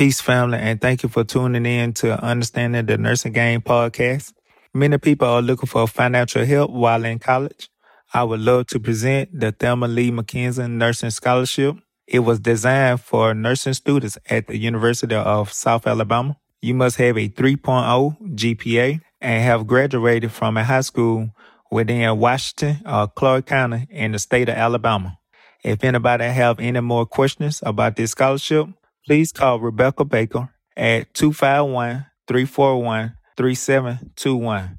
Peace, 0.00 0.22
family, 0.22 0.56
and 0.56 0.80
thank 0.80 1.02
you 1.02 1.10
for 1.10 1.24
tuning 1.24 1.66
in 1.66 1.92
to 1.92 2.18
Understanding 2.24 2.86
the 2.86 2.96
Nursing 2.96 3.34
Game 3.34 3.60
podcast. 3.60 4.32
Many 4.72 4.96
people 4.96 5.28
are 5.28 5.42
looking 5.42 5.66
for 5.66 5.86
financial 5.86 6.42
help 6.46 6.70
while 6.70 7.04
in 7.04 7.18
college. 7.18 7.68
I 8.14 8.24
would 8.24 8.40
love 8.40 8.68
to 8.68 8.80
present 8.80 9.28
the 9.38 9.52
Thelma 9.52 9.88
Lee 9.88 10.10
McKenzie 10.10 10.70
Nursing 10.70 11.10
Scholarship. 11.10 11.76
It 12.06 12.20
was 12.20 12.40
designed 12.40 13.02
for 13.02 13.34
nursing 13.34 13.74
students 13.74 14.16
at 14.30 14.46
the 14.46 14.56
University 14.56 15.14
of 15.14 15.52
South 15.52 15.86
Alabama. 15.86 16.38
You 16.62 16.72
must 16.72 16.96
have 16.96 17.18
a 17.18 17.28
3.0 17.28 18.36
GPA 18.36 19.02
and 19.20 19.44
have 19.44 19.66
graduated 19.66 20.32
from 20.32 20.56
a 20.56 20.64
high 20.64 20.80
school 20.80 21.28
within 21.70 22.18
Washington 22.18 22.80
or 22.86 23.06
Clark 23.06 23.44
County 23.44 23.86
in 23.90 24.12
the 24.12 24.18
state 24.18 24.48
of 24.48 24.54
Alabama. 24.54 25.18
If 25.62 25.84
anybody 25.84 26.24
have 26.24 26.58
any 26.58 26.80
more 26.80 27.04
questions 27.04 27.60
about 27.62 27.96
this 27.96 28.12
scholarship, 28.12 28.66
please 29.10 29.32
call 29.32 29.58
Rebecca 29.58 30.04
Baker 30.04 30.50
at 30.76 31.12
251 31.14 32.06
341 32.28 33.16
3721. 33.36 34.78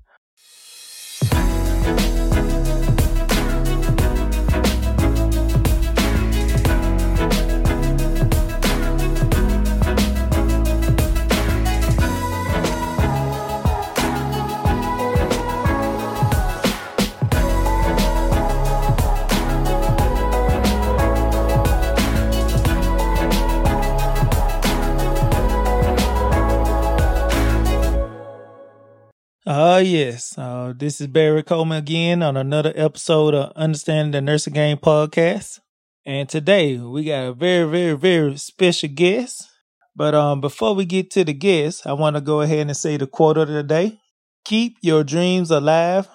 Uh, 29.71 29.77
yes. 29.77 30.37
Uh, 30.37 30.73
this 30.75 30.99
is 30.99 31.07
Barry 31.07 31.43
Coleman 31.43 31.77
again 31.77 32.21
on 32.21 32.35
another 32.35 32.73
episode 32.75 33.33
of 33.33 33.53
Understanding 33.55 34.11
the 34.11 34.19
Nursing 34.19 34.51
Game 34.51 34.75
podcast. 34.75 35.61
And 36.05 36.27
today 36.27 36.75
we 36.77 37.05
got 37.05 37.27
a 37.27 37.33
very, 37.33 37.65
very, 37.69 37.93
very 37.93 38.35
special 38.35 38.89
guest. 38.89 39.47
But 39.95 40.13
um, 40.13 40.41
before 40.41 40.75
we 40.75 40.83
get 40.83 41.09
to 41.11 41.23
the 41.23 41.31
guest, 41.31 41.87
I 41.87 41.93
want 41.93 42.17
to 42.17 42.21
go 42.21 42.41
ahead 42.41 42.67
and 42.67 42.75
say 42.75 42.97
the 42.97 43.07
quote 43.07 43.37
of 43.37 43.47
the 43.47 43.63
day. 43.63 43.97
Keep 44.43 44.75
your 44.81 45.05
dreams 45.05 45.51
alive. 45.51 46.09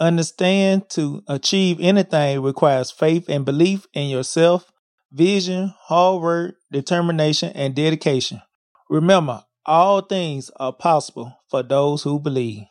Understand 0.00 0.88
to 0.92 1.22
achieve 1.28 1.80
anything 1.80 2.40
requires 2.40 2.90
faith 2.90 3.28
and 3.28 3.44
belief 3.44 3.86
in 3.92 4.08
yourself, 4.08 4.72
vision, 5.12 5.74
hard 5.82 6.22
work, 6.22 6.54
determination, 6.70 7.52
and 7.54 7.74
dedication. 7.74 8.40
Remember, 8.88 9.44
all 9.66 10.00
things 10.00 10.50
are 10.56 10.72
possible 10.72 11.36
for 11.50 11.62
those 11.62 12.04
who 12.04 12.18
believe. 12.18 12.62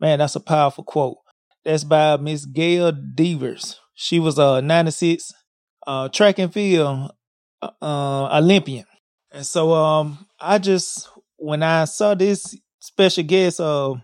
Man, 0.00 0.18
that's 0.18 0.36
a 0.36 0.40
powerful 0.40 0.84
quote. 0.84 1.18
That's 1.64 1.84
by 1.84 2.16
Miss 2.16 2.44
Gail 2.44 2.92
Devers. 2.92 3.80
She 3.94 4.20
was 4.20 4.38
a 4.38 4.62
96 4.62 5.32
uh, 5.86 6.08
track 6.08 6.38
and 6.38 6.52
field 6.52 7.10
uh, 7.62 8.38
Olympian. 8.38 8.84
And 9.32 9.44
so 9.44 9.72
um, 9.72 10.26
I 10.40 10.58
just, 10.58 11.08
when 11.36 11.62
I 11.62 11.84
saw 11.84 12.14
this 12.14 12.56
special 12.78 13.24
guest 13.24 13.60
uh, 13.60 13.94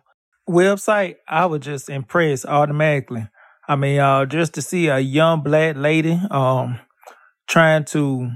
website, 0.48 1.16
I 1.28 1.46
was 1.46 1.60
just 1.60 1.88
impressed 1.88 2.46
automatically. 2.46 3.28
I 3.68 3.76
mean, 3.76 4.00
uh, 4.00 4.26
just 4.26 4.54
to 4.54 4.62
see 4.62 4.88
a 4.88 4.98
young 4.98 5.42
black 5.42 5.76
lady 5.76 6.20
um, 6.30 6.78
trying 7.46 7.84
to 7.86 8.30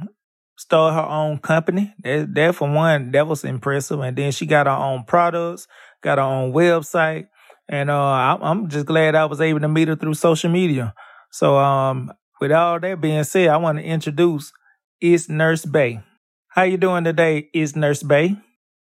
start 0.56 0.95
her 0.95 1.11
own 1.11 1.39
company. 1.39 1.95
That, 2.03 2.34
that 2.34 2.55
for 2.55 2.70
one, 2.70 3.11
that 3.12 3.27
was 3.27 3.45
impressive. 3.45 4.00
And 4.00 4.17
then 4.17 4.33
she 4.33 4.47
got 4.47 4.67
her 4.67 4.72
own 4.72 5.05
products, 5.05 5.67
got 6.03 6.19
her 6.19 6.25
own 6.25 6.53
website. 6.53 7.28
And 7.69 7.91
uh, 7.91 8.38
I'm 8.41 8.69
just 8.69 8.86
glad 8.86 9.14
I 9.14 9.27
was 9.27 9.41
able 9.41 9.61
to 9.61 9.69
meet 9.69 9.88
her 9.88 9.97
through 9.97 10.14
social 10.14 10.50
media. 10.50 10.94
So, 11.31 11.59
um, 11.59 12.12
with 12.41 12.53
all 12.53 12.81
that 12.81 13.00
being 13.00 13.25
said, 13.25 13.48
I 13.48 13.56
want 13.59 13.78
to 13.78 13.84
introduce 13.84 14.53
Is 15.00 15.28
Nurse 15.28 15.66
Bay. 15.66 16.00
How 16.48 16.62
you 16.62 16.78
doing 16.78 17.04
today, 17.04 17.50
Is 17.53 17.76
Nurse 17.76 18.03
Bay? 18.03 18.37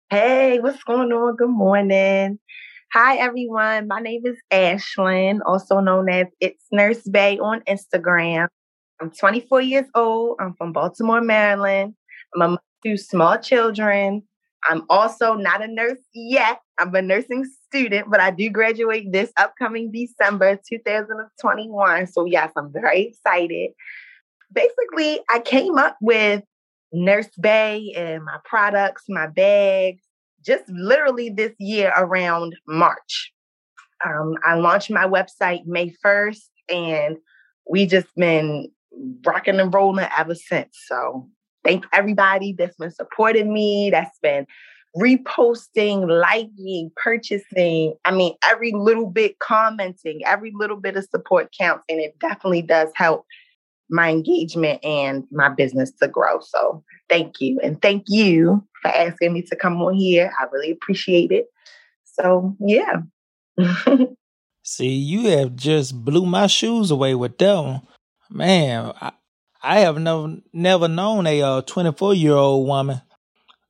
Hey, 0.08 0.58
what's 0.60 0.82
going 0.84 1.12
on? 1.12 1.36
Good 1.36 1.50
morning. 1.50 2.38
Hi, 2.94 3.16
everyone. 3.16 3.88
My 3.88 4.00
name 4.00 4.22
is 4.24 4.38
Ashlyn, 4.50 5.40
also 5.44 5.80
known 5.80 6.08
as 6.08 6.28
It's 6.40 6.64
Nurse 6.72 7.02
Bay 7.02 7.38
on 7.38 7.60
Instagram. 7.68 8.48
I'm 9.00 9.10
24 9.10 9.60
years 9.60 9.86
old. 9.94 10.38
I'm 10.40 10.54
from 10.54 10.72
Baltimore, 10.72 11.20
Maryland. 11.20 11.94
I'm 12.34 12.42
a 12.42 12.48
mother 12.48 12.62
to 12.86 12.96
small 12.96 13.38
children. 13.38 14.22
I'm 14.68 14.82
also 14.88 15.34
not 15.34 15.62
a 15.62 15.68
nurse 15.68 16.00
yet. 16.14 16.60
I'm 16.78 16.94
a 16.94 17.02
nursing 17.02 17.44
student, 17.66 18.10
but 18.10 18.20
I 18.20 18.30
do 18.30 18.50
graduate 18.50 19.12
this 19.12 19.32
upcoming 19.36 19.92
December 19.92 20.56
2021. 20.68 22.06
So, 22.08 22.24
yes, 22.24 22.50
I'm 22.56 22.72
very 22.72 23.02
excited. 23.02 23.70
Basically, 24.52 25.20
I 25.30 25.40
came 25.40 25.78
up 25.78 25.96
with 26.00 26.42
Nurse 26.92 27.28
Bay 27.40 27.92
and 27.96 28.24
my 28.24 28.38
products, 28.44 29.04
my 29.08 29.26
bags, 29.26 30.02
just 30.44 30.68
literally 30.68 31.28
this 31.30 31.52
year 31.58 31.92
around 31.96 32.56
March. 32.66 33.32
Um, 34.04 34.34
I 34.44 34.54
launched 34.54 34.90
my 34.90 35.06
website 35.06 35.66
May 35.66 35.92
1st, 36.04 36.48
and 36.68 37.16
we 37.68 37.86
just 37.86 38.08
been 38.16 38.70
rocking 39.24 39.60
and 39.60 39.72
rolling 39.72 40.08
ever 40.16 40.34
since. 40.34 40.78
So 40.86 41.28
thank 41.68 41.84
everybody 41.92 42.54
that's 42.56 42.76
been 42.76 42.90
supporting 42.90 43.52
me, 43.52 43.90
that's 43.90 44.18
been 44.22 44.46
reposting, 44.96 46.08
liking, 46.08 46.90
purchasing. 46.96 47.94
I 48.04 48.10
mean, 48.10 48.34
every 48.42 48.72
little 48.72 49.06
bit 49.06 49.38
commenting, 49.38 50.22
every 50.24 50.50
little 50.54 50.78
bit 50.78 50.96
of 50.96 51.04
support 51.04 51.54
counts. 51.56 51.84
And 51.88 52.00
it 52.00 52.18
definitely 52.18 52.62
does 52.62 52.88
help 52.94 53.26
my 53.90 54.10
engagement 54.10 54.82
and 54.82 55.24
my 55.30 55.50
business 55.50 55.92
to 56.02 56.08
grow. 56.08 56.40
So 56.40 56.82
thank 57.08 57.40
you. 57.40 57.60
And 57.62 57.80
thank 57.82 58.04
you 58.08 58.66
for 58.82 58.88
asking 58.88 59.34
me 59.34 59.42
to 59.42 59.56
come 59.56 59.80
on 59.82 59.94
here. 59.94 60.32
I 60.38 60.44
really 60.50 60.70
appreciate 60.70 61.30
it. 61.30 61.46
So 62.04 62.56
yeah. 62.60 63.02
See, 64.64 64.88
you 64.88 65.28
have 65.30 65.54
just 65.54 66.04
blew 66.04 66.26
my 66.26 66.46
shoes 66.46 66.90
away 66.90 67.14
with 67.14 67.40
one. 67.40 67.82
Man, 68.30 68.92
I, 69.00 69.12
I 69.68 69.80
have 69.80 69.98
never 69.98 70.36
never 70.50 70.88
known 70.88 71.26
a 71.26 71.42
uh, 71.42 71.60
24 71.60 72.14
year 72.14 72.32
old 72.32 72.66
woman 72.66 73.02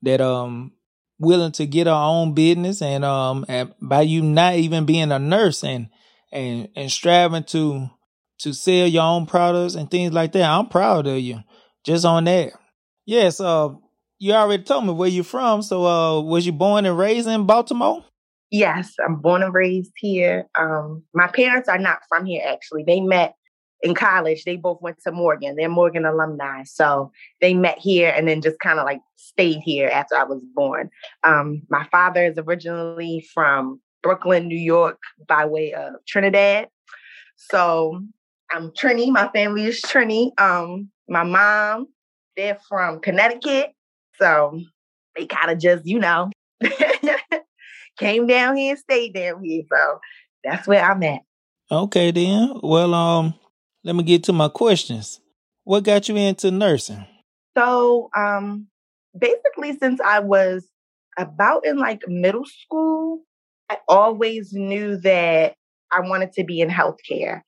that 0.02 0.20
um 0.20 0.70
willing 1.18 1.50
to 1.50 1.66
get 1.66 1.88
her 1.88 1.92
own 1.92 2.34
business 2.34 2.80
and 2.80 3.04
um 3.04 3.44
and 3.48 3.74
by 3.82 4.02
you 4.02 4.22
not 4.22 4.54
even 4.54 4.86
being 4.86 5.10
a 5.10 5.18
nurse 5.18 5.64
and 5.64 5.88
and 6.30 6.68
and 6.76 6.88
striving 6.88 7.42
to 7.42 7.90
to 8.38 8.54
sell 8.54 8.86
your 8.86 9.02
own 9.02 9.26
products 9.26 9.74
and 9.74 9.90
things 9.90 10.12
like 10.12 10.30
that. 10.32 10.44
I'm 10.44 10.68
proud 10.68 11.08
of 11.08 11.18
you. 11.18 11.40
Just 11.84 12.04
on 12.04 12.24
that. 12.24 12.52
Yes, 13.04 13.40
uh 13.40 13.70
you 14.20 14.34
already 14.34 14.62
told 14.62 14.86
me 14.86 14.92
where 14.92 15.08
you're 15.08 15.24
from. 15.24 15.62
So 15.62 15.84
uh 15.84 16.20
was 16.20 16.46
you 16.46 16.52
born 16.52 16.86
and 16.86 16.96
raised 16.96 17.26
in 17.26 17.44
Baltimore? 17.44 18.04
Yes, 18.52 18.94
I'm 19.04 19.16
born 19.16 19.42
and 19.42 19.52
raised 19.52 19.94
here. 19.96 20.48
Um 20.56 21.02
my 21.12 21.26
parents 21.26 21.68
are 21.68 21.76
not 21.76 21.98
from 22.08 22.24
here 22.24 22.44
actually. 22.46 22.84
They 22.84 23.00
met 23.00 23.34
in 23.82 23.94
college, 23.94 24.44
they 24.44 24.56
both 24.56 24.80
went 24.82 25.00
to 25.02 25.12
Morgan. 25.12 25.56
They're 25.56 25.68
Morgan 25.68 26.04
alumni. 26.04 26.64
So 26.64 27.12
they 27.40 27.54
met 27.54 27.78
here 27.78 28.12
and 28.14 28.26
then 28.26 28.42
just 28.42 28.58
kind 28.58 28.78
of 28.78 28.84
like 28.84 29.00
stayed 29.16 29.60
here 29.60 29.88
after 29.88 30.16
I 30.16 30.24
was 30.24 30.42
born. 30.54 30.90
Um, 31.24 31.62
my 31.68 31.86
father 31.90 32.24
is 32.24 32.38
originally 32.38 33.26
from 33.32 33.80
Brooklyn, 34.02 34.48
New 34.48 34.58
York, 34.58 34.98
by 35.26 35.44
way 35.44 35.72
of 35.74 35.94
Trinidad. 36.06 36.68
So 37.36 38.02
I'm 38.50 38.70
Trini. 38.70 39.10
My 39.10 39.28
family 39.28 39.64
is 39.64 39.80
Trini. 39.82 40.38
Um, 40.40 40.90
my 41.08 41.22
mom, 41.22 41.88
they're 42.36 42.58
from 42.68 43.00
Connecticut. 43.00 43.72
So 44.20 44.60
they 45.16 45.26
kind 45.26 45.50
of 45.50 45.58
just, 45.58 45.86
you 45.86 46.00
know, 46.00 46.30
came 47.98 48.26
down 48.26 48.56
here 48.56 48.72
and 48.72 48.78
stayed 48.78 49.14
down 49.14 49.44
here. 49.44 49.62
So 49.72 49.98
that's 50.42 50.66
where 50.66 50.82
I'm 50.82 51.02
at. 51.02 51.20
Okay 51.70 52.10
then. 52.10 52.60
Well, 52.62 52.94
um, 52.94 53.34
let 53.84 53.96
me 53.96 54.02
get 54.02 54.24
to 54.24 54.32
my 54.32 54.48
questions. 54.48 55.20
What 55.64 55.84
got 55.84 56.08
you 56.08 56.16
into 56.16 56.50
nursing? 56.50 57.06
So, 57.56 58.10
um, 58.16 58.66
basically, 59.18 59.76
since 59.78 60.00
I 60.00 60.20
was 60.20 60.66
about 61.18 61.66
in 61.66 61.76
like 61.76 62.02
middle 62.06 62.46
school, 62.46 63.20
I 63.70 63.78
always 63.88 64.52
knew 64.52 64.96
that 64.98 65.54
I 65.92 66.00
wanted 66.00 66.32
to 66.34 66.44
be 66.44 66.60
in 66.60 66.68
healthcare. 66.68 67.42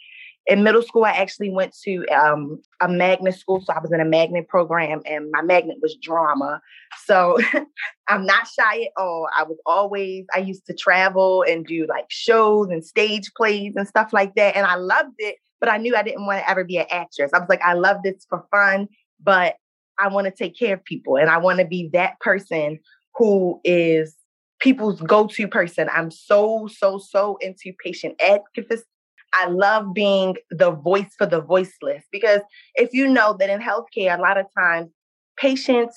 In 0.47 0.63
middle 0.65 0.83
school, 0.83 1.05
I 1.05 1.13
actually 1.13 1.51
went 1.51 1.75
to 1.85 2.07
um, 2.07 2.61
a 2.81 2.89
magnet 2.89 3.39
school. 3.39 3.63
So 3.65 3.73
I 3.73 3.79
was 3.79 3.93
in 3.93 4.01
a 4.01 4.05
magnet 4.05 4.49
program, 4.49 5.01
and 5.07 5.31
my 5.31 5.43
magnet 5.43 5.77
was 5.81 5.97
drama. 6.03 6.61
So 7.05 7.39
I'm 8.09 8.27
not 8.27 8.49
shy 8.49 8.83
at 8.83 8.91
all. 8.97 9.29
I 9.37 9.45
was 9.45 9.59
always, 9.65 10.25
I 10.35 10.41
used 10.41 10.67
to 10.67 10.75
travel 10.75 11.45
and 11.47 11.65
do 11.65 11.87
like 11.89 12.07
shows 12.09 12.69
and 12.71 12.85
stage 12.85 13.31
plays 13.37 13.75
and 13.77 13.87
stuff 13.87 14.13
like 14.13 14.35
that. 14.35 14.57
And 14.57 14.67
I 14.67 14.75
loved 14.75 15.15
it 15.19 15.37
but 15.61 15.71
I 15.71 15.77
knew 15.77 15.95
I 15.95 16.03
didn't 16.03 16.27
want 16.27 16.41
to 16.41 16.51
ever 16.51 16.65
be 16.65 16.79
an 16.79 16.87
actress. 16.91 17.31
I 17.35 17.39
was 17.39 17.49
like, 17.49 17.63
I 17.63 17.75
love 17.75 17.99
this 18.03 18.27
for 18.29 18.45
fun, 18.51 18.89
but 19.23 19.57
I 19.99 20.09
want 20.09 20.27
to 20.27 20.31
take 20.31 20.59
care 20.59 20.75
of 20.75 20.85
people 20.85 21.17
and 21.17 21.29
I 21.29 21.39
want 21.39 21.59
to 21.59 21.67
be 21.67 21.91
that 21.93 22.19
person 22.21 22.79
who 23.17 23.61
is 23.65 24.17
people's 24.61 25.01
go-to 25.01 25.47
person. 25.47 25.89
I'm 25.93 26.11
so, 26.11 26.69
so, 26.75 26.99
so 26.99 27.37
into 27.41 27.73
patient 27.85 28.21
advocacy. 28.21 28.85
I 29.33 29.47
love 29.47 29.95
being 29.95 30.37
the 30.51 30.73
voice 30.73 31.11
for 31.17 31.27
the 31.27 31.41
voiceless 31.41 32.03
because 32.11 32.41
if 32.75 32.93
you 32.93 33.07
know 33.07 33.37
that 33.39 33.49
in 33.49 33.61
healthcare, 33.61 34.19
a 34.19 34.21
lot 34.21 34.39
of 34.39 34.47
times 34.59 34.91
patients 35.39 35.97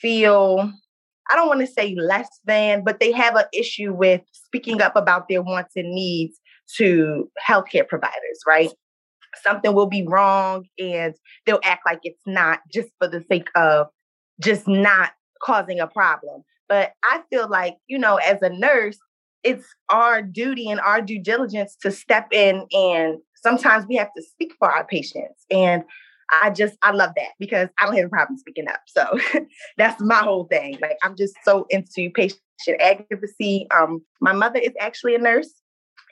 feel, 0.00 0.70
I 1.30 1.36
don't 1.36 1.48
want 1.48 1.60
to 1.60 1.66
say 1.66 1.94
less 1.94 2.28
than, 2.44 2.84
but 2.84 3.00
they 3.00 3.10
have 3.12 3.36
an 3.36 3.46
issue 3.54 3.94
with 3.94 4.20
speaking 4.32 4.82
up 4.82 4.96
about 4.96 5.28
their 5.28 5.42
wants 5.42 5.72
and 5.76 5.92
needs 5.92 6.38
to 6.76 7.30
healthcare 7.46 7.88
providers, 7.88 8.40
right? 8.46 8.70
Something 9.42 9.74
will 9.74 9.86
be 9.86 10.06
wrong 10.06 10.66
and 10.78 11.14
they'll 11.46 11.60
act 11.64 11.82
like 11.86 12.00
it's 12.02 12.22
not 12.26 12.60
just 12.72 12.88
for 12.98 13.08
the 13.08 13.24
sake 13.30 13.48
of 13.54 13.88
just 14.40 14.66
not 14.66 15.12
causing 15.42 15.80
a 15.80 15.86
problem. 15.86 16.42
But 16.68 16.92
I 17.04 17.22
feel 17.30 17.48
like, 17.48 17.76
you 17.86 17.98
know, 17.98 18.16
as 18.16 18.40
a 18.42 18.50
nurse, 18.50 18.98
it's 19.42 19.66
our 19.90 20.22
duty 20.22 20.70
and 20.70 20.80
our 20.80 21.02
due 21.02 21.22
diligence 21.22 21.76
to 21.82 21.90
step 21.90 22.28
in 22.32 22.66
and 22.72 23.18
sometimes 23.42 23.86
we 23.86 23.96
have 23.96 24.08
to 24.16 24.22
speak 24.22 24.54
for 24.58 24.70
our 24.70 24.86
patients. 24.86 25.44
And 25.50 25.84
I 26.42 26.50
just 26.50 26.76
I 26.82 26.90
love 26.92 27.10
that 27.16 27.32
because 27.38 27.68
I 27.78 27.86
don't 27.86 27.96
have 27.96 28.06
a 28.06 28.08
problem 28.08 28.38
speaking 28.38 28.68
up. 28.68 28.80
So 28.86 29.18
that's 29.76 30.00
my 30.00 30.16
whole 30.16 30.44
thing. 30.44 30.78
Like 30.80 30.96
I'm 31.02 31.16
just 31.16 31.34
so 31.44 31.66
into 31.70 32.10
patient 32.10 32.40
advocacy. 32.80 33.66
Um, 33.70 34.00
my 34.20 34.32
mother 34.32 34.58
is 34.58 34.72
actually 34.80 35.14
a 35.14 35.18
nurse. 35.18 35.50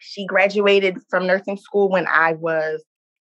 She 0.01 0.27
graduated 0.27 0.99
from 1.09 1.27
nursing 1.27 1.57
school 1.57 1.89
when 1.89 2.07
I 2.07 2.35
was 2.35 2.83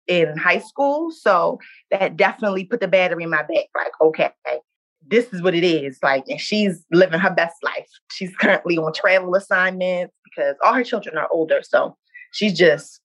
in 0.09 0.35
high 0.35 0.59
school. 0.59 1.11
So 1.11 1.59
that 1.91 2.17
definitely 2.17 2.65
put 2.65 2.81
the 2.81 2.88
battery 2.88 3.23
in 3.23 3.29
my 3.29 3.44
back. 3.44 3.67
Like, 3.75 3.94
okay, 4.01 4.31
this 5.07 5.31
is 5.31 5.41
what 5.41 5.56
it 5.56 5.63
is. 5.63 6.00
Like, 6.03 6.25
and 6.27 6.41
she's 6.41 6.83
living 6.91 7.19
her 7.19 7.33
best 7.33 7.56
life. 7.63 7.88
She's 8.11 8.35
currently 8.35 8.77
on 8.77 8.91
travel 8.91 9.35
assignments 9.35 10.13
because 10.25 10.56
all 10.63 10.73
her 10.73 10.83
children 10.83 11.17
are 11.17 11.29
older. 11.31 11.61
So 11.61 11.95
she's 12.31 12.57
just, 12.57 13.00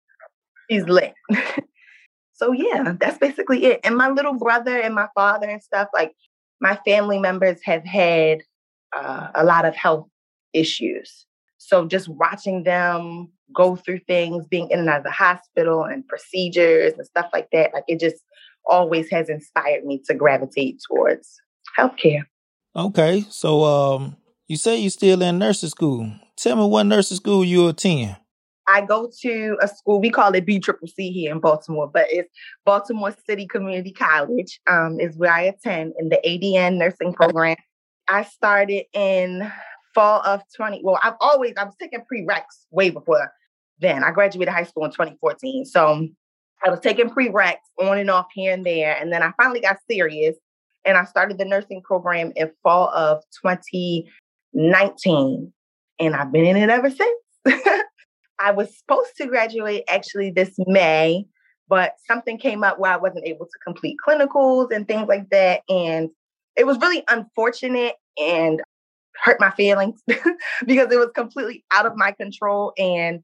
she's 0.70 0.84
lit. 0.84 1.14
so 2.32 2.52
yeah, 2.52 2.94
that's 2.98 3.18
basically 3.18 3.64
it. 3.66 3.80
And 3.84 3.96
my 3.96 4.08
little 4.08 4.34
brother 4.34 4.80
and 4.80 4.94
my 4.94 5.08
father 5.14 5.48
and 5.48 5.62
stuff, 5.62 5.88
like 5.94 6.12
my 6.60 6.78
family 6.86 7.18
members 7.18 7.60
have 7.64 7.84
had 7.84 8.40
uh, 8.96 9.28
a 9.34 9.44
lot 9.44 9.66
of 9.66 9.76
health 9.76 10.08
issues. 10.54 11.26
So 11.66 11.86
just 11.86 12.08
watching 12.08 12.64
them 12.64 13.32
go 13.54 13.74
through 13.74 14.00
things, 14.06 14.46
being 14.46 14.68
in 14.70 14.80
and 14.80 14.88
out 14.88 14.98
of 14.98 15.04
the 15.04 15.10
hospital 15.10 15.84
and 15.84 16.06
procedures 16.06 16.92
and 16.94 17.06
stuff 17.06 17.30
like 17.32 17.48
that, 17.52 17.72
like 17.72 17.84
it 17.88 18.00
just 18.00 18.22
always 18.68 19.10
has 19.10 19.30
inspired 19.30 19.84
me 19.84 20.02
to 20.06 20.14
gravitate 20.14 20.80
towards 20.86 21.40
healthcare. 21.78 22.24
Okay, 22.76 23.24
so 23.30 23.64
um, 23.64 24.16
you 24.46 24.56
say 24.56 24.76
you're 24.78 24.90
still 24.90 25.22
in 25.22 25.38
nursing 25.38 25.70
school. 25.70 26.12
Tell 26.36 26.56
me 26.56 26.66
what 26.66 26.84
nursing 26.84 27.16
school 27.16 27.44
you 27.44 27.68
attend. 27.68 28.16
I 28.66 28.82
go 28.82 29.10
to 29.22 29.56
a 29.62 29.68
school, 29.68 30.00
we 30.00 30.10
call 30.10 30.34
it 30.34 30.46
B 30.46 30.58
Triple 30.58 30.88
C 30.88 31.12
here 31.12 31.32
in 31.32 31.40
Baltimore, 31.40 31.88
but 31.88 32.06
it's 32.10 32.30
Baltimore 32.64 33.14
City 33.26 33.46
Community 33.46 33.92
College, 33.92 34.60
um, 34.66 34.98
is 35.00 35.16
where 35.16 35.32
I 35.32 35.42
attend 35.42 35.94
in 35.98 36.08
the 36.10 36.20
ADN 36.26 36.76
nursing 36.76 37.12
program. 37.12 37.56
I 38.08 38.24
started 38.24 38.84
in 38.92 39.50
fall 39.94 40.20
of 40.24 40.42
20. 40.56 40.80
Well, 40.82 40.98
I've 41.02 41.14
always, 41.20 41.54
I 41.56 41.64
was 41.64 41.74
taking 41.80 42.00
prereqs 42.00 42.66
way 42.70 42.90
before 42.90 43.32
then. 43.80 44.04
I 44.04 44.10
graduated 44.10 44.52
high 44.52 44.64
school 44.64 44.84
in 44.84 44.90
2014. 44.90 45.64
So 45.64 46.08
I 46.64 46.70
was 46.70 46.80
taking 46.80 47.10
prereqs 47.10 47.58
on 47.80 47.98
and 47.98 48.10
off 48.10 48.26
here 48.32 48.52
and 48.52 48.64
there. 48.64 48.96
And 48.96 49.12
then 49.12 49.22
I 49.22 49.32
finally 49.36 49.60
got 49.60 49.76
serious 49.90 50.36
and 50.84 50.96
I 50.96 51.04
started 51.04 51.38
the 51.38 51.44
nursing 51.44 51.82
program 51.82 52.32
in 52.36 52.50
fall 52.62 52.88
of 52.94 53.22
2019. 53.44 55.52
And 56.00 56.16
I've 56.16 56.32
been 56.32 56.44
in 56.44 56.56
it 56.56 56.70
ever 56.70 56.90
since. 56.90 57.20
I 58.40 58.50
was 58.50 58.76
supposed 58.76 59.12
to 59.18 59.26
graduate 59.26 59.84
actually 59.88 60.30
this 60.30 60.54
May, 60.66 61.26
but 61.68 61.94
something 62.06 62.38
came 62.38 62.64
up 62.64 62.78
where 62.78 62.92
I 62.92 62.96
wasn't 62.96 63.26
able 63.26 63.46
to 63.46 63.58
complete 63.64 63.96
clinicals 64.06 64.72
and 64.72 64.88
things 64.88 65.08
like 65.08 65.30
that. 65.30 65.62
And 65.68 66.10
it 66.56 66.66
was 66.66 66.78
really 66.80 67.04
unfortunate 67.08 67.94
and 68.18 68.60
hurt 69.22 69.38
my 69.40 69.50
feelings 69.50 70.00
because 70.06 70.92
it 70.92 70.98
was 70.98 71.10
completely 71.14 71.64
out 71.72 71.86
of 71.86 71.96
my 71.96 72.12
control. 72.12 72.72
And 72.78 73.20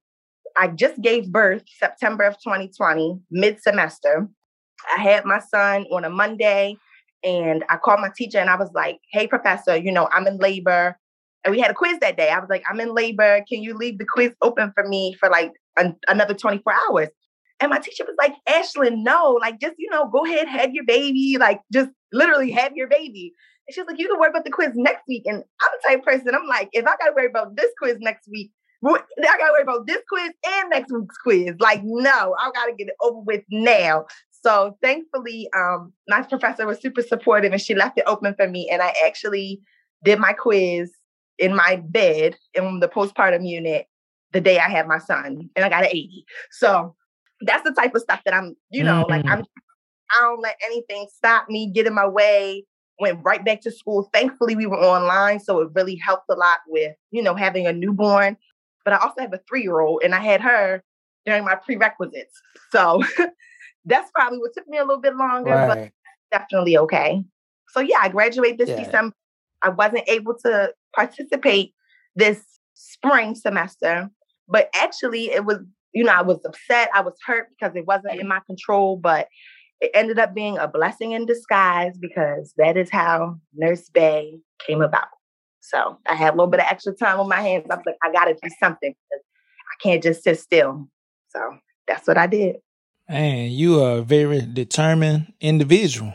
I 0.56 0.68
just 0.68 1.00
gave 1.00 1.30
birth 1.30 1.62
September 1.78 2.24
of 2.24 2.34
2020, 2.34 3.18
mid 3.30 3.62
semester. 3.62 4.28
I 4.96 5.00
had 5.00 5.24
my 5.24 5.38
son 5.38 5.84
on 5.92 6.04
a 6.04 6.10
Monday. 6.10 6.76
And 7.22 7.64
I 7.68 7.76
called 7.76 8.00
my 8.00 8.10
teacher 8.16 8.38
and 8.38 8.48
I 8.48 8.56
was 8.56 8.70
like, 8.74 8.98
hey, 9.12 9.26
professor, 9.26 9.76
you 9.76 9.92
know, 9.92 10.08
I'm 10.10 10.26
in 10.26 10.38
labor. 10.38 10.96
And 11.44 11.52
we 11.52 11.60
had 11.60 11.70
a 11.70 11.74
quiz 11.74 11.98
that 12.00 12.16
day. 12.16 12.30
I 12.30 12.38
was 12.38 12.48
like, 12.48 12.62
I'm 12.68 12.80
in 12.80 12.94
labor. 12.94 13.44
Can 13.48 13.62
you 13.62 13.74
leave 13.74 13.98
the 13.98 14.06
quiz 14.06 14.32
open 14.42 14.72
for 14.74 14.86
me 14.88 15.14
for 15.20 15.28
like 15.28 15.52
an- 15.76 15.96
another 16.08 16.34
24 16.34 16.72
hours? 16.72 17.08
And 17.60 17.70
my 17.70 17.78
teacher 17.78 18.04
was 18.06 18.16
like, 18.18 18.34
Ashlyn, 18.48 19.02
no, 19.02 19.38
like 19.40 19.60
just, 19.60 19.74
you 19.78 19.90
know, 19.90 20.08
go 20.08 20.24
ahead, 20.24 20.48
have 20.48 20.72
your 20.72 20.84
baby, 20.84 21.36
like 21.38 21.60
just 21.70 21.90
literally 22.10 22.50
have 22.52 22.74
your 22.74 22.88
baby. 22.88 23.34
She 23.72 23.80
was 23.80 23.88
like, 23.88 23.98
you 23.98 24.08
can 24.08 24.18
worry 24.18 24.30
about 24.30 24.44
the 24.44 24.50
quiz 24.50 24.72
next 24.74 25.02
week. 25.08 25.22
And 25.26 25.36
I'm 25.36 25.42
the 25.42 25.88
type 25.88 26.04
person, 26.04 26.34
I'm 26.34 26.46
like, 26.46 26.68
if 26.72 26.84
I 26.84 26.96
got 26.96 27.06
to 27.06 27.12
worry 27.16 27.26
about 27.26 27.56
this 27.56 27.70
quiz 27.78 27.96
next 28.00 28.28
week, 28.28 28.50
I 28.84 28.92
got 29.20 29.46
to 29.46 29.52
worry 29.52 29.62
about 29.62 29.86
this 29.86 30.02
quiz 30.08 30.32
and 30.46 30.70
next 30.70 30.92
week's 30.92 31.16
quiz. 31.18 31.54
Like, 31.58 31.80
no, 31.84 32.34
I 32.38 32.50
got 32.54 32.66
to 32.66 32.74
get 32.76 32.88
it 32.88 32.94
over 33.02 33.20
with 33.20 33.42
now. 33.50 34.06
So 34.30 34.78
thankfully, 34.82 35.48
um, 35.56 35.92
my 36.08 36.22
professor 36.22 36.66
was 36.66 36.80
super 36.80 37.02
supportive 37.02 37.52
and 37.52 37.60
she 37.60 37.74
left 37.74 37.98
it 37.98 38.04
open 38.06 38.34
for 38.34 38.48
me. 38.48 38.68
And 38.70 38.80
I 38.80 38.94
actually 39.06 39.60
did 40.02 40.18
my 40.18 40.32
quiz 40.32 40.90
in 41.38 41.54
my 41.54 41.76
bed 41.76 42.36
in 42.54 42.80
the 42.80 42.88
postpartum 42.88 43.46
unit 43.46 43.86
the 44.32 44.40
day 44.40 44.58
I 44.58 44.68
had 44.68 44.86
my 44.86 44.98
son, 44.98 45.50
and 45.56 45.64
I 45.64 45.68
got 45.68 45.82
an 45.84 45.90
80. 45.90 46.24
So 46.52 46.94
that's 47.40 47.64
the 47.64 47.72
type 47.72 47.94
of 47.94 48.02
stuff 48.02 48.20
that 48.24 48.34
I'm, 48.34 48.54
you 48.70 48.84
know, 48.84 49.02
mm-hmm. 49.02 49.10
like 49.10 49.26
I'm 49.26 49.44
I 50.10 50.22
don't 50.22 50.40
let 50.40 50.56
anything 50.64 51.06
stop 51.14 51.48
me, 51.48 51.70
get 51.72 51.86
in 51.86 51.94
my 51.94 52.06
way. 52.06 52.64
Went 53.00 53.20
right 53.24 53.44
back 53.44 53.62
to 53.62 53.70
school. 53.70 54.08
Thankfully, 54.12 54.54
we 54.56 54.66
were 54.66 54.76
online, 54.76 55.40
so 55.40 55.60
it 55.60 55.70
really 55.74 55.96
helped 55.96 56.26
a 56.30 56.34
lot 56.34 56.58
with, 56.68 56.94
you 57.10 57.22
know, 57.22 57.34
having 57.34 57.66
a 57.66 57.72
newborn. 57.72 58.36
But 58.84 58.94
I 58.94 58.98
also 58.98 59.20
have 59.20 59.32
a 59.32 59.40
three-year-old, 59.48 60.02
and 60.04 60.14
I 60.14 60.20
had 60.20 60.40
her 60.40 60.82
during 61.26 61.44
my 61.44 61.54
prerequisites. 61.54 62.40
So 62.72 63.02
that's 63.84 64.10
probably 64.12 64.38
what 64.38 64.52
took 64.54 64.68
me 64.68 64.78
a 64.78 64.84
little 64.84 65.00
bit 65.00 65.16
longer, 65.16 65.50
right. 65.50 65.92
but 66.30 66.38
definitely 66.38 66.76
okay. 66.78 67.24
So 67.68 67.80
yeah, 67.80 67.98
I 68.02 68.08
graduated 68.08 68.58
this 68.58 68.68
yeah. 68.68 68.84
December. 68.84 69.14
I 69.62 69.70
wasn't 69.70 70.08
able 70.08 70.34
to 70.44 70.72
participate 70.94 71.74
this 72.16 72.42
spring 72.74 73.34
semester, 73.34 74.10
but 74.48 74.70
actually 74.74 75.30
it 75.30 75.44
was, 75.44 75.58
you 75.92 76.04
know, 76.04 76.12
I 76.12 76.22
was 76.22 76.40
upset. 76.44 76.88
I 76.94 77.02
was 77.02 77.14
hurt 77.24 77.48
because 77.50 77.76
it 77.76 77.86
wasn't 77.86 78.18
in 78.18 78.28
my 78.28 78.40
control, 78.46 78.96
but 78.96 79.28
it 79.80 79.90
ended 79.94 80.18
up 80.18 80.34
being 80.34 80.58
a 80.58 80.68
blessing 80.68 81.12
in 81.12 81.26
disguise 81.26 81.96
because 81.98 82.52
that 82.58 82.76
is 82.76 82.90
how 82.90 83.40
Nurse 83.54 83.88
Bay 83.88 84.38
came 84.66 84.82
about. 84.82 85.08
So 85.60 85.98
I 86.06 86.14
had 86.14 86.30
a 86.30 86.36
little 86.36 86.50
bit 86.50 86.60
of 86.60 86.66
extra 86.68 86.94
time 86.94 87.20
on 87.20 87.28
my 87.28 87.40
hands. 87.40 87.66
I 87.70 87.76
was 87.76 87.84
like, 87.86 87.96
I 88.02 88.12
got 88.12 88.26
to 88.26 88.34
do 88.34 88.50
something. 88.58 88.94
I 89.12 89.82
can't 89.82 90.02
just 90.02 90.22
sit 90.22 90.38
still. 90.38 90.88
So 91.28 91.40
that's 91.86 92.06
what 92.06 92.18
I 92.18 92.26
did. 92.26 92.56
And 93.08 93.52
you 93.52 93.82
are 93.82 93.98
a 93.98 94.02
very 94.02 94.40
determined 94.40 95.32
individual. 95.40 96.14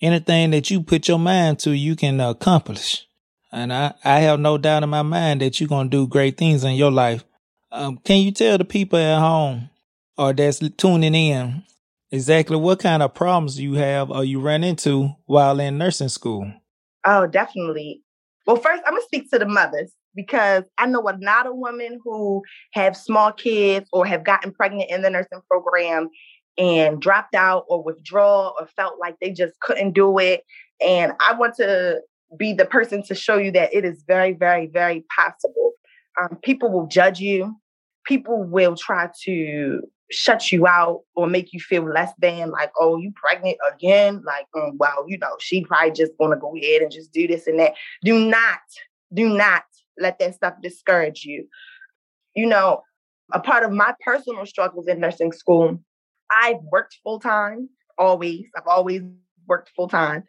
Anything 0.00 0.50
that 0.50 0.70
you 0.70 0.82
put 0.82 1.08
your 1.08 1.18
mind 1.18 1.58
to, 1.60 1.72
you 1.72 1.96
can 1.96 2.20
accomplish. 2.20 3.06
And 3.52 3.72
I, 3.72 3.94
I 4.04 4.20
have 4.20 4.40
no 4.40 4.58
doubt 4.58 4.82
in 4.82 4.88
my 4.88 5.02
mind 5.02 5.40
that 5.40 5.60
you're 5.60 5.68
going 5.68 5.90
to 5.90 5.96
do 5.96 6.06
great 6.06 6.36
things 6.36 6.64
in 6.64 6.74
your 6.74 6.90
life. 6.90 7.24
Um, 7.70 7.98
can 7.98 8.18
you 8.18 8.32
tell 8.32 8.58
the 8.58 8.64
people 8.64 8.98
at 8.98 9.18
home 9.18 9.70
or 10.16 10.32
that's 10.32 10.60
tuning 10.76 11.14
in 11.14 11.64
exactly 12.14 12.56
what 12.56 12.78
kind 12.78 13.02
of 13.02 13.12
problems 13.12 13.56
do 13.56 13.62
you 13.64 13.74
have 13.74 14.10
or 14.10 14.24
you 14.24 14.40
run 14.40 14.62
into 14.62 15.10
while 15.26 15.58
in 15.58 15.76
nursing 15.76 16.08
school? 16.08 16.50
Oh, 17.04 17.26
definitely. 17.26 18.02
Well, 18.46 18.56
first, 18.56 18.82
I'm 18.86 18.92
going 18.92 19.02
to 19.02 19.06
speak 19.06 19.30
to 19.30 19.38
the 19.38 19.46
mothers 19.46 19.92
because 20.14 20.64
I 20.78 20.86
know 20.86 21.00
a 21.00 21.18
lot 21.20 21.46
of 21.46 21.56
women 21.56 21.98
who 22.04 22.42
have 22.72 22.96
small 22.96 23.32
kids 23.32 23.88
or 23.92 24.06
have 24.06 24.24
gotten 24.24 24.52
pregnant 24.52 24.90
in 24.90 25.02
the 25.02 25.10
nursing 25.10 25.40
program 25.50 26.08
and 26.56 27.00
dropped 27.00 27.34
out 27.34 27.64
or 27.68 27.82
withdraw 27.82 28.52
or 28.58 28.68
felt 28.76 29.00
like 29.00 29.16
they 29.20 29.32
just 29.32 29.58
couldn't 29.60 29.92
do 29.92 30.18
it. 30.18 30.42
And 30.80 31.12
I 31.20 31.34
want 31.34 31.56
to 31.56 32.00
be 32.38 32.52
the 32.52 32.64
person 32.64 33.02
to 33.04 33.14
show 33.14 33.38
you 33.38 33.50
that 33.52 33.74
it 33.74 33.84
is 33.84 34.04
very, 34.06 34.34
very, 34.34 34.68
very 34.68 35.04
possible. 35.16 35.72
Um, 36.20 36.38
people 36.42 36.70
will 36.70 36.86
judge 36.86 37.18
you. 37.18 37.56
People 38.06 38.44
will 38.44 38.76
try 38.76 39.10
to 39.24 39.80
shut 40.10 40.52
you 40.52 40.66
out 40.66 41.02
or 41.14 41.26
make 41.26 41.52
you 41.52 41.60
feel 41.60 41.84
less 41.84 42.12
than, 42.18 42.50
like, 42.50 42.70
oh, 42.78 42.96
you 42.98 43.12
pregnant 43.14 43.56
again? 43.72 44.22
Like, 44.24 44.46
um, 44.54 44.76
well, 44.78 45.04
you 45.08 45.18
know, 45.18 45.36
she 45.40 45.64
probably 45.64 45.92
just 45.92 46.12
gonna 46.18 46.36
go 46.36 46.54
ahead 46.56 46.82
and 46.82 46.92
just 46.92 47.12
do 47.12 47.26
this 47.26 47.46
and 47.46 47.58
that. 47.58 47.74
Do 48.02 48.26
not, 48.26 48.60
do 49.12 49.28
not 49.28 49.64
let 49.98 50.18
that 50.18 50.34
stuff 50.34 50.54
discourage 50.62 51.24
you. 51.24 51.46
You 52.34 52.46
know, 52.46 52.82
a 53.32 53.40
part 53.40 53.64
of 53.64 53.72
my 53.72 53.94
personal 54.04 54.46
struggles 54.46 54.88
in 54.88 55.00
nursing 55.00 55.32
school, 55.32 55.80
I've 56.30 56.60
worked 56.70 56.98
full 57.02 57.20
time, 57.20 57.68
always. 57.98 58.46
I've 58.56 58.66
always 58.66 59.02
worked 59.46 59.70
full 59.74 59.88
time. 59.88 60.24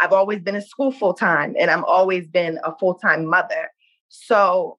I've 0.00 0.12
always 0.12 0.40
been 0.40 0.54
in 0.54 0.62
school 0.62 0.92
full 0.92 1.14
time 1.14 1.56
and 1.58 1.70
i've 1.70 1.84
always 1.84 2.28
been 2.28 2.58
a 2.64 2.76
full 2.78 2.94
time 2.94 3.26
mother. 3.26 3.68
So 4.08 4.77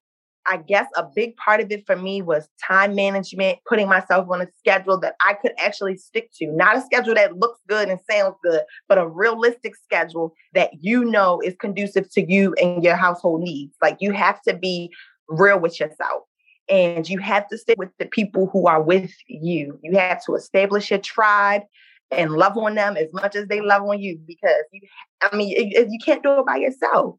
I 0.49 0.57
guess 0.57 0.87
a 0.95 1.03
big 1.03 1.37
part 1.37 1.61
of 1.61 1.71
it 1.71 1.85
for 1.85 1.95
me 1.95 2.23
was 2.23 2.49
time 2.59 2.95
management, 2.95 3.59
putting 3.67 3.87
myself 3.87 4.27
on 4.31 4.41
a 4.41 4.47
schedule 4.57 4.99
that 5.01 5.15
I 5.21 5.35
could 5.35 5.51
actually 5.59 5.95
stick 5.97 6.31
to, 6.37 6.47
not 6.47 6.75
a 6.75 6.81
schedule 6.81 7.13
that 7.13 7.37
looks 7.37 7.59
good 7.67 7.87
and 7.87 7.99
sounds 8.09 8.35
good, 8.43 8.61
but 8.87 8.97
a 8.97 9.07
realistic 9.07 9.75
schedule 9.75 10.33
that 10.55 10.71
you 10.81 11.05
know 11.05 11.39
is 11.41 11.55
conducive 11.59 12.11
to 12.13 12.27
you 12.27 12.55
and 12.55 12.83
your 12.83 12.95
household 12.95 13.41
needs. 13.41 13.75
Like 13.79 13.97
you 13.99 14.11
have 14.11 14.41
to 14.43 14.55
be 14.55 14.91
real 15.27 15.59
with 15.59 15.79
yourself 15.79 16.23
and 16.67 17.07
you 17.07 17.19
have 17.19 17.47
to 17.49 17.57
stick 17.57 17.77
with 17.77 17.89
the 17.99 18.07
people 18.07 18.49
who 18.51 18.67
are 18.67 18.81
with 18.81 19.11
you. 19.27 19.79
You 19.83 19.97
have 19.99 20.23
to 20.25 20.33
establish 20.33 20.89
your 20.89 20.99
tribe 20.99 21.61
and 22.09 22.31
love 22.31 22.57
on 22.57 22.73
them 22.73 22.97
as 22.97 23.07
much 23.13 23.35
as 23.35 23.47
they 23.47 23.61
love 23.61 23.83
on 23.83 24.01
you 24.01 24.19
because 24.25 24.63
you 24.71 24.81
I 25.21 25.35
mean 25.35 25.49
you 25.49 25.99
can't 26.03 26.23
do 26.23 26.39
it 26.39 26.45
by 26.47 26.57
yourself. 26.57 27.17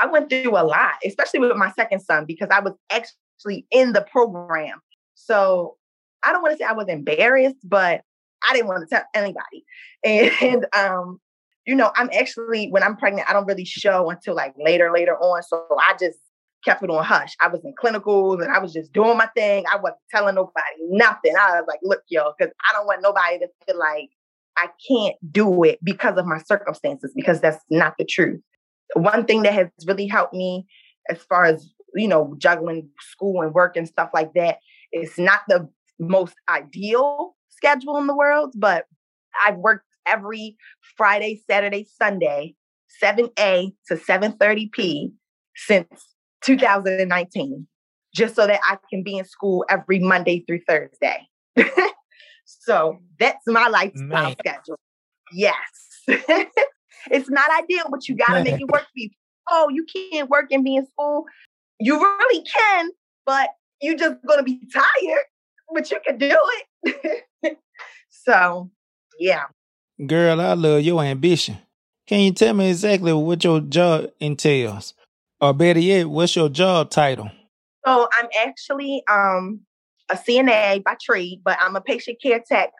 I 0.00 0.06
went 0.06 0.30
through 0.30 0.56
a 0.56 0.64
lot, 0.64 0.94
especially 1.04 1.40
with 1.40 1.56
my 1.56 1.72
second 1.72 2.00
son, 2.00 2.24
because 2.26 2.48
I 2.50 2.60
was 2.60 2.74
actually 2.90 3.66
in 3.70 3.92
the 3.92 4.02
program. 4.02 4.80
So 5.14 5.76
I 6.24 6.32
don't 6.32 6.42
want 6.42 6.52
to 6.52 6.58
say 6.58 6.64
I 6.64 6.72
was 6.72 6.88
embarrassed, 6.88 7.56
but 7.64 8.02
I 8.48 8.54
didn't 8.54 8.68
want 8.68 8.88
to 8.88 8.94
tell 8.94 9.04
anybody. 9.14 9.64
And 10.04 10.64
um, 10.76 11.18
you 11.66 11.74
know, 11.74 11.90
I'm 11.96 12.08
actually 12.12 12.68
when 12.70 12.84
I'm 12.84 12.96
pregnant, 12.96 13.28
I 13.28 13.32
don't 13.32 13.46
really 13.46 13.64
show 13.64 14.10
until 14.10 14.34
like 14.34 14.54
later, 14.56 14.92
later 14.92 15.16
on. 15.16 15.42
So 15.42 15.66
I 15.80 15.96
just 15.98 16.18
kept 16.64 16.82
it 16.82 16.90
on 16.90 17.04
hush. 17.04 17.34
I 17.40 17.48
was 17.48 17.60
in 17.64 17.74
clinicals 17.74 18.42
and 18.42 18.52
I 18.52 18.60
was 18.60 18.72
just 18.72 18.92
doing 18.92 19.18
my 19.18 19.26
thing. 19.36 19.64
I 19.72 19.76
wasn't 19.76 20.00
telling 20.10 20.36
nobody 20.36 20.62
nothing. 20.88 21.34
I 21.36 21.60
was 21.60 21.64
like, 21.66 21.80
look, 21.82 22.02
yo, 22.08 22.32
because 22.38 22.52
I 22.68 22.74
don't 22.74 22.86
want 22.86 23.02
nobody 23.02 23.38
to 23.40 23.48
feel 23.66 23.78
like 23.78 24.10
I 24.56 24.68
can't 24.88 25.16
do 25.32 25.64
it 25.64 25.78
because 25.82 26.16
of 26.16 26.26
my 26.26 26.38
circumstances, 26.38 27.12
because 27.14 27.40
that's 27.40 27.62
not 27.70 27.94
the 27.98 28.04
truth 28.04 28.40
one 28.94 29.24
thing 29.24 29.42
that 29.42 29.54
has 29.54 29.68
really 29.86 30.06
helped 30.06 30.34
me 30.34 30.66
as 31.10 31.18
far 31.18 31.44
as 31.44 31.70
you 31.94 32.08
know 32.08 32.34
juggling 32.38 32.88
school 33.00 33.40
and 33.42 33.54
work 33.54 33.76
and 33.76 33.88
stuff 33.88 34.10
like 34.12 34.32
that 34.34 34.58
it's 34.92 35.18
not 35.18 35.40
the 35.48 35.68
most 35.98 36.34
ideal 36.48 37.34
schedule 37.48 37.96
in 37.96 38.06
the 38.06 38.14
world 38.14 38.52
but 38.56 38.84
i've 39.46 39.56
worked 39.56 39.86
every 40.06 40.56
friday 40.96 41.40
saturday 41.48 41.86
sunday 41.98 42.54
7a 43.02 43.72
to 43.86 43.94
7.30p 43.94 45.12
since 45.56 45.88
2019 46.44 47.66
just 48.14 48.34
so 48.36 48.46
that 48.46 48.60
i 48.68 48.78
can 48.90 49.02
be 49.02 49.18
in 49.18 49.24
school 49.24 49.64
every 49.68 49.98
monday 49.98 50.44
through 50.46 50.60
thursday. 50.68 51.26
So 52.50 52.96
that's 53.20 53.46
my 53.46 53.68
lifestyle 53.68 54.22
Man. 54.22 54.36
schedule. 54.38 54.78
Yes 55.34 55.56
It's 57.10 57.30
not 57.30 57.50
ideal, 57.62 57.84
but 57.90 58.08
you 58.08 58.16
got 58.16 58.34
to 58.34 58.44
make 58.44 58.60
it 58.60 58.68
work 58.68 58.82
for 58.82 58.96
you. 58.96 59.10
Oh, 59.48 59.68
you 59.68 59.84
can't 59.84 60.28
work 60.28 60.46
and 60.50 60.64
be 60.64 60.76
in 60.76 60.86
school. 60.86 61.24
You 61.80 61.98
really 61.98 62.44
can, 62.44 62.90
but 63.24 63.50
you're 63.80 63.96
just 63.96 64.16
going 64.26 64.38
to 64.38 64.44
be 64.44 64.60
tired, 64.72 65.24
but 65.72 65.90
you 65.90 65.98
can 66.06 66.18
do 66.18 66.36
it. 66.84 67.58
so, 68.10 68.70
yeah. 69.18 69.44
Girl, 70.06 70.40
I 70.40 70.52
love 70.54 70.82
your 70.82 71.02
ambition. 71.02 71.58
Can 72.06 72.20
you 72.20 72.32
tell 72.32 72.54
me 72.54 72.70
exactly 72.70 73.12
what 73.12 73.44
your 73.44 73.60
job 73.60 74.10
entails? 74.20 74.94
Or 75.40 75.52
better 75.52 75.78
yet, 75.78 76.08
what's 76.08 76.34
your 76.34 76.48
job 76.48 76.90
title? 76.90 77.30
So 77.86 78.08
I'm 78.12 78.28
actually 78.46 79.02
um, 79.08 79.60
a 80.10 80.16
CNA 80.16 80.82
by 80.82 80.96
trade, 81.00 81.42
but 81.44 81.58
I'm 81.60 81.76
a 81.76 81.80
patient 81.80 82.20
care 82.22 82.42
tech 82.46 82.70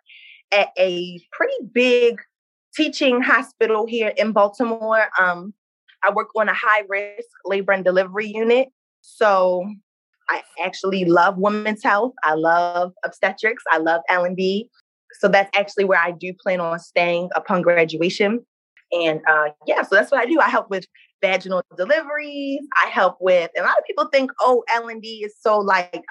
at 0.53 0.69
a 0.79 1.21
pretty 1.33 1.55
big 1.73 2.21
teaching 2.79 3.21
hospital 3.21 3.87
here 3.87 4.13
in 4.17 4.31
Baltimore. 4.31 5.09
Um, 5.19 5.53
I 6.05 6.13
work 6.13 6.29
on 6.37 6.49
a 6.49 6.55
high 6.55 6.85
risk 6.89 7.29
labor 7.45 7.73
and 7.73 7.85
delivery 7.85 8.29
unit. 8.29 8.69
So 9.01 9.69
I 10.31 10.43
actually 10.65 11.05
love 11.05 11.39
women's 11.39 11.83
health. 11.83 12.13
I 12.23 12.35
love 12.35 12.93
obstetrics. 13.05 13.65
I 13.73 13.79
love 13.79 14.03
L&D. 14.09 14.71
So 15.19 15.27
that's 15.27 15.51
actually 15.59 15.87
where 15.87 15.99
I 15.99 16.13
do 16.13 16.33
plan 16.41 16.61
on 16.61 16.79
staying 16.79 17.31
upon 17.35 17.63
graduation. 17.63 18.47
And 18.93 19.23
uh, 19.29 19.49
yeah, 19.67 19.83
so 19.83 19.97
that's 19.97 20.13
what 20.13 20.21
I 20.21 20.27
do. 20.27 20.39
I 20.39 20.49
help 20.49 20.71
with 20.71 20.87
vaginal 21.21 21.63
deliveries. 21.77 22.61
I 22.81 22.87
help 22.91 23.17
with, 23.21 23.51
and 23.57 23.65
a 23.65 23.69
lot 23.69 23.79
of 23.79 23.85
people 23.87 24.07
think, 24.13 24.31
oh, 24.39 24.63
L&D 24.73 25.25
is 25.25 25.35
so 25.41 25.59
like 25.59 26.05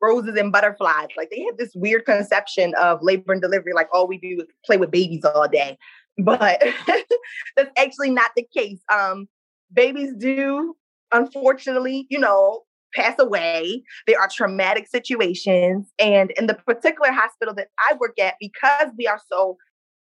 roses 0.00 0.34
and 0.36 0.50
butterflies. 0.50 1.08
Like 1.14 1.28
they 1.30 1.42
have 1.42 1.58
this 1.58 1.72
weird 1.74 2.06
conception 2.06 2.72
of 2.80 3.00
labor 3.02 3.34
and 3.34 3.42
delivery, 3.42 3.74
like 3.74 3.88
all 3.92 4.08
we 4.08 4.16
do 4.16 4.38
is 4.40 4.46
play 4.64 4.78
with 4.78 4.90
babies 4.90 5.26
all 5.26 5.46
day 5.46 5.76
but 6.18 6.62
that's 7.56 7.70
actually 7.76 8.10
not 8.10 8.30
the 8.36 8.46
case. 8.56 8.80
Um, 8.92 9.28
babies 9.72 10.14
do, 10.16 10.76
unfortunately, 11.12 12.06
you 12.08 12.18
know, 12.18 12.62
pass 12.94 13.14
away. 13.18 13.82
There 14.06 14.20
are 14.20 14.28
traumatic 14.28 14.88
situations. 14.88 15.86
And 15.98 16.30
in 16.32 16.46
the 16.46 16.54
particular 16.54 17.12
hospital 17.12 17.54
that 17.54 17.68
I 17.78 17.94
work 17.94 18.18
at, 18.18 18.34
because 18.40 18.90
we 18.96 19.06
are 19.06 19.20
so 19.30 19.56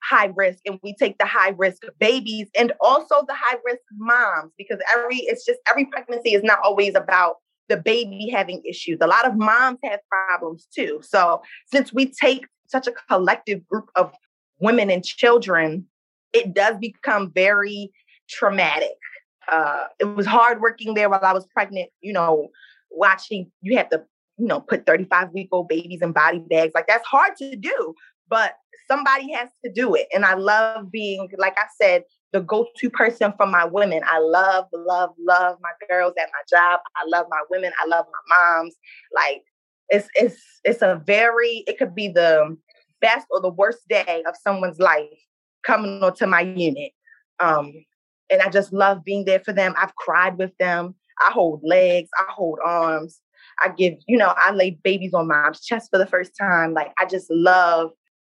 high 0.03 0.31
risk 0.35 0.59
and 0.65 0.79
we 0.83 0.93
take 0.95 1.17
the 1.17 1.25
high 1.25 1.55
risk 1.57 1.83
babies 1.99 2.49
and 2.57 2.73
also 2.81 3.23
the 3.27 3.33
high 3.33 3.57
risk 3.65 3.81
moms, 3.93 4.51
because 4.57 4.79
every, 4.91 5.17
it's 5.17 5.45
just 5.45 5.59
every 5.69 5.85
pregnancy 5.85 6.33
is 6.33 6.43
not 6.43 6.59
always 6.63 6.93
about 6.95 7.37
the 7.69 7.77
baby 7.77 8.29
having 8.31 8.61
issues. 8.67 8.97
A 9.01 9.07
lot 9.07 9.25
of 9.25 9.37
moms 9.37 9.79
have 9.83 10.01
problems 10.09 10.67
too. 10.75 10.99
So 11.01 11.41
since 11.71 11.93
we 11.93 12.11
take 12.11 12.45
such 12.67 12.87
a 12.87 12.91
collective 13.09 13.65
group 13.67 13.89
of 13.95 14.13
women 14.59 14.89
and 14.89 15.03
children 15.03 15.85
it 16.33 16.53
does 16.53 16.77
become 16.77 17.31
very 17.33 17.91
traumatic. 18.29 18.97
Uh, 19.51 19.85
it 19.99 20.05
was 20.05 20.25
hard 20.25 20.61
working 20.61 20.93
there 20.93 21.09
while 21.09 21.23
I 21.23 21.33
was 21.33 21.45
pregnant, 21.47 21.89
you 22.01 22.13
know, 22.13 22.49
watching 22.91 23.51
you 23.61 23.77
have 23.77 23.89
to, 23.89 24.03
you 24.37 24.47
know, 24.47 24.59
put 24.59 24.85
35 24.85 25.31
week 25.33 25.49
old 25.51 25.67
babies 25.67 26.01
in 26.01 26.11
body 26.11 26.39
bags. 26.39 26.71
Like 26.73 26.87
that's 26.87 27.05
hard 27.05 27.35
to 27.37 27.55
do, 27.55 27.93
but 28.29 28.53
somebody 28.87 29.31
has 29.33 29.49
to 29.63 29.71
do 29.71 29.95
it. 29.95 30.07
And 30.13 30.25
I 30.25 30.35
love 30.35 30.91
being, 30.91 31.29
like 31.37 31.57
I 31.57 31.65
said, 31.81 32.03
the 32.31 32.41
go-to 32.41 32.89
person 32.89 33.33
for 33.37 33.45
my 33.45 33.65
women. 33.65 34.01
I 34.07 34.19
love, 34.19 34.65
love, 34.73 35.11
love 35.19 35.57
my 35.61 35.71
girls 35.87 36.13
at 36.19 36.29
my 36.31 36.57
job. 36.57 36.79
I 36.95 37.03
love 37.07 37.27
my 37.29 37.41
women. 37.49 37.71
I 37.81 37.87
love 37.87 38.05
my 38.29 38.37
moms. 38.37 38.75
Like 39.13 39.43
it's 39.89 40.07
it's 40.15 40.41
it's 40.63 40.81
a 40.81 41.01
very 41.05 41.63
it 41.67 41.77
could 41.77 41.93
be 41.93 42.07
the 42.07 42.57
best 43.01 43.27
or 43.29 43.41
the 43.41 43.49
worst 43.49 43.87
day 43.89 44.23
of 44.25 44.35
someone's 44.41 44.79
life 44.79 45.09
coming 45.63 46.03
onto 46.03 46.25
my 46.25 46.41
unit. 46.41 46.91
Um, 47.39 47.73
and 48.29 48.41
I 48.41 48.49
just 48.49 48.73
love 48.73 49.03
being 49.03 49.25
there 49.25 49.39
for 49.39 49.53
them. 49.53 49.73
I've 49.77 49.95
cried 49.95 50.37
with 50.37 50.55
them. 50.57 50.95
I 51.25 51.31
hold 51.31 51.61
legs, 51.63 52.09
I 52.17 52.31
hold 52.31 52.59
arms. 52.63 53.19
I 53.63 53.69
give, 53.69 53.95
you 54.07 54.17
know, 54.17 54.33
I 54.35 54.51
lay 54.51 54.71
babies 54.83 55.13
on 55.13 55.27
mom's 55.27 55.61
chest 55.61 55.89
for 55.91 55.97
the 55.97 56.07
first 56.07 56.31
time. 56.39 56.73
Like 56.73 56.91
I 56.99 57.05
just 57.05 57.29
love 57.29 57.91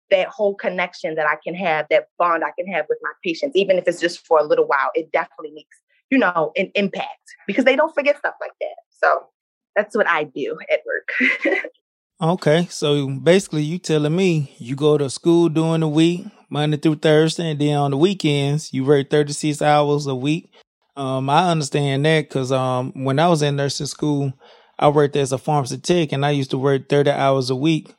that 0.09 0.27
whole 0.27 0.55
connection 0.55 1.15
that 1.15 1.27
I 1.27 1.37
can 1.43 1.55
have, 1.55 1.85
that 1.89 2.07
bond 2.17 2.43
I 2.43 2.51
can 2.57 2.71
have 2.71 2.85
with 2.89 2.97
my 3.01 3.11
patients, 3.23 3.55
even 3.55 3.77
if 3.77 3.87
it's 3.87 3.99
just 3.99 4.25
for 4.25 4.39
a 4.39 4.43
little 4.43 4.65
while. 4.65 4.89
It 4.95 5.11
definitely 5.11 5.51
makes, 5.51 5.77
you 6.09 6.17
know, 6.17 6.51
an 6.57 6.71
impact 6.75 7.35
because 7.47 7.65
they 7.65 7.75
don't 7.75 7.93
forget 7.93 8.17
stuff 8.17 8.35
like 8.41 8.51
that. 8.59 8.75
So 8.89 9.25
that's 9.75 9.95
what 9.95 10.07
I 10.07 10.25
do 10.25 10.57
at 10.71 10.81
work. 10.85 11.61
okay. 12.21 12.67
So 12.69 13.07
basically 13.07 13.63
you 13.63 13.77
telling 13.77 14.15
me 14.15 14.53
you 14.57 14.75
go 14.75 14.97
to 14.97 15.09
school 15.09 15.49
during 15.49 15.81
the 15.81 15.87
week, 15.87 16.25
Monday 16.51 16.77
through 16.77 16.95
Thursday, 16.95 17.51
and 17.51 17.59
then 17.59 17.77
on 17.77 17.91
the 17.91 17.97
weekends 17.97 18.73
you 18.73 18.83
work 18.83 19.09
36 19.09 19.61
hours 19.61 20.05
a 20.05 20.15
week. 20.15 20.51
Um, 20.97 21.29
I 21.29 21.49
understand 21.49 22.05
that 22.05 22.27
because 22.27 22.51
um, 22.51 22.91
when 23.05 23.17
I 23.17 23.29
was 23.29 23.41
in 23.41 23.55
nursing 23.55 23.85
school, 23.85 24.33
I 24.77 24.89
worked 24.89 25.15
as 25.15 25.31
a 25.31 25.37
pharmacy 25.37 25.77
tech, 25.77 26.11
and 26.11 26.25
I 26.25 26.31
used 26.31 26.51
to 26.51 26.57
work 26.57 26.89
30 26.89 27.11
hours 27.11 27.49
a 27.49 27.55
week. 27.55 27.95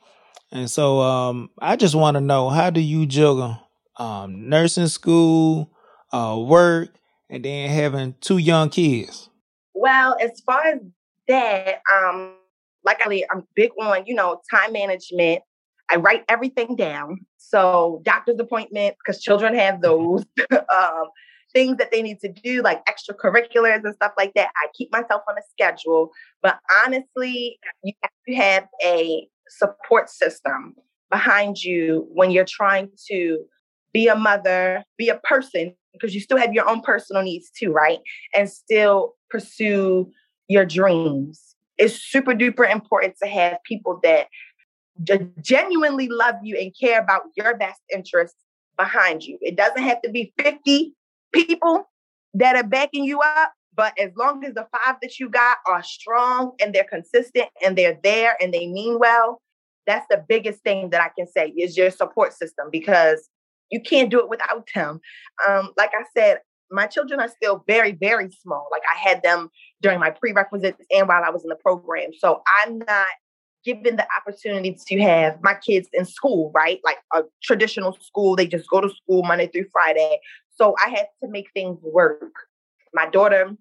And 0.51 0.69
so 0.69 0.99
um, 0.99 1.49
I 1.59 1.75
just 1.75 1.95
want 1.95 2.15
to 2.15 2.21
know 2.21 2.49
how 2.49 2.69
do 2.69 2.79
you 2.79 3.07
juggle 3.07 3.59
um, 3.97 4.49
nursing 4.49 4.87
school, 4.87 5.71
uh, 6.11 6.37
work, 6.39 6.89
and 7.29 7.43
then 7.43 7.69
having 7.69 8.15
two 8.21 8.37
young 8.37 8.69
kids? 8.69 9.29
Well, 9.73 10.15
as 10.21 10.39
far 10.45 10.61
as 10.65 10.79
that, 11.27 11.81
um, 11.91 12.35
like 12.83 12.99
I, 13.03 13.23
I'm 13.31 13.47
big 13.55 13.71
on 13.81 14.05
you 14.05 14.13
know 14.13 14.41
time 14.51 14.73
management. 14.73 15.41
I 15.89 15.97
write 15.97 16.23
everything 16.29 16.75
down. 16.75 17.25
So 17.49 18.01
doctor's 18.03 18.39
appointment, 18.39 18.95
because 18.97 19.21
children 19.21 19.55
have 19.55 19.81
those. 19.81 20.25
um, 20.51 21.05
things 21.53 21.77
that 21.77 21.91
they 21.91 22.01
need 22.01 22.19
to 22.19 22.29
do, 22.29 22.61
like 22.61 22.83
extracurriculars 22.85 23.83
and 23.83 23.93
stuff 23.93 24.11
like 24.17 24.33
that. 24.33 24.49
I 24.55 24.67
keep 24.73 24.91
myself 24.91 25.21
on 25.29 25.37
a 25.37 25.41
schedule. 25.51 26.11
But 26.41 26.59
honestly, 26.83 27.59
you 27.83 27.93
have 28.01 28.11
to 28.27 28.35
have 28.35 28.67
a 28.83 29.27
support 29.49 30.09
system 30.09 30.75
behind 31.11 31.63
you 31.63 32.07
when 32.11 32.31
you're 32.31 32.45
trying 32.45 32.89
to 33.09 33.45
be 33.93 34.07
a 34.07 34.15
mother, 34.15 34.83
be 34.97 35.09
a 35.09 35.17
person, 35.19 35.75
because 35.93 36.15
you 36.15 36.21
still 36.21 36.37
have 36.37 36.53
your 36.53 36.67
own 36.67 36.81
personal 36.81 37.21
needs 37.21 37.51
too, 37.51 37.71
right? 37.71 37.99
And 38.35 38.49
still 38.49 39.13
pursue 39.29 40.11
your 40.47 40.65
dreams. 40.65 41.55
It's 41.77 41.95
super 41.95 42.33
duper 42.33 42.69
important 42.69 43.15
to 43.21 43.27
have 43.27 43.57
people 43.63 43.99
that 44.03 44.27
genuinely 45.41 46.07
love 46.07 46.35
you 46.43 46.57
and 46.57 46.73
care 46.79 46.99
about 46.99 47.23
your 47.35 47.57
best 47.57 47.81
interests 47.93 48.37
behind 48.77 49.23
you. 49.23 49.37
It 49.41 49.55
doesn't 49.55 49.81
have 49.81 50.01
to 50.03 50.09
be 50.09 50.33
50 50.39 50.93
people 51.33 51.89
that 52.35 52.55
are 52.55 52.63
backing 52.63 53.03
you 53.03 53.19
up, 53.21 53.53
but 53.75 53.93
as 53.99 54.11
long 54.15 54.43
as 54.45 54.53
the 54.53 54.67
five 54.71 54.95
that 55.01 55.19
you 55.19 55.29
got 55.29 55.57
are 55.67 55.83
strong 55.83 56.53
and 56.61 56.73
they're 56.73 56.83
consistent 56.83 57.49
and 57.63 57.77
they're 57.77 57.99
there 58.03 58.35
and 58.41 58.53
they 58.53 58.67
mean 58.67 58.99
well, 58.99 59.41
that's 59.85 60.05
the 60.09 60.23
biggest 60.27 60.61
thing 60.63 60.91
that 60.91 61.01
I 61.01 61.09
can 61.17 61.27
say 61.27 61.49
is 61.49 61.77
your 61.77 61.91
support 61.91 62.33
system 62.33 62.69
because 62.71 63.29
you 63.69 63.81
can't 63.81 64.09
do 64.09 64.19
it 64.19 64.29
without 64.29 64.67
them. 64.73 65.01
Um, 65.47 65.71
like 65.77 65.91
I 65.93 66.03
said, 66.15 66.39
my 66.71 66.87
children 66.87 67.19
are 67.19 67.29
still 67.29 67.63
very, 67.67 67.91
very 67.91 68.31
small. 68.31 68.67
Like 68.71 68.81
I 68.93 68.97
had 68.97 69.21
them 69.23 69.49
during 69.81 69.99
my 69.99 70.09
prerequisites 70.09 70.81
and 70.91 71.07
while 71.07 71.23
I 71.23 71.29
was 71.29 71.43
in 71.43 71.49
the 71.49 71.55
program. 71.55 72.11
So 72.17 72.41
I'm 72.47 72.79
not 72.79 73.07
given 73.65 73.95
the 73.95 74.07
opportunity 74.19 74.77
to 74.87 75.01
have 75.01 75.37
my 75.41 75.53
kids 75.55 75.87
in 75.93 76.05
school, 76.05 76.51
right? 76.53 76.79
Like 76.83 76.97
a 77.13 77.21
traditional 77.41 77.97
school, 78.01 78.35
they 78.35 78.47
just 78.47 78.69
go 78.69 78.81
to 78.81 78.89
school 78.89 79.23
Monday 79.23 79.47
through 79.47 79.65
Friday. 79.71 80.19
So 80.55 80.75
I 80.83 80.89
had 80.89 81.07
to 81.23 81.29
make 81.29 81.47
things 81.53 81.79
work. 81.81 82.31
My 82.93 83.09
daughter, 83.09 83.55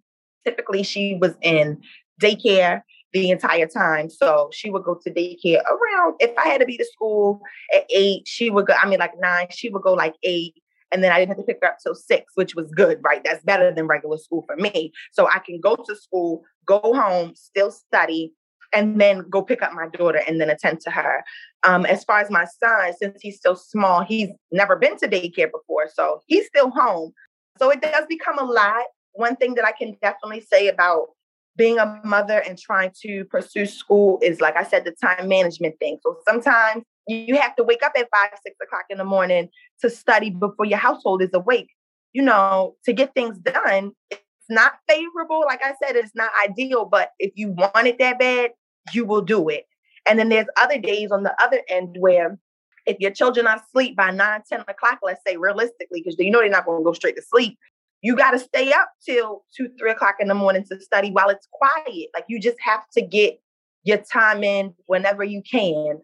typically, 0.45 0.83
she 0.83 1.19
was 1.21 1.35
in 1.41 1.81
daycare 2.21 2.83
the 3.13 3.31
entire 3.31 3.67
time. 3.67 4.11
So 4.11 4.51
she 4.53 4.71
would 4.71 4.85
go 4.85 4.99
to 5.03 5.11
daycare 5.11 5.63
around, 5.65 6.15
if 6.19 6.37
I 6.39 6.49
had 6.49 6.61
to 6.61 6.67
be 6.67 6.77
to 6.79 6.85
school 6.85 7.41
at 7.75 7.85
eight, 7.91 8.23
she 8.27 8.51
would 8.51 8.67
go, 8.67 8.75
I 8.75 8.89
mean, 8.89 8.99
like 8.99 9.13
nine, 9.19 9.49
she 9.51 9.69
would 9.69 9.83
go 9.83 9.93
like 9.93 10.15
eight. 10.23 10.55
And 10.93 11.03
then 11.03 11.11
I 11.11 11.19
didn't 11.19 11.31
have 11.31 11.39
to 11.39 11.45
pick 11.45 11.59
her 11.63 11.69
up 11.69 11.79
till 11.83 11.95
six, 11.95 12.33
which 12.35 12.55
was 12.55 12.71
good, 12.71 13.01
right? 13.03 13.23
That's 13.25 13.43
better 13.45 13.73
than 13.73 13.87
regular 13.87 14.19
school 14.19 14.45
for 14.47 14.57
me. 14.57 14.93
So 15.13 15.27
I 15.27 15.39
can 15.39 15.59
go 15.59 15.77
to 15.77 15.97
school, 15.97 16.43
go 16.67 16.81
home, 16.83 17.33
still 17.35 17.71
study, 17.71 18.35
and 18.73 19.01
then 19.01 19.29
go 19.29 19.43
pick 19.43 19.63
up 19.63 19.73
my 19.73 19.89
daughter 19.89 20.23
and 20.27 20.41
then 20.41 20.51
attend 20.51 20.81
to 20.81 20.91
her. 20.91 21.25
Um, 21.63 21.87
as 21.87 22.05
far 22.05 22.19
as 22.19 22.31
my 22.31 22.45
son, 22.45 22.93
since 22.99 23.21
he's 23.21 23.37
still 23.37 23.57
small, 23.57 24.03
he's 24.03 24.31
never 24.51 24.77
been 24.77 24.97
to 24.99 25.09
daycare 25.09 25.51
before, 25.51 25.89
so 25.93 26.21
he's 26.27 26.47
still 26.47 26.71
home. 26.71 27.13
So 27.59 27.71
it 27.71 27.81
does 27.81 28.07
become 28.09 28.39
a 28.39 28.45
lot. 28.45 28.85
One 29.13 29.37
thing 29.37 29.55
that 29.55 29.65
I 29.65 29.73
can 29.73 29.97
definitely 30.03 30.41
say 30.41 30.69
about 30.69 31.09
being 31.57 31.79
a 31.79 32.01
mother 32.05 32.39
and 32.39 32.59
trying 32.59 32.93
to 33.03 33.25
pursue 33.27 33.67
school 33.67 34.19
is, 34.23 34.41
like 34.41 34.57
I 34.57 34.65
said, 34.65 34.85
the 34.85 34.93
time 34.93 35.29
management 35.29 35.79
thing. 35.79 35.99
So 36.03 36.17
sometimes 36.27 36.85
you 37.07 37.37
have 37.37 37.55
to 37.57 37.65
wake 37.65 37.83
up 37.83 37.93
at 37.97 38.09
five, 38.15 38.31
six 38.43 38.57
o'clock 38.63 38.85
in 38.89 38.99
the 38.99 39.05
morning 39.05 39.49
to 39.83 39.91
study 39.91 40.31
before 40.31 40.65
your 40.65 40.79
household 40.79 41.23
is 41.23 41.31
awake. 41.35 41.69
You 42.13 42.23
know, 42.23 42.77
to 42.85 42.93
get 42.93 43.15
things 43.15 43.39
done, 43.39 43.93
it's 44.11 44.23
not 44.49 44.75
favorable. 44.89 45.43
Like 45.47 45.63
I 45.63 45.75
said, 45.83 45.97
it's 45.97 46.15
not 46.15 46.31
ideal, 46.43 46.85
but 46.85 47.11
if 47.19 47.33
you 47.35 47.51
want 47.51 47.87
it 47.87 47.99
that 47.99 48.19
bad, 48.19 48.51
you 48.93 49.05
will 49.05 49.23
do 49.23 49.49
it. 49.49 49.67
And 50.09 50.19
then 50.19 50.29
there's 50.29 50.47
other 50.57 50.79
days 50.79 51.11
on 51.13 51.23
the 51.23 51.35
other 51.43 51.61
end 51.69 51.97
where 51.99 52.39
if 52.87 52.97
your 52.99 53.13
children 53.13 53.47
are 53.47 53.57
asleep 53.57 53.97
by 53.97 54.11
9, 54.11 54.43
10 54.49 54.61
o'clock, 54.69 54.99
let's 55.03 55.21
say 55.27 55.37
realistically, 55.37 56.03
because 56.03 56.17
you 56.19 56.31
know 56.31 56.41
they're 56.41 56.49
not 56.49 56.67
going 56.67 56.81
to 56.81 56.85
go 56.85 56.93
straight 56.93 57.17
to 57.17 57.23
sleep, 57.23 57.59
you 58.03 58.17
got 58.17 58.33
to 58.33 58.39
stay 58.39 58.73
up 58.73 58.91
till 59.05 59.45
2, 59.57 59.71
3 59.79 59.91
o'clock 59.93 60.17
in 60.19 60.29
the 60.29 60.35
morning 60.35 60.65
to 60.71 60.81
study 60.81 61.11
while 61.11 61.29
it's 61.29 61.47
quiet. 61.53 62.09
Like 62.15 62.25
you 62.29 62.41
just 62.41 62.59
have 62.61 62.83
to 62.95 63.03
get 63.03 63.41
your 63.85 63.99
time 63.99 64.43
in 64.43 64.75
whenever 64.87 65.23
you 65.23 65.43
can. 65.43 66.01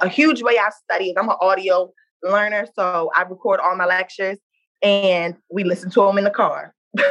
A 0.00 0.08
huge 0.08 0.42
way 0.42 0.58
I 0.58 0.70
study 0.84 1.10
is 1.10 1.16
I'm 1.18 1.28
an 1.28 1.36
audio 1.40 1.92
learner, 2.22 2.66
so 2.74 3.10
I 3.14 3.22
record 3.22 3.60
all 3.60 3.76
my 3.76 3.84
lectures 3.84 4.38
and 4.82 5.36
we 5.50 5.64
listen 5.64 5.90
to 5.90 6.00
them 6.00 6.18
in 6.18 6.24
the 6.24 6.30
car. 6.30 6.74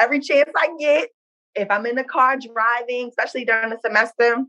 Every 0.00 0.20
chance 0.20 0.50
I 0.56 0.68
get, 0.78 1.08
if 1.54 1.70
I'm 1.70 1.86
in 1.86 1.96
the 1.96 2.04
car 2.04 2.36
driving, 2.36 3.08
especially 3.08 3.44
during 3.44 3.70
the 3.70 3.78
semester, 3.84 4.44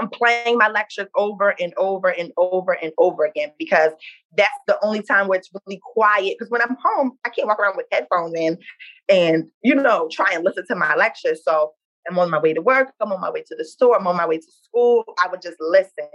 I'm 0.00 0.08
playing 0.08 0.58
my 0.58 0.68
lectures 0.68 1.06
over 1.16 1.54
and 1.60 1.72
over 1.76 2.08
and 2.08 2.32
over 2.36 2.72
and 2.72 2.92
over 2.98 3.24
again 3.24 3.52
because 3.58 3.92
that's 4.36 4.50
the 4.66 4.78
only 4.82 5.02
time 5.02 5.28
where 5.28 5.38
it's 5.38 5.50
really 5.66 5.80
quiet. 5.92 6.36
Because 6.36 6.50
when 6.50 6.62
I'm 6.62 6.76
home, 6.82 7.12
I 7.24 7.28
can't 7.28 7.46
walk 7.46 7.60
around 7.60 7.76
with 7.76 7.86
headphones 7.92 8.34
in 8.34 8.58
and, 9.08 9.44
you 9.62 9.74
know, 9.74 10.08
try 10.10 10.32
and 10.32 10.44
listen 10.44 10.66
to 10.68 10.74
my 10.74 10.94
lectures. 10.96 11.42
So 11.44 11.72
I'm 12.08 12.18
on 12.18 12.30
my 12.30 12.38
way 12.38 12.52
to 12.52 12.60
work, 12.60 12.92
I'm 13.00 13.12
on 13.12 13.20
my 13.20 13.30
way 13.30 13.42
to 13.46 13.56
the 13.56 13.64
store, 13.64 13.96
I'm 13.96 14.06
on 14.06 14.16
my 14.16 14.26
way 14.26 14.38
to 14.38 14.52
school. 14.64 15.04
I 15.22 15.28
would 15.28 15.40
just 15.40 15.56
listen. 15.60 16.08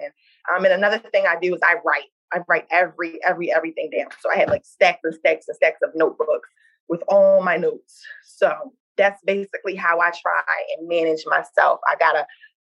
Um, 0.54 0.66
and 0.66 0.74
another 0.74 1.00
thing 1.00 1.26
I 1.28 1.38
do 1.42 1.56
is 1.56 1.62
I 1.64 1.76
write. 1.86 2.10
I 2.32 2.42
write 2.48 2.68
every, 2.70 3.20
every, 3.24 3.52
everything 3.52 3.90
down. 3.90 4.10
So 4.20 4.30
I 4.32 4.38
have 4.38 4.50
like 4.50 4.64
stacks 4.66 5.00
and 5.04 5.16
stacks 5.16 5.48
and 5.48 5.56
stacks 5.56 5.80
of 5.82 5.90
notebooks 5.96 6.50
with 6.88 7.02
all 7.08 7.42
my 7.42 7.58
notes. 7.58 8.04
So 8.24 8.74
that's 9.00 9.22
basically 9.26 9.76
how 9.76 10.00
I 10.00 10.12
try 10.12 10.44
and 10.78 10.88
manage 10.88 11.24
myself. 11.26 11.80
I 11.88 11.96
gotta 11.98 12.28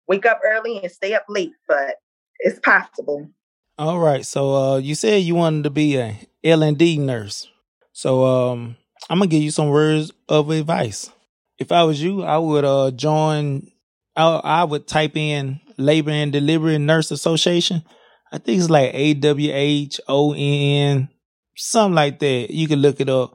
wake 0.08 0.26
up 0.26 0.40
early 0.46 0.80
and 0.82 0.92
stay 0.92 1.14
up 1.14 1.26
late, 1.28 1.52
but 1.68 1.96
it's 2.40 2.60
possible. 2.60 3.30
All 3.78 4.00
right. 4.00 4.26
So 4.26 4.56
uh, 4.56 4.78
you 4.78 4.96
said 4.96 5.24
you 5.24 5.36
wanted 5.36 5.64
to 5.64 5.70
be 5.70 5.98
a 5.98 6.18
L 6.44 6.64
and 6.64 6.78
D 6.78 6.98
nurse. 6.98 7.50
So 7.92 8.24
um, 8.24 8.78
I'm 9.10 9.18
gonna 9.18 9.28
give 9.28 9.42
you 9.42 9.52
some 9.52 9.70
words 9.70 10.12
of 10.30 10.50
advice. 10.52 11.12
If 11.58 11.72
I 11.72 11.84
was 11.84 12.02
you, 12.02 12.24
I 12.24 12.38
would 12.38 12.64
uh, 12.64 12.92
join. 12.92 13.68
I, 14.16 14.28
I 14.28 14.64
would 14.64 14.88
type 14.88 15.16
in 15.18 15.60
Labor 15.78 16.12
and 16.12 16.32
Delivery 16.32 16.78
Nurse 16.78 17.12
Association. 17.12 17.84
I 18.32 18.38
think 18.38 18.60
it's 18.60 18.70
like 18.70 18.92
A 18.94 19.14
W 19.16 19.52
H 19.54 20.00
O 20.08 20.34
N, 20.34 21.10
something 21.56 21.96
like 21.96 22.20
that. 22.20 22.48
You 22.50 22.68
can 22.68 22.80
look 22.80 23.02
it 23.02 23.10
up. 23.10 23.34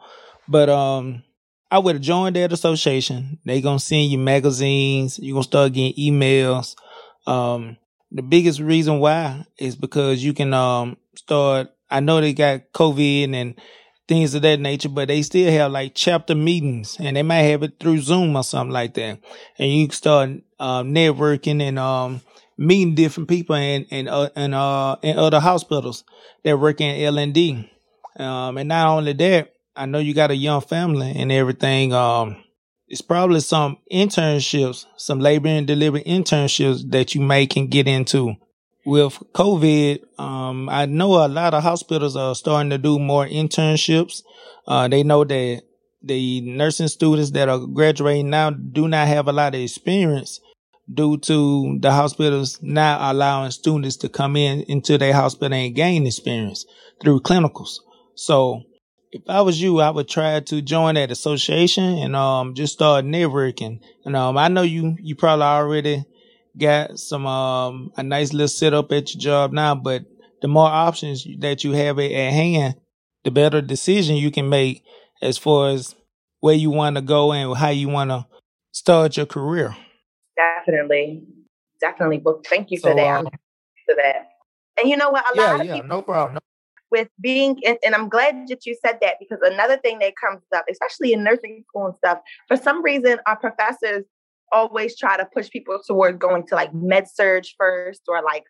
But 0.49 0.69
um, 0.69 1.23
I 1.71 1.79
would 1.79 1.97
have 1.97 2.03
joined 2.03 2.37
that 2.37 2.53
association. 2.53 3.39
They 3.45 3.61
gonna 3.61 3.81
send 3.81 4.11
you 4.11 4.19
magazines. 4.19 5.19
You 5.19 5.35
gonna 5.35 5.43
start 5.45 5.73
getting 5.73 5.95
emails. 5.95 6.77
Um, 7.27 7.77
the 8.13 8.23
biggest 8.23 8.61
reason 8.61 9.01
why 9.01 9.45
is 9.59 9.75
because 9.75 10.23
you 10.23 10.33
can 10.33 10.55
um 10.55 10.97
start. 11.15 11.69
I 11.91 12.01
know 12.01 12.21
they 12.21 12.33
got 12.35 12.73
COVID 12.73 13.35
and 13.35 13.55
things 14.09 14.35
of 14.35 14.43
that 14.43 14.61
nature, 14.61 14.89
but 14.89 15.09
they 15.09 15.23
still 15.23 15.51
have 15.51 15.73
like 15.73 15.93
chapter 15.95 16.35
meetings, 16.35 16.97
and 17.01 17.17
they 17.17 17.23
might 17.23 17.43
have 17.43 17.63
it 17.65 17.81
through 17.81 17.99
Zoom 17.99 18.37
or 18.37 18.45
something 18.45 18.73
like 18.73 18.95
that. 18.95 19.19
And 19.59 19.73
you 19.73 19.87
can 19.87 19.95
start 19.95 20.31
uh, 20.61 20.83
networking 20.83 21.61
and 21.61 21.79
um 21.81 22.21
meeting 22.57 22.95
different 22.95 23.29
people 23.29 23.57
and 23.57 23.87
and 23.91 24.09
uh, 24.09 24.31
and 24.37 24.55
uh 24.55 24.97
in 25.03 25.19
other 25.19 25.41
hospitals 25.41 26.05
that 26.45 26.59
work 26.59 26.81
in 26.81 27.03
L 27.03 27.19
and 27.19 27.35
D. 27.35 27.69
Um, 28.19 28.57
and 28.57 28.69
not 28.69 28.97
only 28.97 29.13
that, 29.15 29.53
I 29.77 29.87
know 29.87 29.99
you 29.99 30.15
got 30.15 30.31
a 30.31 30.37
young 30.37 30.63
family 30.63 31.13
and 31.15 31.31
everything. 31.31 31.93
Um, 31.93 32.43
it's 32.89 33.03
probably 33.03 33.41
some 33.41 33.77
internships, 33.93 34.87
some 34.97 35.21
labor 35.21 35.49
and 35.49 35.67
delivery 35.67 36.03
internships 36.05 36.91
that 36.91 37.15
you 37.15 37.21
may 37.21 37.47
can 37.47 37.67
get 37.67 37.87
into. 37.87 38.37
With 38.87 39.19
COVID, 39.35 40.19
um, 40.19 40.69
I 40.69 40.87
know 40.87 41.27
a 41.27 41.29
lot 41.29 41.53
of 41.53 41.63
hospitals 41.63 42.17
are 42.17 42.35
starting 42.35 42.71
to 42.71 42.79
do 42.79 42.99
more 42.99 43.27
internships. 43.27 44.23
Uh, 44.67 44.89
they 44.89 45.03
know 45.03 45.25
that 45.25 45.63
the 46.03 46.41
nursing 46.41 46.89
students 46.89 47.33
that 47.33 47.49
are 47.49 47.59
graduating 47.59 48.31
now 48.31 48.51
do 48.51 48.89
not 48.89 49.09
have 49.09 49.29
a 49.29 49.33
lot 49.33 49.55
of 49.55 49.61
experience 49.61 50.41
due 50.93 51.19
to 51.19 51.79
the 51.81 51.91
hospitals 51.91 52.61
not 52.63 53.01
allowing 53.13 53.51
students 53.51 53.97
to 53.97 54.09
come 54.09 54.37
in 54.37 54.63
into 54.63 54.97
their 54.97 55.13
hospital 55.13 55.53
and 55.53 55.75
gain 55.75 56.07
experience 56.07 56.65
through 57.03 57.21
clinicals. 57.21 57.81
So 58.15 58.63
if 59.13 59.23
I 59.29 59.41
was 59.41 59.61
you, 59.61 59.81
I 59.81 59.91
would 59.91 60.09
try 60.09 60.41
to 60.41 60.63
join 60.63 60.95
that 60.95 61.11
association 61.11 61.85
and 61.85 62.17
um 62.17 62.55
just 62.55 62.75
start 62.75 63.05
networking. 63.05 63.81
And 64.05 64.17
um 64.17 64.37
I 64.37 64.49
know 64.49 64.63
you 64.63 64.97
you 65.01 65.15
probably 65.15 65.45
already 65.45 66.05
got 66.59 66.99
some 66.99 67.27
um 67.27 67.93
a 67.97 68.03
nice 68.03 68.33
little 68.33 68.49
setup 68.49 68.93
at 68.93 69.15
your 69.15 69.21
job 69.21 69.53
now, 69.53 69.75
but 69.75 70.05
the 70.43 70.49
more 70.49 70.69
options 70.69 71.27
that 71.41 71.65
you 71.65 71.73
have 71.73 71.99
at 71.99 72.11
hand, 72.11 72.75
the 73.25 73.31
better 73.31 73.61
decision 73.61 74.17
you 74.17 74.31
can 74.31 74.49
make 74.49 74.83
as 75.23 75.39
far 75.39 75.71
as 75.71 75.95
where 76.41 76.55
you 76.55 76.71
want 76.71 76.97
to 76.97 77.03
go 77.03 77.33
and 77.33 77.57
how 77.57 77.71
you 77.71 77.89
want 77.89 78.11
to 78.11 78.27
start 78.73 79.17
your 79.17 79.27
career. 79.27 79.75
Definitely, 80.37 81.23
definitely. 81.81 82.19
Well, 82.19 82.43
thank 82.45 82.71
you 82.71 82.79
for 82.79 82.95
that. 82.95 83.19
Um, 83.19 83.29
for 83.87 83.95
that. 83.95 84.29
And 84.79 84.91
you 84.91 84.97
know 84.99 85.09
what? 85.11 85.25
A 85.27 85.35
yeah, 85.39 85.53
lot 85.53 85.61
of 85.61 85.67
yeah, 85.67 85.73
people, 85.75 85.89
no 85.89 86.03
problem 86.03 86.39
with 86.91 87.09
being, 87.21 87.59
and, 87.65 87.79
and 87.85 87.95
I'm 87.95 88.09
glad 88.09 88.47
that 88.49 88.67
you 88.67 88.77
said 88.85 88.99
that 89.03 89.15
because 89.19 89.39
another 89.43 89.77
thing 89.79 89.99
that 90.01 90.15
comes 90.17 90.43
up, 90.55 90.65
especially 90.71 91.13
in 91.13 91.25
nursing 91.25 91.65
school 91.69 91.87
and 91.87 91.97
stuff, 91.97 92.19
for 92.49 92.57
some 92.57 92.83
reason, 92.83 93.19
our 93.27 93.37
professors 93.37 94.05
always 94.53 94.97
try 94.97 95.17
to 95.17 95.27
push 95.35 95.51
people 95.51 95.81
towards 95.87 96.19
going 96.19 96.47
to 96.47 96.55
like 96.55 96.73
med 96.75 97.07
surg 97.13 97.45
first 97.59 98.03
or 98.09 98.23
like 98.23 98.45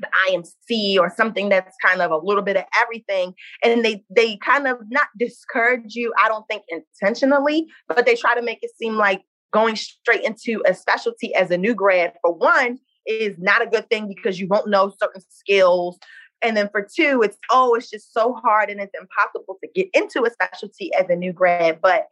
the 0.00 0.08
IMC 0.28 0.98
or 0.98 1.12
something 1.14 1.48
that's 1.48 1.76
kind 1.84 2.00
of 2.00 2.10
a 2.10 2.16
little 2.16 2.42
bit 2.42 2.56
of 2.56 2.64
everything. 2.80 3.34
And 3.62 3.84
they 3.84 4.02
they 4.14 4.36
kind 4.38 4.66
of 4.66 4.78
not 4.90 5.08
discourage 5.18 5.94
you, 5.94 6.12
I 6.22 6.28
don't 6.28 6.46
think 6.48 6.62
intentionally, 6.68 7.66
but 7.88 8.06
they 8.06 8.16
try 8.16 8.34
to 8.34 8.42
make 8.42 8.58
it 8.62 8.70
seem 8.78 8.94
like 8.94 9.22
going 9.52 9.76
straight 9.76 10.24
into 10.24 10.62
a 10.66 10.74
specialty 10.74 11.34
as 11.34 11.50
a 11.50 11.58
new 11.58 11.74
grad, 11.74 12.14
for 12.22 12.32
one, 12.32 12.78
is 13.06 13.36
not 13.38 13.62
a 13.62 13.66
good 13.66 13.88
thing 13.90 14.08
because 14.08 14.40
you 14.40 14.48
won't 14.48 14.68
know 14.68 14.92
certain 14.98 15.22
skills 15.28 15.98
and 16.42 16.56
then 16.56 16.68
for 16.70 16.82
two, 16.82 17.22
it's 17.22 17.36
oh, 17.50 17.74
it's 17.74 17.90
just 17.90 18.12
so 18.12 18.34
hard 18.34 18.70
and 18.70 18.80
it's 18.80 18.94
impossible 18.98 19.58
to 19.62 19.68
get 19.74 19.88
into 19.94 20.24
a 20.24 20.30
specialty 20.30 20.92
as 20.94 21.08
a 21.08 21.16
new 21.16 21.32
grad. 21.32 21.80
But 21.80 22.06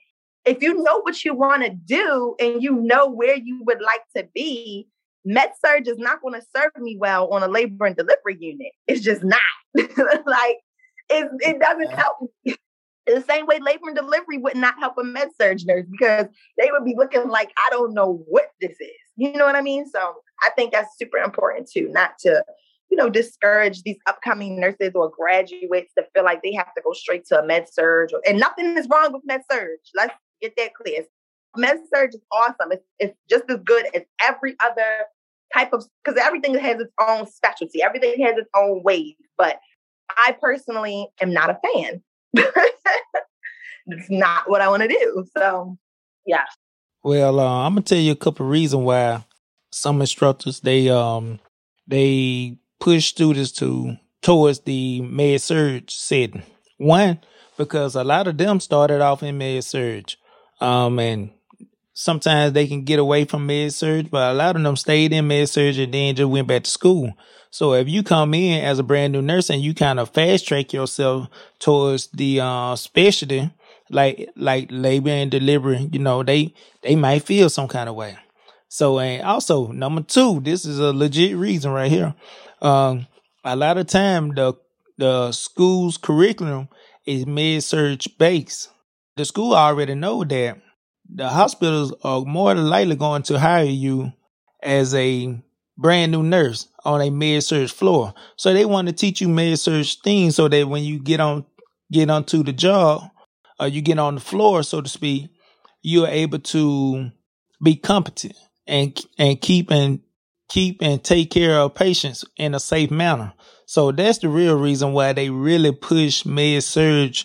if 0.45 0.62
you 0.62 0.83
know 0.83 1.01
what 1.01 1.25
you 1.25 1.35
want 1.35 1.62
to 1.64 1.71
do 1.71 2.35
and 2.40 2.62
you 2.62 2.75
know 2.77 3.09
where 3.09 3.37
you 3.37 3.62
would 3.64 3.81
like 3.81 4.03
to 4.16 4.29
be, 4.35 4.88
med 5.25 5.51
surg 5.64 5.87
is 5.87 5.99
not 5.99 6.23
going 6.23 6.40
to 6.40 6.47
serve 6.57 6.71
me 6.79 6.97
well 6.99 7.29
on 7.29 7.43
a 7.43 7.49
labor 7.49 7.87
and 7.87 7.97
delivery 7.97 8.37
unit. 8.38 8.73
It's 8.87 9.03
just 9.03 9.23
not. 9.23 9.40
like 9.75 10.59
it, 11.11 11.29
it 11.40 11.61
doesn't 11.61 11.90
help 11.93 12.16
me. 12.45 12.55
the 13.07 13.25
same 13.29 13.47
way 13.47 13.59
labor 13.59 13.88
and 13.88 13.97
delivery 13.97 14.38
would 14.38 14.57
not 14.57 14.79
help 14.79 14.95
a 14.99 15.05
med 15.05 15.29
surg 15.38 15.59
nurse 15.66 15.87
because 15.90 16.27
they 16.59 16.71
would 16.71 16.85
be 16.85 16.95
looking 16.97 17.29
like 17.29 17.51
I 17.57 17.69
don't 17.71 17.95
know 17.95 18.25
what 18.29 18.51
this 18.61 18.77
is. 18.81 18.90
You 19.16 19.33
know 19.33 19.45
what 19.45 19.57
I 19.57 19.62
mean? 19.62 19.87
So 19.87 20.14
I 20.43 20.51
think 20.57 20.73
that's 20.73 20.97
super 20.97 21.19
important 21.19 21.69
too, 21.71 21.88
not 21.90 22.12
to 22.21 22.45
you 22.90 22.96
know 22.96 23.09
discourage 23.09 23.83
these 23.83 23.98
upcoming 24.07 24.59
nurses 24.61 24.92
or 24.94 25.11
graduates 25.11 25.92
to 25.96 26.05
feel 26.14 26.24
like 26.24 26.42
they 26.42 26.53
have 26.53 26.74
to 26.74 26.83
go 26.85 26.92
straight 26.92 27.24
to 27.26 27.38
a 27.38 27.46
med 27.46 27.72
surg. 27.72 28.11
And 28.26 28.38
nothing 28.38 28.76
is 28.76 28.88
wrong 28.88 29.12
with 29.12 29.22
med 29.24 29.42
surg. 29.50 29.79
Let's 29.94 30.14
get 30.42 30.55
that 30.57 30.74
clear. 30.74 31.05
Med 31.57 31.79
surg 31.92 32.14
is 32.14 32.20
awesome. 32.33 32.72
It's, 32.72 32.85
it's 32.98 33.16
just 33.29 33.44
as 33.48 33.59
good 33.64 33.87
as 33.94 34.03
every 34.22 34.57
other 34.61 35.07
type 35.55 35.72
of 35.72 35.85
because 36.05 36.20
everything 36.20 36.59
has 36.59 36.81
its 36.81 36.92
own 37.00 37.26
specialty. 37.26 37.83
Everything 37.83 38.20
has 38.24 38.37
its 38.37 38.50
own 38.57 38.83
ways. 38.83 39.14
But 39.38 39.61
I 40.11 40.37
personally 40.40 41.09
am 41.20 41.33
not 41.33 41.50
a 41.50 41.59
fan. 41.64 42.03
it's 43.87 44.11
not 44.11 44.48
what 44.48 44.61
I 44.61 44.68
want 44.68 44.83
to 44.83 44.88
do. 44.88 45.24
So, 45.37 45.79
yeah. 46.26 46.44
Well, 47.03 47.40
uh, 47.40 47.66
I'm 47.66 47.74
gonna 47.74 47.83
tell 47.83 47.98
you 47.98 48.12
a 48.12 48.16
couple 48.16 48.46
of 48.46 48.53
reasons 48.53 48.85
why 48.85 49.24
some 49.72 50.00
instructors 50.00 50.61
they 50.61 50.88
um 50.88 51.38
they 51.87 52.57
push 52.81 53.07
students 53.07 53.53
to 53.53 53.97
towards 54.23 54.61
the 54.61 55.01
med 55.03 55.40
surg 55.40 55.90
setting. 55.90 56.43
One, 56.79 57.21
because 57.57 57.95
a 57.95 58.05
lot 58.05 58.27
of 58.27 58.38
them 58.38 58.59
started 58.59 59.01
off 59.01 59.23
in 59.23 59.38
med 59.38 59.62
surg, 59.62 60.14
um, 60.61 60.99
and 60.99 61.31
sometimes 61.93 62.55
they 62.55 62.66
can 62.66 62.85
get 62.85 62.99
away 62.99 63.25
from 63.25 63.47
med 63.47 63.73
surg, 63.73 64.11
but 64.11 64.33
a 64.33 64.35
lot 64.35 64.57
of 64.57 64.62
them 64.62 64.77
stayed 64.77 65.12
in 65.12 65.29
med 65.29 65.49
surg 65.49 65.79
and 65.79 65.95
then 65.95 66.14
just 66.14 66.31
went 66.31 66.49
back 66.49 66.64
to 66.64 66.71
school. 66.71 67.12
So 67.51 67.75
if 67.75 67.88
you 67.88 68.03
come 68.03 68.33
in 68.35 68.64
as 68.64 68.79
a 68.79 68.85
brand 68.85 69.12
new 69.12 69.23
nurse 69.23 69.51
and 69.51 69.61
you 69.61 69.75
kind 69.75 69.99
of 69.99 70.11
fast 70.11 70.47
track 70.47 70.73
yourself 70.73 71.29
towards 71.59 72.07
the 72.09 72.40
uh, 72.40 72.77
specialty, 72.77 73.51
like 73.90 74.31
like 74.37 74.69
labor 74.71 75.11
and 75.11 75.31
delivery, 75.31 75.88
you 75.93 75.99
know, 75.99 76.23
they 76.23 76.55
they 76.83 76.95
might 76.95 77.25
feel 77.25 77.51
some 77.51 77.69
kind 77.69 77.88
of 77.88 77.97
way. 77.97 78.16
So 78.69 79.01
and 79.01 79.23
also 79.25 79.66
number 79.73 80.03
two, 80.03 80.40
this 80.40 80.64
is 80.64 80.79
a 80.79 80.93
legit 80.93 81.37
reason 81.37 81.73
right 81.73 81.90
here. 81.90 82.14
Um, 82.61 83.07
a 83.44 83.57
lot 83.57 83.79
of 83.79 83.87
time 83.87 84.35
the 84.35 84.55
the 84.99 85.33
school's 85.33 85.96
curriculum 85.96 86.68
is 87.07 87.27
med 87.27 87.62
surg 87.62 88.03
based. 88.18 88.68
The 89.16 89.25
school 89.25 89.55
already 89.55 89.94
know 89.94 90.25
that 90.25 90.61
the 91.09 91.29
hospitals 91.29 91.94
are 92.05 92.20
more 92.23 92.55
than 92.55 92.68
likely 92.68 92.96
going 92.96 93.23
to 93.25 93.38
hire 93.38 93.64
you 93.64 94.12
as 94.62 94.94
a 94.94 95.42
brand 95.77 96.12
new 96.12 96.23
nurse 96.23 96.68
on 96.85 97.01
a 97.01 97.11
med 97.11 97.42
surg 97.42 97.70
floor. 97.70 98.14
So 98.37 98.53
they 98.53 98.66
want 98.66 98.88
to 98.88 98.92
teach 98.92 99.20
you 99.20 99.29
med 99.29 99.59
surg 99.59 99.87
things 100.05 100.37
so 100.37 100.49
that 100.49 100.68
when 100.68 100.85
you 100.85 100.99
get 100.99 101.20
on 101.20 101.46
get 101.90 102.11
onto 102.11 102.42
the 102.42 102.53
job 102.53 103.03
or 103.59 103.68
you 103.68 103.81
get 103.81 103.99
on 103.99 104.16
the 104.16 104.20
floor, 104.20 104.62
so 104.62 104.81
to 104.81 104.88
speak, 104.88 105.31
you 105.83 106.05
are 106.05 106.11
able 106.11 106.38
to 106.38 107.11
be 107.62 107.77
competent 107.77 108.37
and 108.66 108.99
and 109.18 109.40
keep 109.40 109.70
and 109.70 110.01
keep 110.51 110.83
and 110.83 111.03
take 111.03 111.31
care 111.31 111.59
of 111.59 111.75
patients 111.75 112.25
in 112.37 112.55
a 112.55 112.61
safe 112.61 112.91
manner. 112.91 113.33
So 113.67 113.93
that's 113.93 114.19
the 114.19 114.29
real 114.29 114.59
reason 114.59 114.93
why 114.93 115.13
they 115.13 115.31
really 115.31 115.73
push 115.73 116.27
med 116.27 116.63
surg 116.65 117.17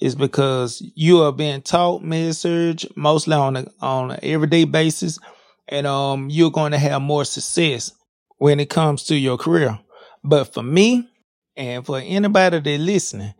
is 0.00 0.14
because 0.14 0.82
you 0.94 1.22
are 1.22 1.32
being 1.32 1.62
taught 1.62 2.02
med 2.02 2.36
surg 2.36 2.84
mostly 2.94 3.34
on 3.34 3.56
a, 3.56 3.66
on 3.80 4.12
an 4.12 4.20
everyday 4.22 4.64
basis, 4.64 5.18
and 5.66 5.86
um 5.86 6.28
you're 6.30 6.50
going 6.50 6.72
to 6.72 6.78
have 6.78 7.00
more 7.00 7.24
success 7.24 7.90
when 8.38 8.60
it 8.60 8.68
comes 8.68 9.04
to 9.04 9.16
your 9.16 9.38
career. 9.38 9.78
But 10.22 10.52
for 10.52 10.62
me, 10.62 11.08
and 11.56 11.86
for 11.86 11.98
anybody 11.98 12.58
that 12.58 12.78
listening, 12.80 13.32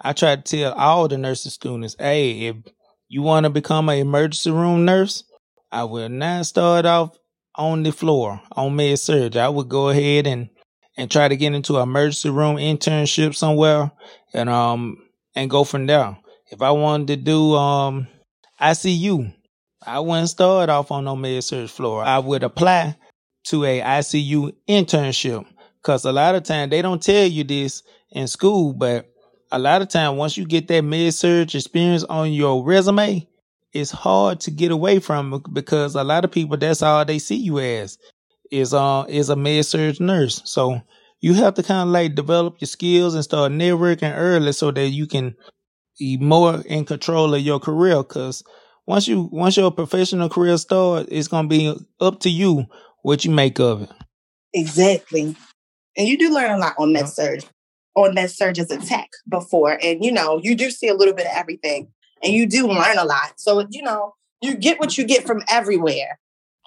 I 0.00 0.12
try 0.12 0.36
to 0.36 0.42
tell 0.42 0.72
all 0.74 1.08
the 1.08 1.18
nursing 1.18 1.50
students, 1.50 1.96
hey, 1.98 2.48
if 2.48 2.56
you 3.08 3.22
want 3.22 3.44
to 3.44 3.50
become 3.50 3.88
an 3.88 3.98
emergency 3.98 4.50
room 4.50 4.84
nurse, 4.84 5.24
I 5.70 5.84
will 5.84 6.08
not 6.08 6.46
start 6.46 6.84
off 6.86 7.16
on 7.56 7.82
the 7.82 7.92
floor 7.92 8.40
on 8.52 8.76
med 8.76 8.98
surg. 8.98 9.36
I 9.36 9.48
would 9.48 9.68
go 9.68 9.88
ahead 9.90 10.26
and 10.26 10.48
and 10.96 11.10
try 11.10 11.28
to 11.28 11.36
get 11.36 11.54
into 11.54 11.76
an 11.76 11.82
emergency 11.82 12.30
room 12.30 12.56
internship 12.56 13.34
somewhere 13.34 13.90
and 14.34 14.48
um 14.48 14.98
and 15.34 15.50
go 15.50 15.64
from 15.64 15.86
there. 15.86 16.16
If 16.50 16.62
I 16.62 16.70
wanted 16.70 17.06
to 17.08 17.16
do 17.16 17.54
um 17.54 18.08
ICU, 18.60 19.34
I 19.84 20.00
wouldn't 20.00 20.28
start 20.28 20.68
off 20.68 20.90
on 20.90 21.04
no 21.04 21.16
med 21.16 21.42
surg 21.44 21.68
floor. 21.68 22.02
I 22.02 22.18
would 22.18 22.42
apply 22.42 22.96
to 23.44 23.64
a 23.64 23.80
ICU 23.80 24.52
internship. 24.68 25.46
Cause 25.82 26.04
a 26.04 26.12
lot 26.12 26.34
of 26.34 26.44
time 26.44 26.70
they 26.70 26.80
don't 26.80 27.02
tell 27.02 27.26
you 27.26 27.42
this 27.42 27.82
in 28.10 28.28
school, 28.28 28.72
but 28.72 29.08
a 29.50 29.58
lot 29.58 29.82
of 29.82 29.88
time 29.88 30.16
once 30.16 30.36
you 30.36 30.46
get 30.46 30.68
that 30.68 30.82
med 30.82 31.12
surg 31.12 31.54
experience 31.54 32.04
on 32.04 32.32
your 32.32 32.64
resume, 32.64 33.26
it's 33.72 33.90
hard 33.90 34.40
to 34.40 34.50
get 34.50 34.70
away 34.70 34.98
from 34.98 35.42
because 35.52 35.94
a 35.94 36.04
lot 36.04 36.24
of 36.24 36.30
people 36.30 36.56
that's 36.56 36.82
all 36.82 37.04
they 37.04 37.18
see 37.18 37.36
you 37.36 37.58
as 37.58 37.98
is 38.50 38.74
uh 38.74 39.04
is 39.08 39.30
a 39.30 39.36
med 39.36 39.64
surg 39.64 40.00
nurse. 40.00 40.42
So 40.44 40.80
you 41.20 41.34
have 41.34 41.54
to 41.54 41.62
kind 41.62 41.88
of 41.88 41.92
like 41.92 42.14
develop 42.14 42.60
your 42.60 42.66
skills 42.66 43.14
and 43.14 43.24
start 43.24 43.52
networking 43.52 44.12
early 44.14 44.52
so 44.52 44.70
that 44.70 44.88
you 44.88 45.06
can 45.06 45.34
be 45.98 46.18
more 46.18 46.60
in 46.66 46.84
control 46.84 47.34
of 47.34 47.40
your 47.40 47.60
career. 47.60 48.02
Cause 48.02 48.42
once 48.86 49.08
you 49.08 49.28
once 49.32 49.56
your 49.56 49.70
professional 49.70 50.28
career 50.28 50.58
starts, 50.58 51.08
it's 51.10 51.28
gonna 51.28 51.48
be 51.48 51.74
up 52.00 52.20
to 52.20 52.30
you 52.30 52.66
what 53.02 53.24
you 53.24 53.30
make 53.30 53.58
of 53.58 53.82
it. 53.82 53.90
Exactly. 54.52 55.34
And 55.96 56.08
you 56.08 56.18
do 56.18 56.32
learn 56.32 56.50
a 56.50 56.58
lot 56.58 56.74
on 56.78 56.92
med 56.92 57.08
surg, 57.08 57.44
on 57.94 58.14
med 58.14 58.30
surg 58.30 58.58
as 58.58 58.70
a 58.70 58.78
tech 58.78 59.08
before. 59.28 59.78
And 59.82 60.04
you 60.04 60.12
know, 60.12 60.40
you 60.42 60.54
do 60.54 60.70
see 60.70 60.88
a 60.88 60.94
little 60.94 61.14
bit 61.14 61.26
of 61.26 61.32
everything 61.34 61.88
and 62.22 62.32
you 62.32 62.46
do 62.46 62.68
learn 62.68 62.98
a 62.98 63.04
lot. 63.04 63.34
So, 63.36 63.66
you 63.70 63.82
know, 63.82 64.14
you 64.40 64.56
get 64.56 64.78
what 64.78 64.96
you 64.96 65.04
get 65.04 65.26
from 65.26 65.42
everywhere. 65.48 66.18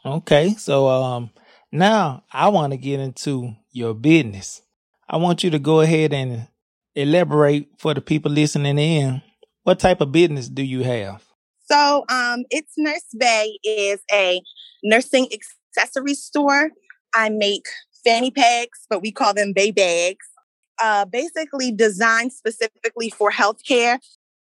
Okay. 0.06 0.54
So 0.54 0.88
um 0.88 1.32
now 1.72 2.24
I 2.32 2.50
want 2.50 2.72
to 2.72 2.78
get 2.78 3.00
into 3.00 3.56
your 3.72 3.94
business. 3.94 4.62
I 5.10 5.18
want 5.18 5.44
you 5.44 5.50
to 5.52 5.60
go 5.60 5.82
ahead 5.82 6.14
and 6.14 6.48
elaborate 6.96 7.70
for 7.78 7.94
the 7.94 8.02
people 8.02 8.32
listening 8.32 8.80
in. 8.80 9.22
What 9.64 9.80
type 9.80 10.02
of 10.02 10.12
business 10.12 10.48
do 10.48 10.64
you 10.64 10.84
have? 10.84 11.24
So, 11.68 12.06
um, 12.10 12.44
it's 12.52 12.74
Nurse 12.78 13.08
Bay 13.18 13.58
is 13.64 14.00
a 14.12 14.42
nursing 14.84 15.28
accessory 15.34 16.14
store. 16.14 16.70
I 17.16 17.30
make 17.30 17.66
fanny 18.04 18.30
packs, 18.30 18.86
but 18.90 19.02
we 19.02 19.12
call 19.12 19.34
them 19.34 19.54
bay 19.54 19.72
bags. 19.72 20.26
Uh, 20.82 21.06
basically 21.06 21.72
designed 21.72 22.34
specifically 22.34 23.10
for 23.10 23.32
healthcare. 23.32 23.98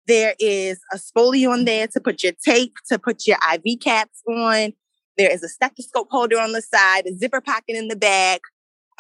There 0.08 0.36
is 0.40 0.80
a 0.92 0.98
spolie 0.98 1.50
on 1.50 1.66
there 1.66 1.88
to 1.88 2.00
put 2.00 2.24
your 2.24 2.34
tape, 2.46 2.74
to 2.90 3.00
put 3.00 3.26
your 3.26 3.38
IV 3.54 3.80
caps 3.80 4.22
on. 4.28 4.74
There 5.18 5.32
is 5.32 5.44
a 5.44 5.50
stethoscope 5.50 6.10
holder 6.12 6.40
on 6.40 6.52
the 6.52 6.62
side, 6.62 7.06
a 7.06 7.16
zipper 7.16 7.42
pocket 7.42 7.76
in 7.76 7.88
the 7.88 7.96
back. 7.96 8.42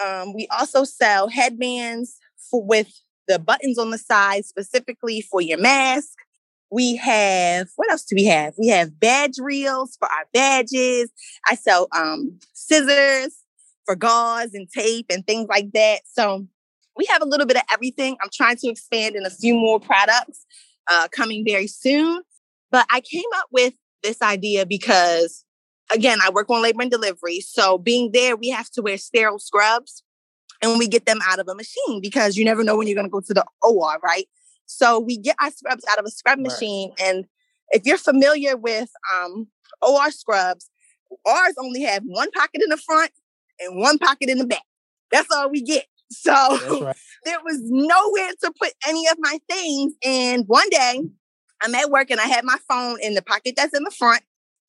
Um, 0.04 0.34
we 0.34 0.48
also 0.48 0.84
sell 0.84 1.28
headbands 1.28 2.18
for, 2.50 2.64
with 2.64 2.92
the 3.28 3.40
buttons 3.40 3.78
on 3.78 3.90
the 3.92 3.98
side 3.98 4.46
specifically 4.46 5.22
for 5.22 5.42
your 5.42 5.58
mask. 5.58 6.10
We 6.72 6.96
have, 6.96 7.70
what 7.76 7.92
else 7.92 8.04
do 8.04 8.16
we 8.16 8.26
have? 8.26 8.54
We 8.58 8.68
have 8.70 9.00
badge 9.00 9.38
reels 9.40 9.96
for 10.00 10.08
our 10.08 10.26
badges. 10.34 11.10
I 11.48 11.56
sell 11.56 11.88
um, 11.96 12.40
scissors 12.54 13.36
for 13.86 13.96
gauze 13.96 14.54
and 14.54 14.68
tape 14.70 15.08
and 15.10 15.26
things 15.28 15.48
like 15.50 15.72
that. 15.74 16.02
So 16.12 16.48
we 16.96 17.06
have 17.12 17.22
a 17.22 17.26
little 17.28 17.46
bit 17.46 17.58
of 17.58 17.64
everything. 17.72 18.18
I'm 18.22 18.30
trying 18.34 18.58
to 18.58 18.70
expand 18.70 19.16
in 19.16 19.26
a 19.26 19.30
few 19.30 19.56
more 19.56 19.80
products 19.80 20.46
uh, 20.92 21.08
coming 21.12 21.44
very 21.46 21.68
soon. 21.68 22.22
But 22.72 22.86
I 22.92 23.02
came 23.02 23.24
up 23.36 23.48
with 23.52 23.74
this 24.02 24.22
idea 24.22 24.66
because, 24.66 25.46
again, 25.94 26.20
I 26.24 26.30
work 26.30 26.50
on 26.50 26.62
labor 26.62 26.82
and 26.82 26.92
delivery. 26.92 27.40
So 27.40 27.78
being 27.78 28.12
there, 28.12 28.36
we 28.36 28.50
have 28.50 28.70
to 28.72 28.82
wear 28.82 28.98
sterile 28.98 29.40
scrubs 29.40 30.04
and 30.62 30.80
we 30.80 30.88
get 30.88 31.06
them 31.06 31.20
out 31.28 31.40
of 31.40 31.48
a 31.48 31.56
machine 31.56 32.02
because 32.02 32.38
you 32.38 32.46
never 32.46 32.64
know 32.64 32.78
when 32.78 32.88
you're 32.88 32.96
going 32.96 33.08
to 33.08 33.12
go 33.12 33.22
to 33.22 33.34
the 33.34 33.46
OR, 33.62 34.00
right? 34.04 34.28
So 34.66 35.00
we 35.00 35.18
get 35.18 35.36
our 35.42 35.52
scrubs 35.52 35.86
out 35.92 36.00
of 36.00 36.06
a 36.06 36.10
scrub 36.10 36.40
right. 36.40 36.48
machine. 36.48 36.92
And 37.02 37.26
if 37.72 37.86
you're 37.86 37.98
familiar 37.98 38.58
with 38.58 38.90
um, 39.16 39.48
OR 39.82 40.10
scrubs, 40.12 40.70
ours 41.26 41.54
only 41.60 41.82
have 41.84 42.04
one 42.06 42.32
pocket 42.32 42.62
in 42.64 42.70
the 42.70 42.78
front 42.78 43.12
and 43.60 43.80
one 43.80 43.98
pocket 43.98 44.30
in 44.30 44.38
the 44.38 44.48
back. 44.48 44.64
That's 45.12 45.30
all 45.32 45.50
we 45.50 45.62
get. 45.62 45.86
So 46.14 46.32
right. 46.82 46.96
there 47.26 47.40
was 47.44 47.60
nowhere 47.64 48.32
to 48.44 48.54
put 48.60 48.74
any 48.88 49.08
of 49.08 49.16
my 49.20 49.40
things. 49.50 49.94
And 50.04 50.46
one 50.48 50.70
day 50.70 51.02
I'm 51.62 51.76
at 51.76 51.90
work 51.90 52.12
and 52.12 52.20
I 52.20 52.26
had 52.26 52.44
my 52.44 52.58
phone 52.70 52.98
in 53.02 53.14
the 53.14 53.22
pocket 53.22 53.56
that's 53.56 53.76
in 53.76 53.84
the 53.84 53.92
front. 53.92 54.22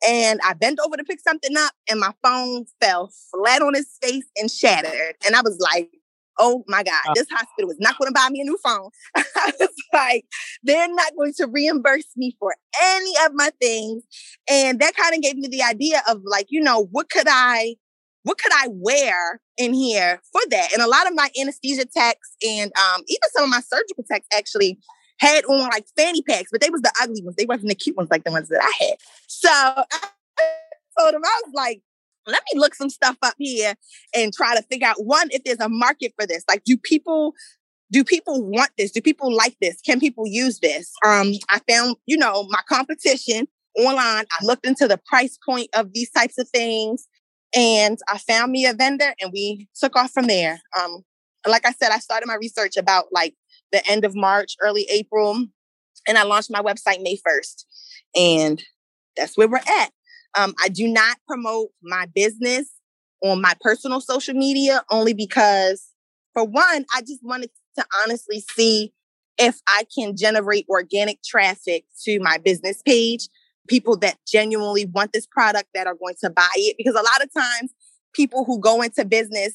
And 0.07 0.41
I 0.45 0.53
bent 0.53 0.81
over 0.85 0.97
to 0.97 1.05
pick 1.05 1.21
something 1.21 1.57
up 1.57 1.73
and 1.91 1.99
my 1.99 2.13
phone 2.23 2.67
fell 2.81 3.11
flat 3.31 3.63
on 3.63 3.75
its 3.75 3.99
face 4.03 4.27
and 4.37 4.51
shattered. 4.51 5.15
And 5.25 5.35
I 5.35 5.41
was 5.41 5.59
like, 5.59 5.91
oh 6.39 6.65
my 6.67 6.83
God, 6.83 7.03
uh. 7.09 7.15
this 7.15 7.27
hospital 7.31 7.71
is 7.71 7.79
not 7.81 7.97
going 7.99 8.09
to 8.09 8.15
buy 8.15 8.29
me 8.31 8.41
a 8.41 8.45
new 8.45 8.59
phone. 8.63 8.91
I 9.17 9.53
was 9.59 9.71
like, 9.93 10.25
they're 10.63 10.93
not 10.93 11.13
going 11.17 11.33
to 11.35 11.47
reimburse 11.47 12.09
me 12.17 12.37
for 12.39 12.55
any 12.83 13.13
of 13.25 13.33
my 13.35 13.51
things. 13.61 14.03
And 14.49 14.81
that 14.81 14.97
kind 14.97 15.15
of 15.15 15.23
gave 15.23 15.37
me 15.37 15.49
the 15.49 15.63
idea 15.63 16.03
of 16.09 16.21
like, 16.25 16.47
you 16.51 16.61
know, 16.61 16.89
what 16.91 17.11
could 17.11 17.29
I 17.29 17.77
what 18.25 18.39
could 18.39 18.53
I 18.53 18.69
wear 18.71 19.41
in 19.57 19.73
here 19.73 20.21
for 20.33 20.41
that? 20.51 20.73
And 20.73 20.83
a 20.83 20.89
lot 20.89 21.07
of 21.07 21.15
my 21.15 21.31
anesthesia 21.41 21.85
techs 21.85 22.37
and 22.47 22.73
um, 22.77 23.03
even 23.07 23.31
some 23.37 23.45
of 23.45 23.51
my 23.51 23.61
surgical 23.61 24.05
techs 24.11 24.27
actually 24.37 24.79
had 25.21 25.45
on 25.45 25.61
like 25.61 25.87
fanny 25.97 26.23
packs, 26.23 26.49
but 26.51 26.61
they 26.61 26.71
was 26.71 26.83
the 26.83 26.93
ugly 27.01 27.23
ones. 27.23 27.37
They 27.37 27.47
wasn't 27.47 27.69
the 27.69 27.75
cute 27.75 27.97
ones 27.97 28.09
like 28.11 28.25
the 28.25 28.33
ones 28.33 28.49
that 28.49 28.63
I 28.63 28.85
had. 28.85 28.97
So 29.29 29.49
I 29.51 29.85
told 30.99 31.15
him, 31.15 31.23
I 31.25 31.41
was 31.45 31.53
like, 31.55 31.83
let 32.27 32.43
me 32.53 32.59
look 32.59 32.75
some 32.75 32.89
stuff 32.89 33.17
up 33.23 33.35
here 33.39 33.75
and 34.15 34.33
try 34.33 34.57
to 34.57 34.63
figure 34.63 34.89
out 34.89 35.05
one, 35.05 35.29
if 35.31 35.45
there's 35.45 35.61
a 35.61 35.69
market 35.69 36.15
for 36.19 36.27
this. 36.27 36.45
Like, 36.49 36.65
do 36.65 36.77
people 36.77 37.35
do 37.91 38.03
people 38.03 38.43
want 38.43 38.71
this? 38.79 38.91
Do 38.91 39.03
people 39.03 39.33
like 39.33 39.57
this? 39.61 39.81
Can 39.83 40.01
people 40.01 40.27
use 40.27 40.59
this? 40.61 40.91
Um, 41.05 41.33
I 41.51 41.61
found, 41.69 41.97
you 42.07 42.17
know, 42.17 42.45
my 42.49 42.61
competition 42.69 43.47
online. 43.79 44.25
I 44.33 44.45
looked 44.45 44.67
into 44.67 44.89
the 44.89 44.99
price 45.07 45.39
point 45.47 45.69
of 45.77 45.93
these 45.93 46.11
types 46.11 46.39
of 46.39 46.49
things 46.49 47.07
and 47.55 47.99
I 48.09 48.19
found 48.19 48.53
me 48.53 48.67
a 48.67 48.75
vendor 48.75 49.15
and 49.21 49.33
we 49.33 49.69
took 49.75 49.97
off 49.97 50.13
from 50.13 50.27
there. 50.27 50.61
Um, 50.79 51.05
like 51.47 51.67
I 51.67 51.73
said, 51.73 51.91
I 51.91 51.99
started 51.99 52.27
my 52.27 52.37
research 52.37 52.77
about 52.77 53.07
like 53.13 53.35
the 53.73 53.87
end 53.89 54.05
of 54.05 54.15
March, 54.15 54.57
early 54.61 54.87
April, 54.91 55.47
and 56.07 56.19
I 56.19 56.23
launched 56.25 56.51
my 56.51 56.61
website 56.61 57.03
May 57.03 57.17
1st. 57.17 57.65
And 58.17 58.63
that's 59.17 59.37
where 59.37 59.49
we're 59.49 59.57
at. 59.59 59.91
Um, 60.37 60.55
I 60.63 60.69
do 60.69 60.89
not 60.89 61.17
promote 61.29 61.71
my 61.83 62.07
business 62.15 62.71
on 63.23 63.41
my 63.41 63.55
personal 63.61 64.01
social 64.01 64.35
media 64.35 64.83
only 64.91 65.15
because, 65.15 65.87
for 66.33 66.45
one, 66.45 66.85
I 66.95 67.01
just 67.01 67.21
wanted 67.23 67.51
to 67.79 67.85
honestly 68.03 68.41
see 68.41 68.93
if 69.39 69.61
I 69.67 69.85
can 69.97 70.17
generate 70.17 70.67
organic 70.69 71.23
traffic 71.23 71.85
to 72.05 72.21
my 72.21 72.39
business 72.39 72.83
page, 72.83 73.29
people 73.69 73.97
that 73.99 74.19
genuinely 74.27 74.87
want 74.87 75.13
this 75.13 75.27
product 75.27 75.69
that 75.75 75.87
are 75.87 75.95
going 75.95 76.15
to 76.23 76.31
buy 76.31 76.51
it. 76.57 76.77
Because 76.77 76.95
a 76.95 77.03
lot 77.03 77.23
of 77.23 77.33
times, 77.33 77.73
people 78.13 78.45
who 78.45 78.61
go 78.61 78.83
into 78.83 79.05
business 79.05 79.55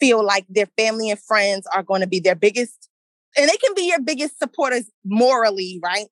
feel 0.00 0.24
like 0.24 0.46
their 0.48 0.68
family 0.78 1.10
and 1.10 1.20
friends 1.20 1.66
are 1.74 1.82
going 1.82 2.00
to 2.00 2.06
be 2.06 2.20
their 2.20 2.36
biggest, 2.36 2.88
and 3.36 3.48
they 3.48 3.56
can 3.56 3.74
be 3.74 3.88
your 3.88 4.00
biggest 4.00 4.38
supporters 4.38 4.90
morally, 5.04 5.80
right? 5.82 6.06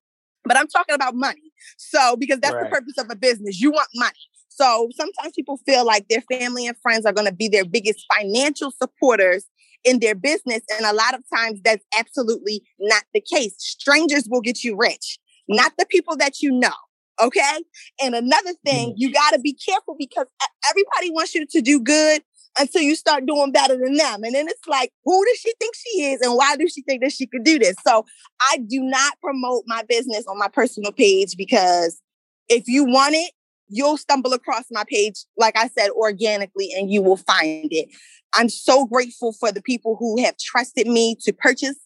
But 0.45 0.57
I'm 0.57 0.69
talking 0.69 0.95
about 0.95 1.15
money. 1.15 1.53
So, 1.79 2.17
because 2.17 2.41
that's 2.41 2.55
right. 2.55 2.65
the 2.65 2.71
purpose 2.71 2.95
of 2.99 3.07
a 3.11 3.17
business, 3.17 3.61
you 3.61 3.71
want 3.71 3.89
money. 3.95 4.13
So 4.49 4.89
sometimes 4.97 5.35
people 5.35 5.59
feel 5.67 5.85
like 5.85 6.09
their 6.09 6.23
family 6.23 6.67
and 6.67 6.77
friends 6.79 7.05
are 7.05 7.13
going 7.13 7.27
to 7.27 7.35
be 7.35 7.47
their 7.49 7.65
biggest 7.65 8.07
financial 8.15 8.71
supporters 8.71 9.45
in 9.85 10.01
their 10.01 10.15
business. 10.15 10.63
And 10.75 10.87
a 10.87 10.95
lot 10.95 11.15
of 11.15 11.23
times 11.35 11.61
that's 11.63 11.85
absolutely 11.99 12.63
not 12.81 13.05
the 13.13 13.21
case. 13.21 13.55
Strangers 13.59 14.27
will 14.31 14.41
get 14.41 14.65
you 14.65 14.75
rich, 14.75 15.19
not 15.47 15.73
the 15.79 15.85
people 15.85 16.17
that 16.17 16.41
you 16.41 16.53
know. 16.53 16.73
Okay. 17.21 17.65
And 18.03 18.15
another 18.15 18.53
thing, 18.65 18.95
you 18.97 19.13
got 19.13 19.31
to 19.31 19.39
be 19.39 19.55
careful 19.55 19.97
because 19.99 20.27
everybody 20.71 21.11
wants 21.11 21.35
you 21.35 21.47
to 21.47 21.61
do 21.61 21.81
good 21.81 22.23
until 22.59 22.83
you 22.83 22.95
start 22.95 23.27
doing 23.27 23.53
better 23.53 23.77
than 23.77 23.95
them. 23.95 24.25
And 24.25 24.35
then 24.35 24.49
it's 24.49 24.67
like, 24.67 24.93
who 25.05 25.25
does 25.27 25.39
she 25.39 25.53
think 25.59 25.75
she 25.75 26.03
is? 26.05 26.21
And 26.21 26.35
why 26.35 26.57
does 26.57 26.73
she 26.73 26.83
think 26.83 27.03
that 27.03 27.13
she 27.13 27.27
could 27.27 27.45
do 27.45 27.59
this? 27.59 27.77
So 27.87 28.05
I 28.41 28.59
do 28.59 28.81
not 28.81 29.15
promote 29.21 29.65
my 29.67 29.83
business 29.89 30.27
on 30.27 30.39
my 30.39 30.49
personal 30.49 30.93
page 30.93 31.37
because 31.37 32.01
if 32.49 32.65
you 32.67 32.85
want 32.85 33.15
it, 33.15 33.33
you'll 33.69 33.97
stumble 33.97 34.33
across 34.33 34.65
my 34.71 34.85
page, 34.89 35.25
like 35.37 35.57
I 35.57 35.69
said, 35.69 35.91
organically, 35.91 36.73
and 36.77 36.91
you 36.91 37.03
will 37.03 37.17
find 37.17 37.69
it. 37.73 37.89
I'm 38.35 38.49
so 38.49 38.87
grateful 38.87 39.33
for 39.33 39.51
the 39.51 39.63
people 39.63 39.97
who 39.99 40.23
have 40.23 40.37
trusted 40.39 40.87
me 40.87 41.17
to 41.23 41.33
purchase 41.33 41.77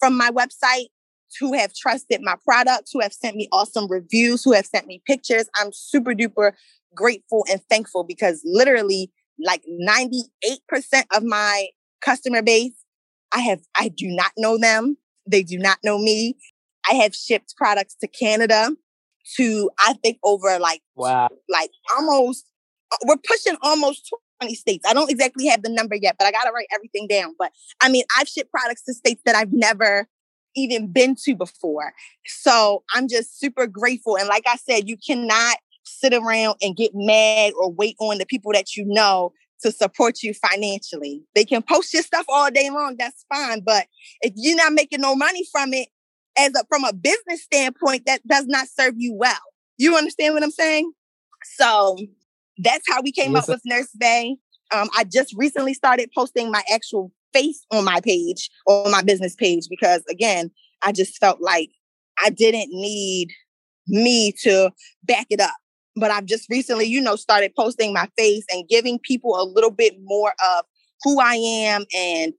from 0.00 0.16
my 0.16 0.30
website, 0.30 0.86
who 1.38 1.52
have 1.54 1.74
trusted 1.74 2.20
my 2.22 2.36
products, 2.44 2.90
who 2.92 3.00
have 3.00 3.12
sent 3.12 3.36
me 3.36 3.48
awesome 3.52 3.88
reviews, 3.88 4.42
who 4.44 4.52
have 4.52 4.66
sent 4.66 4.86
me 4.86 5.02
pictures. 5.06 5.48
I'm 5.54 5.72
super 5.72 6.12
duper 6.12 6.52
grateful 6.94 7.44
and 7.50 7.60
thankful 7.70 8.04
because 8.04 8.40
literally 8.44 9.12
like 9.44 9.62
98% 9.68 10.24
of 11.14 11.22
my 11.22 11.68
customer 12.00 12.42
base, 12.42 12.72
I 13.32 13.40
have, 13.40 13.60
I 13.76 13.88
do 13.88 14.08
not 14.08 14.32
know 14.36 14.58
them. 14.58 14.96
They 15.26 15.42
do 15.42 15.58
not 15.58 15.78
know 15.84 15.98
me. 15.98 16.36
I 16.90 16.94
have 16.94 17.14
shipped 17.14 17.54
products 17.56 17.94
to 18.00 18.08
Canada 18.08 18.70
to, 19.36 19.70
I 19.78 19.92
think 19.94 20.18
over 20.24 20.58
like, 20.58 20.80
wow, 20.96 21.28
like 21.48 21.70
almost, 21.96 22.46
uh, 22.90 22.96
we're 23.06 23.16
pushing 23.16 23.56
almost 23.62 24.10
20 24.40 24.54
states. 24.54 24.86
I 24.88 24.94
don't 24.94 25.10
exactly 25.10 25.46
have 25.48 25.62
the 25.62 25.68
number 25.68 25.94
yet, 25.94 26.16
but 26.18 26.26
I 26.26 26.32
got 26.32 26.44
to 26.44 26.52
write 26.52 26.68
everything 26.74 27.06
down. 27.06 27.34
But 27.38 27.52
I 27.80 27.88
mean, 27.90 28.04
I've 28.16 28.28
shipped 28.28 28.50
products 28.50 28.84
to 28.84 28.94
states 28.94 29.22
that 29.26 29.36
I've 29.36 29.52
never 29.52 30.08
even 30.56 30.92
been 30.92 31.14
to 31.24 31.34
before. 31.34 31.92
So 32.26 32.82
I'm 32.94 33.08
just 33.08 33.38
super 33.38 33.66
grateful. 33.66 34.16
And 34.16 34.28
like 34.28 34.44
I 34.46 34.56
said, 34.56 34.88
you 34.88 34.96
cannot 34.96 35.56
sit 35.84 36.12
around 36.12 36.56
and 36.60 36.76
get 36.76 36.92
mad 36.94 37.52
or 37.58 37.72
wait 37.72 37.96
on 37.98 38.18
the 38.18 38.26
people 38.26 38.52
that 38.52 38.76
you 38.76 38.84
know 38.86 39.32
to 39.62 39.72
support 39.72 40.22
you 40.22 40.34
financially. 40.34 41.24
They 41.34 41.44
can 41.44 41.62
post 41.62 41.92
your 41.92 42.02
stuff 42.02 42.26
all 42.28 42.50
day 42.50 42.70
long, 42.70 42.96
that's 42.98 43.24
fine. 43.32 43.60
But 43.60 43.86
if 44.20 44.32
you're 44.36 44.56
not 44.56 44.72
making 44.72 45.00
no 45.00 45.14
money 45.14 45.44
from 45.50 45.72
it, 45.72 45.88
as 46.38 46.52
a, 46.54 46.64
from 46.68 46.84
a 46.84 46.92
business 46.92 47.42
standpoint, 47.42 48.06
that 48.06 48.24
does 48.26 48.46
not 48.46 48.68
serve 48.68 48.94
you 48.96 49.12
well. 49.12 49.34
You 49.76 49.96
understand 49.96 50.34
what 50.34 50.44
I'm 50.44 50.50
saying? 50.52 50.92
So 51.56 51.96
that's 52.58 52.84
how 52.88 53.02
we 53.02 53.12
came 53.12 53.34
yes, 53.34 53.44
up 53.44 53.48
with 53.48 53.62
Nurse 53.64 53.90
Bay. 53.98 54.36
Um, 54.72 54.88
I 54.96 55.04
just 55.04 55.34
recently 55.36 55.74
started 55.74 56.10
posting 56.14 56.50
my 56.50 56.62
actual 56.72 57.12
face 57.32 57.64
on 57.70 57.84
my 57.84 58.00
page, 58.00 58.50
on 58.66 58.90
my 58.90 59.02
business 59.02 59.34
page, 59.34 59.66
because 59.68 60.02
again, 60.10 60.50
I 60.82 60.92
just 60.92 61.18
felt 61.18 61.40
like 61.40 61.70
I 62.24 62.30
didn't 62.30 62.70
need 62.70 63.30
me 63.86 64.32
to 64.42 64.70
back 65.04 65.26
it 65.30 65.40
up 65.40 65.54
but 65.98 66.10
I've 66.10 66.26
just 66.26 66.48
recently, 66.48 66.86
you 66.86 67.00
know, 67.00 67.16
started 67.16 67.54
posting 67.54 67.92
my 67.92 68.08
face 68.16 68.44
and 68.50 68.68
giving 68.68 68.98
people 68.98 69.40
a 69.40 69.44
little 69.44 69.70
bit 69.70 69.96
more 70.02 70.32
of 70.56 70.64
who 71.02 71.20
I 71.20 71.34
am 71.34 71.84
and 71.94 72.32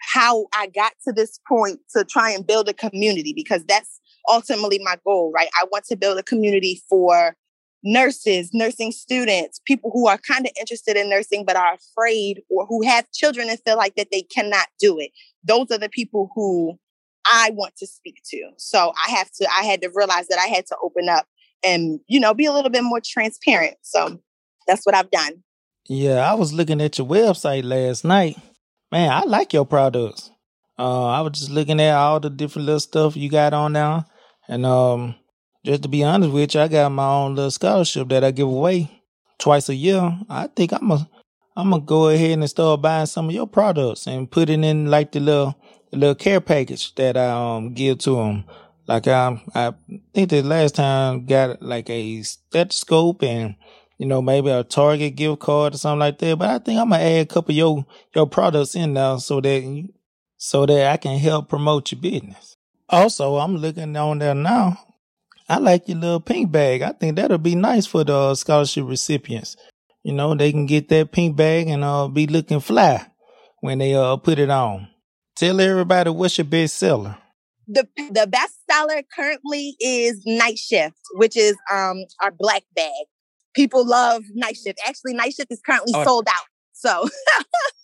how 0.00 0.46
I 0.54 0.68
got 0.68 0.92
to 1.06 1.12
this 1.12 1.40
point 1.48 1.80
to 1.94 2.04
try 2.04 2.30
and 2.30 2.46
build 2.46 2.68
a 2.68 2.74
community 2.74 3.32
because 3.34 3.64
that's 3.64 4.00
ultimately 4.28 4.78
my 4.82 4.98
goal, 5.04 5.32
right? 5.34 5.48
I 5.60 5.64
want 5.70 5.84
to 5.86 5.96
build 5.96 6.18
a 6.18 6.22
community 6.22 6.82
for 6.88 7.36
nurses, 7.82 8.50
nursing 8.52 8.92
students, 8.92 9.60
people 9.66 9.90
who 9.92 10.08
are 10.08 10.18
kind 10.18 10.46
of 10.46 10.52
interested 10.58 10.96
in 10.96 11.08
nursing 11.08 11.44
but 11.44 11.56
are 11.56 11.74
afraid 11.74 12.42
or 12.50 12.66
who 12.66 12.82
have 12.82 13.10
children 13.12 13.48
and 13.48 13.60
feel 13.60 13.76
like 13.76 13.94
that 13.96 14.08
they 14.10 14.22
cannot 14.22 14.66
do 14.80 14.98
it. 14.98 15.10
Those 15.44 15.70
are 15.70 15.78
the 15.78 15.88
people 15.88 16.30
who 16.34 16.78
I 17.26 17.50
want 17.54 17.76
to 17.76 17.86
speak 17.86 18.22
to. 18.30 18.50
So 18.56 18.92
I 19.06 19.10
have 19.12 19.30
to 19.32 19.48
I 19.50 19.64
had 19.64 19.82
to 19.82 19.90
realize 19.94 20.28
that 20.28 20.38
I 20.38 20.46
had 20.46 20.66
to 20.66 20.76
open 20.82 21.08
up 21.08 21.26
and 21.64 22.00
you 22.06 22.20
know 22.20 22.34
be 22.34 22.46
a 22.46 22.52
little 22.52 22.70
bit 22.70 22.82
more 22.82 23.00
transparent 23.04 23.76
so 23.82 24.20
that's 24.66 24.84
what 24.84 24.94
i've 24.94 25.10
done 25.10 25.42
yeah 25.88 26.30
i 26.30 26.34
was 26.34 26.52
looking 26.52 26.80
at 26.80 26.98
your 26.98 27.06
website 27.06 27.64
last 27.64 28.04
night 28.04 28.36
man 28.92 29.10
i 29.10 29.22
like 29.24 29.52
your 29.52 29.66
products 29.66 30.30
uh 30.78 31.06
i 31.06 31.20
was 31.20 31.32
just 31.32 31.50
looking 31.50 31.80
at 31.80 31.94
all 31.94 32.20
the 32.20 32.30
different 32.30 32.66
little 32.66 32.80
stuff 32.80 33.16
you 33.16 33.28
got 33.28 33.52
on 33.52 33.72
now 33.72 34.04
and 34.48 34.66
um 34.66 35.14
just 35.66 35.82
to 35.82 35.88
be 35.88 36.02
honest 36.04 36.32
with 36.32 36.54
you 36.54 36.60
i 36.60 36.68
got 36.68 36.90
my 36.90 37.06
own 37.06 37.34
little 37.34 37.50
scholarship 37.50 38.08
that 38.08 38.24
i 38.24 38.30
give 38.30 38.48
away 38.48 38.90
twice 39.38 39.68
a 39.68 39.74
year 39.74 40.18
i 40.30 40.46
think 40.46 40.72
i'm 40.72 40.90
a 40.90 41.08
i'm 41.56 41.70
gonna 41.70 41.82
go 41.82 42.08
ahead 42.08 42.38
and 42.38 42.48
start 42.48 42.80
buying 42.80 43.06
some 43.06 43.28
of 43.28 43.34
your 43.34 43.46
products 43.46 44.06
and 44.06 44.30
put 44.30 44.48
it 44.48 44.64
in 44.64 44.86
like 44.86 45.12
the 45.12 45.20
little 45.20 45.54
little 45.92 46.14
care 46.14 46.40
package 46.40 46.94
that 46.94 47.16
i 47.16 47.28
um 47.30 47.74
give 47.74 47.98
to 47.98 48.16
them 48.16 48.44
like 48.86 49.08
um, 49.08 49.40
I 49.54 49.74
think 50.14 50.30
the 50.30 50.42
last 50.42 50.76
time 50.76 51.26
got 51.26 51.60
like 51.60 51.90
a 51.90 52.22
stethoscope 52.22 53.22
and 53.22 53.56
you 53.98 54.06
know 54.06 54.22
maybe 54.22 54.48
a 54.50 54.62
Target 54.62 55.16
gift 55.16 55.40
card 55.40 55.74
or 55.74 55.78
something 55.78 56.00
like 56.00 56.18
that. 56.18 56.38
But 56.38 56.50
I 56.50 56.58
think 56.58 56.78
I'm 56.78 56.90
gonna 56.90 57.02
add 57.02 57.22
a 57.22 57.26
couple 57.26 57.52
of 57.52 57.56
your 57.56 57.86
your 58.14 58.26
products 58.26 58.76
in 58.76 58.92
now 58.92 59.16
so 59.16 59.40
that 59.40 59.88
so 60.36 60.66
that 60.66 60.92
I 60.92 60.96
can 60.98 61.18
help 61.18 61.48
promote 61.48 61.90
your 61.90 62.00
business. 62.00 62.56
Also, 62.88 63.36
I'm 63.36 63.56
looking 63.56 63.96
on 63.96 64.20
there 64.20 64.34
now. 64.34 64.78
I 65.48 65.58
like 65.58 65.88
your 65.88 65.98
little 65.98 66.20
pink 66.20 66.50
bag. 66.50 66.82
I 66.82 66.92
think 66.92 67.16
that'll 67.16 67.38
be 67.38 67.54
nice 67.54 67.86
for 67.86 68.04
the 68.04 68.34
scholarship 68.34 68.84
recipients. 68.86 69.56
You 70.02 70.12
know, 70.12 70.34
they 70.34 70.50
can 70.50 70.66
get 70.66 70.88
that 70.88 71.12
pink 71.12 71.36
bag 71.36 71.68
and 71.68 71.84
uh 71.84 72.08
be 72.08 72.26
looking 72.26 72.60
fly 72.60 73.06
when 73.60 73.78
they 73.78 73.94
uh 73.94 74.16
put 74.16 74.38
it 74.38 74.50
on. 74.50 74.88
Tell 75.36 75.60
everybody 75.60 76.10
what's 76.10 76.38
your 76.38 76.46
best 76.46 76.76
seller 76.76 77.18
the 77.68 77.86
the 78.10 78.26
best 78.26 78.58
seller 78.70 79.02
currently 79.14 79.76
is 79.80 80.22
Night 80.24 80.58
Shift, 80.58 80.96
which 81.14 81.36
is 81.36 81.56
um 81.72 82.04
our 82.20 82.30
black 82.30 82.62
bag. 82.74 83.06
People 83.54 83.86
love 83.86 84.22
Night 84.34 84.56
Shift. 84.56 84.78
Actually, 84.86 85.14
Night 85.14 85.34
Shift 85.34 85.50
is 85.50 85.60
currently 85.64 85.92
oh. 85.96 86.04
sold 86.04 86.28
out. 86.28 86.44
So 86.72 87.08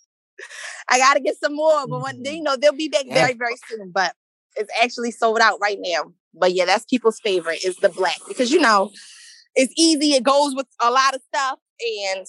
I 0.89 0.97
gotta 0.97 1.19
get 1.19 1.35
some 1.39 1.55
more, 1.55 1.87
but 1.87 2.01
when 2.01 2.23
mm-hmm. 2.23 2.35
you 2.35 2.43
know 2.43 2.55
they'll 2.55 2.73
be 2.73 2.89
back 2.89 3.05
yeah. 3.05 3.13
very, 3.13 3.33
very 3.33 3.55
soon. 3.67 3.91
But 3.93 4.13
it's 4.55 4.71
actually 4.81 5.11
sold 5.11 5.39
out 5.39 5.59
right 5.61 5.77
now. 5.79 6.13
But 6.33 6.53
yeah, 6.53 6.65
that's 6.65 6.85
people's 6.85 7.19
favorite 7.19 7.63
is 7.63 7.77
the 7.77 7.89
black 7.89 8.19
because 8.27 8.51
you 8.51 8.59
know 8.59 8.91
it's 9.55 9.73
easy, 9.77 10.13
it 10.13 10.23
goes 10.23 10.55
with 10.55 10.67
a 10.81 10.89
lot 10.89 11.15
of 11.15 11.21
stuff, 11.33 11.59
and 12.07 12.25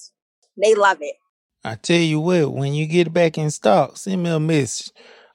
they 0.61 0.75
love 0.75 0.97
it. 1.01 1.15
I 1.63 1.75
tell 1.75 1.99
you 1.99 2.19
what, 2.19 2.53
when 2.53 2.73
you 2.73 2.85
get 2.85 3.11
back 3.11 3.37
in 3.37 3.49
stock, 3.49 3.97
send 3.97 4.21
me 4.21 4.29
a 4.29 4.39
message. 4.39 4.91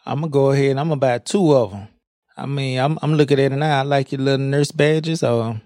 I'm 0.06 0.20
gonna 0.20 0.30
go 0.30 0.52
ahead 0.52 0.70
and 0.70 0.80
I'm 0.80 0.88
gonna 0.88 1.00
buy 1.00 1.18
two 1.18 1.52
of 1.52 1.72
them. 1.72 1.88
I 2.36 2.46
mean, 2.46 2.78
I'm 2.78 2.98
I'm 3.02 3.14
looking 3.14 3.40
at 3.40 3.52
it 3.52 3.56
now. 3.56 3.80
I 3.80 3.82
like 3.82 4.12
your 4.12 4.20
little 4.20 4.46
nurse 4.46 4.70
badges. 4.70 5.22
Or, 5.22 5.60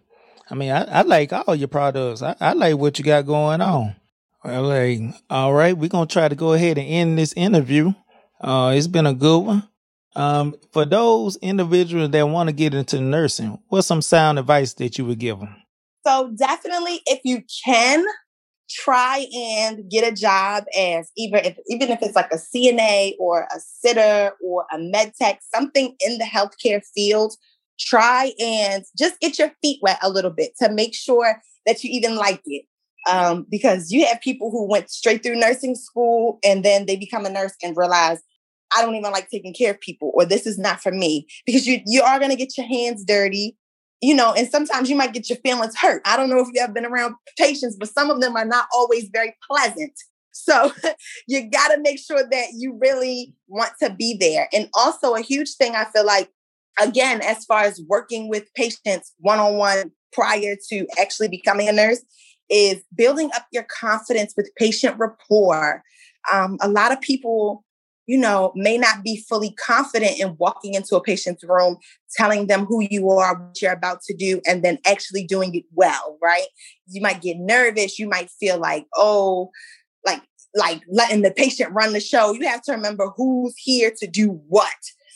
I 0.51 0.55
mean, 0.55 0.71
I, 0.71 0.85
I 0.85 1.03
like 1.03 1.33
all 1.33 1.55
your 1.55 1.69
products. 1.69 2.23
I, 2.23 2.35
I 2.41 2.53
like 2.55 2.77
what 2.77 2.99
you 2.99 3.05
got 3.05 3.27
going 3.27 3.61
on. 3.61 3.95
Well, 4.43 4.63
like, 4.63 5.01
all 5.31 5.53
right, 5.53 5.77
we're 5.77 5.89
gonna 5.89 6.07
try 6.07 6.29
to 6.29 6.35
go 6.35 6.55
ahead 6.55 6.79
and 6.79 6.89
end 6.89 7.19
this 7.19 7.35
interview. 7.35 7.93
Uh, 8.41 8.73
it's 8.75 8.87
been 8.87 9.07
a 9.07 9.15
good 9.15 9.39
one. 9.41 9.69
Um, 10.17 10.55
for 10.73 10.85
those 10.85 11.37
individuals 11.37 12.11
that 12.11 12.29
want 12.29 12.49
to 12.49 12.53
get 12.55 12.75
into 12.75 13.01
nursing, 13.01 13.59
what's 13.69 13.87
some 13.87 14.03
sound 14.03 14.39
advice 14.39 14.75
that 14.75 14.97
you 14.97 15.05
would 15.07 15.19
give 15.19 15.41
them? 15.41 15.57
So 16.07 16.33
definitely, 16.37 17.01
if 17.07 17.21
you 17.25 17.43
can, 17.65 18.05
try 18.71 19.27
and 19.35 19.91
get 19.91 20.11
a 20.11 20.15
job 20.15 20.65
as 20.77 21.11
either 21.17 21.39
if, 21.39 21.59
even 21.67 21.91
if 21.91 22.03
it's 22.03 22.17
like 22.17 22.31
a 22.33 22.37
CNA 22.37 23.15
or 23.19 23.47
a 23.55 23.61
sitter 23.61 24.33
or 24.45 24.67
a 24.73 24.79
med 24.79 25.13
tech, 25.21 25.41
something 25.55 25.95
in 26.01 26.19
the 26.19 26.25
healthcare 26.25 26.83
field. 26.95 27.35
Try 27.79 28.33
and 28.39 28.85
just 28.97 29.19
get 29.19 29.39
your 29.39 29.51
feet 29.61 29.81
wet 29.83 29.99
a 30.01 30.09
little 30.09 30.31
bit 30.31 30.53
to 30.63 30.71
make 30.71 30.95
sure 30.95 31.43
that 31.67 31.83
you 31.83 31.91
even 31.93 32.15
like 32.15 32.41
it. 32.47 32.67
Um, 33.11 33.47
because 33.51 33.91
you 33.91 34.07
have 34.07 34.21
people 34.21 34.51
who 34.51 34.67
went 34.67 34.91
straight 34.91 35.23
through 35.23 35.37
nursing 35.37 35.75
school 35.75 36.39
and 36.45 36.65
then 36.65 36.87
they 36.87 36.97
become 36.97 37.27
a 37.27 37.31
nurse 37.31 37.55
and 37.63 37.77
realize 37.77 38.23
I 38.75 38.83
don't 38.83 38.95
even 38.95 39.13
like 39.13 39.31
taking 39.31 39.55
care 39.55 39.73
of 39.73 39.81
people 39.81 40.11
or 40.15 40.25
this 40.25 40.47
is 40.47 40.59
not 40.59 40.81
for 40.81 40.93
me 40.93 41.27
because 41.47 41.67
you 41.67 41.81
you 41.87 42.03
are 42.03 42.19
going 42.19 42.31
to 42.31 42.37
get 42.37 42.57
your 42.57 42.67
hands 42.67 43.05
dirty 43.05 43.57
you 44.05 44.15
know, 44.15 44.35
and 44.35 44.47
sometimes 44.51 44.91
you 44.91 44.97
might 44.97 45.15
get 45.15 45.31
your 45.31 45.39
feelings 45.39 45.75
hurt. 45.79 46.03
I 46.05 46.19
don't 46.19 46.29
know 46.29 46.41
if 46.41 46.49
you've 46.53 46.75
been 46.75 46.85
around 46.85 47.15
patients, 47.39 47.75
but 47.79 47.89
some 47.89 48.11
of 48.11 48.21
them 48.21 48.37
are 48.37 48.45
not 48.45 48.67
always 48.75 49.09
very 49.11 49.35
pleasant. 49.51 49.93
So 50.33 50.73
you 51.27 51.49
got 51.49 51.69
to 51.69 51.81
make 51.81 51.99
sure 51.99 52.23
that 52.31 52.49
you 52.55 52.79
really 52.79 53.35
want 53.49 53.73
to 53.83 53.89
be 53.89 54.15
there. 54.19 54.49
And 54.53 54.69
also, 54.75 55.15
a 55.15 55.23
huge 55.23 55.55
thing 55.55 55.75
I 55.75 55.85
feel 55.87 56.05
like, 56.05 56.29
again, 56.79 57.23
as 57.23 57.47
far 57.47 57.63
as 57.63 57.81
working 57.89 58.29
with 58.29 58.53
patients 58.55 59.15
one 59.19 59.39
on 59.39 59.57
one 59.57 59.93
prior 60.13 60.55
to 60.69 60.87
actually 61.01 61.29
becoming 61.29 61.69
a 61.69 61.73
nurse, 61.73 62.03
is 62.51 62.83
building 62.95 63.31
up 63.35 63.47
your 63.53 63.65
confidence 63.65 64.35
with 64.37 64.51
patient 64.59 64.99
rapport. 64.99 65.83
Um, 66.31 66.59
a 66.61 66.69
lot 66.69 66.93
of 66.93 67.01
people 67.01 67.65
you 68.07 68.19
know, 68.19 68.53
may 68.55 68.77
not 68.77 69.03
be 69.03 69.25
fully 69.29 69.53
confident 69.53 70.19
in 70.19 70.37
walking 70.39 70.75
into 70.75 70.97
a 70.97 71.03
patient's 71.03 71.45
room, 71.45 71.77
telling 72.17 72.47
them 72.47 72.65
who 72.67 72.87
you 72.91 73.11
are, 73.11 73.35
what 73.39 73.61
you're 73.63 73.73
about 73.73 74.03
to 74.03 74.15
do, 74.15 74.41
and 74.47 74.63
then 74.63 74.79
actually 74.87 75.25
doing 75.25 75.55
it 75.55 75.65
well, 75.73 76.19
right? 76.23 76.47
You 76.87 77.01
might 77.01 77.23
get 77.23 77.39
nervous. 77.39 77.99
You 77.99 78.09
might 78.09 78.31
feel 78.31 78.59
like, 78.59 78.87
oh, 78.95 79.51
like, 80.05 80.23
like 80.55 80.83
letting 80.89 81.23
the 81.23 81.31
patient 81.31 81.73
run 81.73 81.93
the 81.93 82.01
show. 82.01 82.33
You 82.33 82.47
have 82.47 82.63
to 82.63 82.73
remember 82.73 83.11
who's 83.17 83.55
here 83.57 83.93
to 83.99 84.07
do 84.07 84.41
what. 84.49 84.71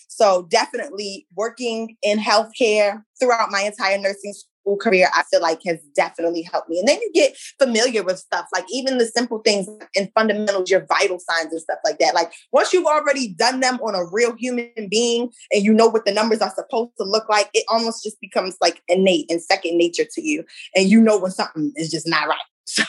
So 0.08 0.48
definitely 0.50 1.26
working 1.36 1.96
in 2.02 2.18
healthcare 2.18 3.02
throughout 3.20 3.50
my 3.50 3.60
entire 3.60 3.98
nursing 3.98 4.34
school 4.68 4.76
career, 4.76 5.08
I 5.14 5.22
feel 5.30 5.40
like 5.40 5.60
has 5.66 5.80
definitely 5.94 6.42
helped 6.42 6.68
me. 6.68 6.78
And 6.78 6.88
then 6.88 6.98
you 7.00 7.10
get 7.12 7.36
familiar 7.58 8.02
with 8.02 8.18
stuff 8.18 8.46
like 8.52 8.64
even 8.70 8.98
the 8.98 9.06
simple 9.06 9.38
things 9.38 9.68
and 9.96 10.10
fundamentals, 10.14 10.70
your 10.70 10.86
vital 10.86 11.18
signs 11.18 11.52
and 11.52 11.60
stuff 11.60 11.78
like 11.84 11.98
that. 11.98 12.14
Like 12.14 12.32
once 12.52 12.72
you've 12.72 12.86
already 12.86 13.28
done 13.28 13.60
them 13.60 13.78
on 13.80 13.94
a 13.94 14.04
real 14.12 14.34
human 14.36 14.88
being 14.90 15.30
and 15.52 15.64
you 15.64 15.72
know 15.72 15.86
what 15.86 16.04
the 16.04 16.12
numbers 16.12 16.40
are 16.40 16.52
supposed 16.54 16.92
to 16.98 17.04
look 17.04 17.28
like, 17.28 17.48
it 17.54 17.64
almost 17.68 18.04
just 18.04 18.20
becomes 18.20 18.56
like 18.60 18.82
innate 18.88 19.26
and 19.30 19.42
second 19.42 19.78
nature 19.78 20.04
to 20.12 20.22
you. 20.22 20.44
And 20.74 20.88
you 20.88 21.00
know 21.00 21.18
when 21.18 21.30
something 21.30 21.72
is 21.76 21.90
just 21.90 22.08
not 22.08 22.28
right. 22.28 22.38
So 22.70 22.84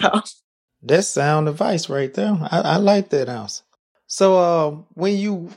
that's 0.82 1.08
sound 1.08 1.48
advice 1.48 1.90
right 1.90 2.14
there. 2.14 2.38
I, 2.52 2.60
I 2.60 2.76
like 2.78 3.10
that 3.10 3.30
house. 3.30 3.64
So 4.08 4.38
uh 4.38 4.72
when 4.94 5.16
you 5.16 5.52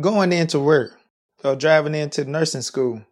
going 0.00 0.32
into 0.32 0.58
work 0.58 0.98
or 1.44 1.54
driving 1.54 1.94
into 1.94 2.24
nursing 2.24 2.62
school, 2.62 3.02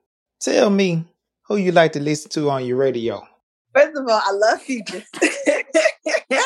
tell 0.41 0.71
me 0.71 1.05
who 1.49 1.57
you 1.57 1.73
like 1.73 1.93
to 1.93 2.01
listen 2.01 2.31
to 2.33 2.51
on 2.51 2.65
your 2.65 2.77
radio? 2.77 3.27
First 3.75 3.97
of 3.97 4.09
all, 4.09 4.21
I 4.25 4.33
love 4.33 4.63
Future. 4.63 5.03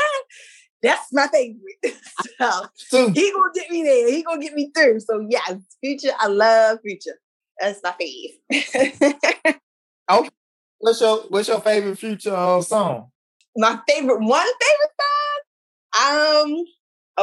That's 0.83 1.13
my 1.13 1.29
favorite. 1.29 1.97
so 2.75 3.11
he 3.11 3.33
gonna 3.33 3.51
get 3.55 3.71
me 3.71 3.83
there. 3.83 4.11
He 4.11 4.23
gonna 4.23 4.41
get 4.41 4.55
me 4.55 4.71
through. 4.75 5.01
So 5.01 5.27
yes, 5.29 5.61
Future. 5.83 6.13
I 6.19 6.27
love 6.29 6.79
Future. 6.83 7.19
That's 7.59 7.81
my 7.83 7.95
favorite. 7.99 9.57
okay. 10.11 10.31
What's 10.79 11.01
your 11.01 11.19
What's 11.29 11.49
your 11.49 11.61
favorite 11.61 11.99
Future 11.99 12.35
uh, 12.35 12.63
song? 12.63 13.11
My 13.57 13.79
favorite 13.89 14.21
one 14.21 14.47
favorite 14.47 14.95
song. 15.01 16.49
Um. 16.49 16.65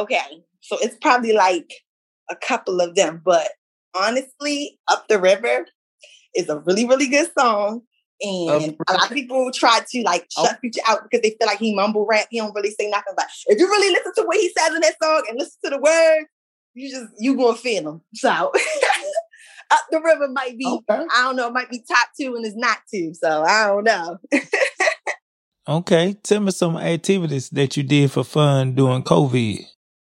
Okay, 0.04 0.44
so 0.62 0.78
it's 0.82 0.98
probably 1.02 1.34
like 1.34 1.74
a 2.30 2.36
couple 2.36 2.80
of 2.80 2.94
them, 2.94 3.22
but 3.26 3.50
honestly, 3.96 4.80
"Up 4.88 5.08
the 5.08 5.20
River" 5.20 5.66
is 6.36 6.50
a 6.50 6.60
really, 6.60 6.86
really 6.86 7.08
good 7.08 7.30
song. 7.38 7.82
And 8.20 8.76
a 8.88 8.94
lot 8.94 9.12
of 9.12 9.14
people 9.14 9.52
try 9.52 9.80
to 9.92 10.02
like 10.02 10.28
oh. 10.38 10.46
shut 10.46 10.60
Future 10.60 10.82
out 10.88 11.04
because 11.04 11.22
they 11.22 11.36
feel 11.38 11.48
like 11.48 11.60
he 11.60 11.76
mumble 11.76 12.06
rap. 12.06 12.28
He 12.32 12.40
don't 12.40 12.54
really 12.56 12.72
say 12.72 12.90
nothing. 12.90 13.14
But 13.16 13.28
if 13.48 13.60
you 13.60 13.68
really 13.68 13.94
listen 13.94 14.14
to 14.16 14.24
what 14.24 14.38
he 14.38 14.52
says 14.58 14.74
in 14.74 14.82
that 14.82 14.96
song 15.02 15.24
and 15.30 15.38
listen 15.38 15.60
to 15.66 15.70
the 15.70 15.80
words, 15.80 16.28
you 16.74 16.90
just 16.90 17.14
you 17.20 17.36
gonna 17.36 17.58
feel 17.58 17.88
him. 17.88 18.02
So 18.16 18.30
up 19.72 19.82
the 19.92 20.02
river 20.02 20.30
might 20.30 20.58
be 20.58 20.66
okay. 20.66 21.06
I 21.14 21.24
don't 21.24 21.36
know, 21.36 21.48
it 21.48 21.54
might 21.54 21.70
be 21.70 21.84
top 21.88 22.10
two 22.20 22.36
and 22.36 22.46
it's 22.46 22.56
not 22.56 22.80
two. 22.92 23.14
So 23.14 23.44
I 23.44 23.68
don't 23.68 23.84
know. 23.84 24.18
okay, 25.68 26.14
tell 26.24 26.40
me 26.40 26.52
some 26.52 26.78
activities 26.78 27.50
that 27.50 27.78
you 27.78 27.84
did 27.84 28.12
for 28.12 28.24
fun 28.24 28.74
during 28.74 29.04
COVID. 29.04 29.64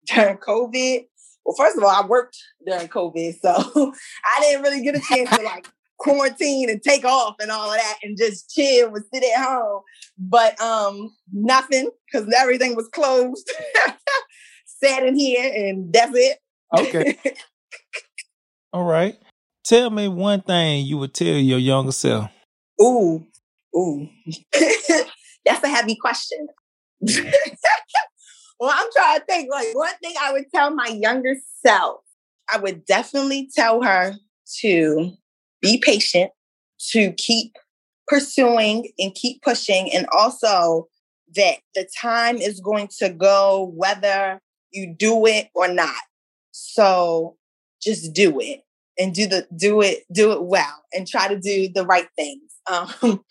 During 0.08 0.38
COVID, 0.38 1.05
well, 1.45 1.55
first 1.58 1.77
of 1.77 1.84
all, 1.84 1.89
I 1.89 2.05
worked 2.05 2.38
during 2.65 2.88
COVID, 2.88 3.39
so 3.41 3.93
I 4.25 4.41
didn't 4.41 4.63
really 4.63 4.82
get 4.82 4.95
a 4.95 5.01
chance 5.01 5.29
to 5.29 5.41
like 5.43 5.67
quarantine 5.99 6.69
and 6.69 6.81
take 6.81 7.05
off 7.05 7.35
and 7.39 7.51
all 7.51 7.71
of 7.71 7.77
that 7.77 7.97
and 8.01 8.17
just 8.17 8.49
chill 8.49 8.95
and 8.95 9.05
sit 9.13 9.23
at 9.23 9.43
home. 9.43 9.81
But 10.17 10.59
um 10.59 11.13
nothing 11.31 11.89
because 12.12 12.33
everything 12.35 12.75
was 12.75 12.88
closed. 12.88 13.49
Sat 14.65 15.05
in 15.05 15.15
here 15.15 15.51
and 15.53 15.93
that's 15.93 16.13
it. 16.15 16.39
Okay. 16.77 17.17
all 18.73 18.85
right. 18.85 19.17
Tell 19.65 19.89
me 19.89 20.07
one 20.07 20.41
thing 20.41 20.85
you 20.85 20.97
would 20.97 21.13
tell 21.13 21.27
your 21.27 21.59
younger 21.59 21.91
self. 21.91 22.29
Ooh, 22.81 23.25
ooh. 23.75 24.07
that's 25.45 25.63
a 25.63 25.67
heavy 25.67 25.95
question. 25.95 26.47
well, 28.59 28.73
I'm 28.73 28.88
trying 28.95 29.19
to 29.19 29.25
think 29.25 29.51
like 29.51 29.67
one 29.73 29.93
thing 30.01 30.13
I 30.19 30.31
would 30.31 30.45
tell 30.53 30.73
my 30.73 30.88
younger 30.88 31.35
self. 31.65 32.01
I 32.51 32.57
would 32.57 32.85
definitely 32.85 33.49
tell 33.53 33.83
her 33.83 34.15
to 34.62 35.12
be 35.61 35.77
patient, 35.77 36.31
to 36.91 37.11
keep 37.13 37.55
pursuing 38.07 38.89
and 38.97 39.13
keep 39.15 39.41
pushing, 39.41 39.91
and 39.93 40.07
also 40.11 40.87
that 41.35 41.57
the 41.75 41.87
time 41.99 42.37
is 42.37 42.59
going 42.59 42.89
to 42.99 43.09
go 43.09 43.71
whether 43.75 44.41
you 44.71 44.93
do 44.97 45.25
it 45.25 45.49
or 45.53 45.67
not. 45.67 46.01
So 46.51 47.37
just 47.81 48.13
do 48.13 48.39
it 48.39 48.63
and 48.97 49.13
do 49.13 49.27
the 49.27 49.47
do 49.55 49.81
it 49.81 50.03
do 50.11 50.31
it 50.31 50.43
well 50.43 50.83
and 50.93 51.07
try 51.07 51.27
to 51.27 51.39
do 51.39 51.69
the 51.73 51.85
right 51.85 52.07
things. 52.15 52.41
Um, 52.69 53.23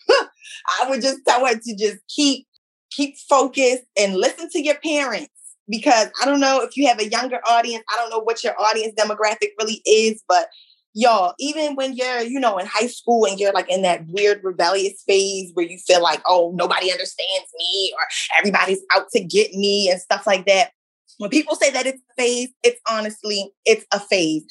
I 0.81 0.89
would 0.89 1.01
just 1.01 1.19
tell 1.25 1.45
her 1.45 1.53
to 1.53 1.75
just 1.77 1.99
keep 2.13 2.45
keep 2.91 3.15
focused 3.29 3.83
and 3.97 4.17
listen 4.17 4.49
to 4.49 4.61
your 4.61 4.75
parents 4.83 5.31
because 5.69 6.09
I 6.21 6.25
don't 6.25 6.41
know 6.41 6.61
if 6.61 6.75
you 6.75 6.87
have 6.87 6.99
a 6.99 7.07
younger 7.07 7.39
audience. 7.47 7.85
I 7.89 7.95
don't 7.95 8.09
know 8.09 8.19
what 8.19 8.43
your 8.43 8.59
audience 8.59 8.93
demographic 8.99 9.51
really 9.57 9.81
is, 9.85 10.21
but 10.27 10.47
y'all, 10.93 11.33
even 11.39 11.75
when 11.75 11.93
you're, 11.93 12.21
you 12.21 12.39
know, 12.39 12.57
in 12.57 12.65
high 12.65 12.87
school 12.87 13.25
and 13.25 13.39
you're 13.39 13.53
like 13.53 13.69
in 13.69 13.81
that 13.83 14.05
weird 14.07 14.43
rebellious 14.43 15.03
phase 15.07 15.51
where 15.53 15.65
you 15.65 15.77
feel 15.77 16.01
like, 16.01 16.21
oh, 16.25 16.51
nobody 16.55 16.91
understands 16.91 17.51
me 17.57 17.93
or 17.95 18.03
everybody's 18.37 18.81
out 18.91 19.09
to 19.11 19.23
get 19.23 19.53
me 19.53 19.89
and 19.89 20.01
stuff 20.01 20.25
like 20.25 20.45
that. 20.47 20.71
When 21.17 21.29
people 21.29 21.55
say 21.55 21.69
that 21.71 21.85
it's 21.85 22.01
a 22.11 22.21
phase, 22.21 22.49
it's 22.63 22.79
honestly, 22.89 23.51
it's 23.65 23.85
a 23.91 23.99
phase. 23.99 24.43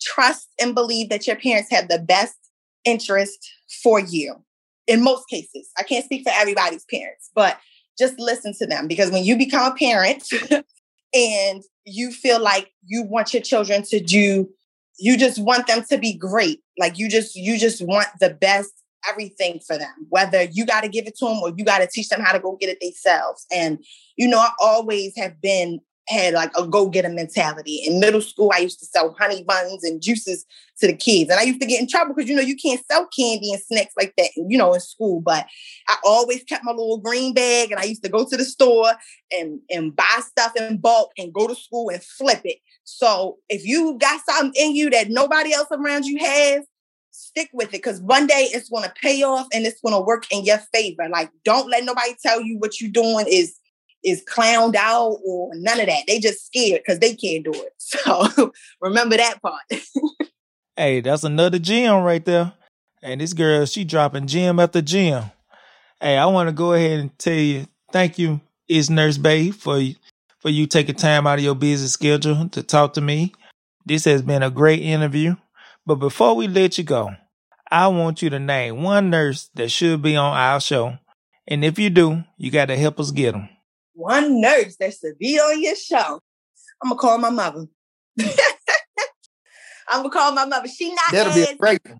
Trust 0.00 0.48
and 0.60 0.74
believe 0.74 1.08
that 1.08 1.26
your 1.26 1.36
parents 1.36 1.70
have 1.70 1.88
the 1.88 1.98
best 1.98 2.36
interest 2.84 3.38
for 3.82 3.98
you. 3.98 4.36
In 4.86 5.02
most 5.02 5.28
cases, 5.28 5.70
I 5.78 5.82
can't 5.82 6.04
speak 6.04 6.24
for 6.24 6.32
everybody's 6.34 6.84
parents, 6.84 7.30
but 7.34 7.58
just 7.98 8.18
listen 8.18 8.52
to 8.58 8.66
them 8.66 8.86
because 8.86 9.10
when 9.10 9.24
you 9.24 9.36
become 9.36 9.72
a 9.72 9.74
parent 9.74 10.28
and 11.14 11.62
you 11.86 12.10
feel 12.10 12.40
like 12.40 12.70
you 12.84 13.02
want 13.02 13.32
your 13.32 13.42
children 13.42 13.82
to 13.84 14.00
do 14.00 14.48
you 14.98 15.16
just 15.16 15.38
want 15.38 15.66
them 15.66 15.82
to 15.90 15.98
be 15.98 16.14
great. 16.14 16.60
Like 16.78 16.98
you 16.98 17.08
just 17.08 17.34
you 17.34 17.58
just 17.58 17.84
want 17.84 18.08
the 18.20 18.30
best 18.30 18.72
everything 19.08 19.60
for 19.66 19.76
them. 19.76 19.92
Whether 20.08 20.44
you 20.44 20.64
got 20.64 20.82
to 20.82 20.88
give 20.88 21.06
it 21.06 21.16
to 21.18 21.26
them 21.26 21.38
or 21.42 21.52
you 21.56 21.64
got 21.64 21.78
to 21.78 21.86
teach 21.86 22.08
them 22.08 22.20
how 22.20 22.32
to 22.32 22.38
go 22.38 22.56
get 22.56 22.70
it 22.70 22.80
themselves. 22.80 23.46
And 23.52 23.84
you 24.16 24.28
know, 24.28 24.38
I 24.38 24.50
always 24.60 25.16
have 25.16 25.40
been 25.40 25.80
had 26.08 26.34
like 26.34 26.50
a 26.56 26.66
go 26.66 26.88
getter 26.88 27.08
mentality. 27.08 27.82
In 27.86 28.00
middle 28.00 28.20
school, 28.20 28.52
I 28.54 28.58
used 28.58 28.78
to 28.80 28.86
sell 28.86 29.16
honey 29.18 29.42
buns 29.42 29.84
and 29.84 30.02
juices 30.02 30.44
to 30.80 30.86
the 30.86 30.94
kids, 30.94 31.30
and 31.30 31.40
I 31.40 31.44
used 31.44 31.60
to 31.60 31.66
get 31.66 31.80
in 31.80 31.88
trouble 31.88 32.14
because 32.14 32.28
you 32.28 32.36
know 32.36 32.42
you 32.42 32.56
can't 32.56 32.84
sell 32.90 33.08
candy 33.16 33.52
and 33.52 33.62
snacks 33.62 33.94
like 33.96 34.14
that, 34.18 34.30
you 34.36 34.58
know, 34.58 34.74
in 34.74 34.80
school. 34.80 35.20
But 35.20 35.46
I 35.88 35.96
always 36.04 36.44
kept 36.44 36.64
my 36.64 36.72
little 36.72 36.98
green 36.98 37.32
bag, 37.32 37.70
and 37.70 37.80
I 37.80 37.84
used 37.84 38.02
to 38.04 38.10
go 38.10 38.26
to 38.28 38.36
the 38.36 38.44
store 38.44 38.92
and 39.32 39.60
and 39.70 39.94
buy 39.94 40.20
stuff 40.20 40.52
in 40.56 40.78
bulk 40.78 41.12
and 41.16 41.32
go 41.32 41.46
to 41.46 41.54
school 41.54 41.90
and 41.90 42.02
flip 42.02 42.42
it. 42.44 42.58
So 42.84 43.38
if 43.48 43.66
you 43.66 43.98
got 43.98 44.20
something 44.28 44.52
in 44.54 44.74
you 44.74 44.90
that 44.90 45.08
nobody 45.08 45.52
else 45.52 45.68
around 45.72 46.04
you 46.04 46.18
has, 46.18 46.64
stick 47.10 47.48
with 47.52 47.68
it 47.68 47.72
because 47.72 48.00
one 48.00 48.26
day 48.26 48.48
it's 48.52 48.68
going 48.68 48.84
to 48.84 48.92
pay 49.00 49.22
off 49.22 49.46
and 49.52 49.66
it's 49.66 49.80
going 49.80 49.94
to 49.94 50.00
work 50.00 50.24
in 50.30 50.44
your 50.44 50.58
favor. 50.72 51.08
Like, 51.08 51.30
don't 51.44 51.70
let 51.70 51.84
nobody 51.84 52.14
tell 52.22 52.40
you 52.40 52.58
what 52.58 52.80
you're 52.80 52.90
doing 52.90 53.26
is 53.28 53.56
is 54.04 54.22
clowned 54.24 54.76
out 54.76 55.16
or 55.24 55.50
none 55.54 55.80
of 55.80 55.86
that. 55.86 56.02
They 56.06 56.20
just 56.20 56.44
scared 56.46 56.82
because 56.84 56.98
they 56.98 57.14
can't 57.14 57.44
do 57.44 57.52
it. 57.52 57.72
So 57.78 58.52
remember 58.80 59.16
that 59.16 59.40
part. 59.40 59.62
Hey, 60.76 61.00
that's 61.00 61.22
another 61.22 61.60
gem 61.60 62.02
right 62.02 62.24
there. 62.24 62.52
And 63.00 63.20
this 63.20 63.32
girl, 63.32 63.64
she 63.64 63.84
dropping 63.84 64.26
gem 64.26 64.58
after 64.58 64.82
gem. 64.82 65.30
Hey, 66.00 66.18
I 66.18 66.26
want 66.26 66.48
to 66.48 66.52
go 66.52 66.72
ahead 66.72 66.98
and 66.98 67.16
tell 67.16 67.32
you, 67.32 67.68
thank 67.92 68.18
you, 68.18 68.40
is 68.66 68.90
Nurse 68.90 69.16
Bay, 69.16 69.52
for 69.52 69.78
for 70.44 70.50
you 70.50 70.66
taking 70.66 70.94
time 70.94 71.26
out 71.26 71.38
of 71.38 71.44
your 71.44 71.54
busy 71.54 71.86
schedule 71.86 72.50
to 72.50 72.62
talk 72.62 72.92
to 72.92 73.00
me. 73.00 73.32
This 73.86 74.04
has 74.04 74.20
been 74.20 74.42
a 74.42 74.50
great 74.50 74.82
interview. 74.82 75.36
But 75.86 75.94
before 75.94 76.36
we 76.36 76.48
let 76.48 76.76
you 76.76 76.84
go, 76.84 77.12
I 77.70 77.88
want 77.88 78.20
you 78.20 78.28
to 78.28 78.38
name 78.38 78.82
one 78.82 79.08
nurse 79.08 79.48
that 79.54 79.70
should 79.70 80.02
be 80.02 80.16
on 80.16 80.36
our 80.36 80.60
show. 80.60 80.98
And 81.48 81.64
if 81.64 81.78
you 81.78 81.88
do, 81.88 82.24
you 82.36 82.50
got 82.50 82.66
to 82.66 82.76
help 82.76 83.00
us 83.00 83.10
get 83.10 83.32
them. 83.32 83.48
One 83.94 84.42
nurse 84.42 84.76
that 84.80 84.92
should 84.92 85.16
be 85.18 85.38
on 85.38 85.62
your 85.62 85.76
show. 85.76 86.20
I'm 86.82 86.90
going 86.90 86.98
to 86.98 87.00
call 87.00 87.16
my 87.16 87.30
mother. 87.30 87.64
I'm 89.88 90.02
going 90.02 90.10
to 90.10 90.10
call 90.10 90.32
my 90.32 90.44
mother. 90.44 90.68
She 90.68 90.90
not 90.90 91.10
That'll 91.10 91.32
as, 91.32 91.46
be 91.46 91.52
a 91.54 91.56
great 91.56 91.80
one. 91.88 91.98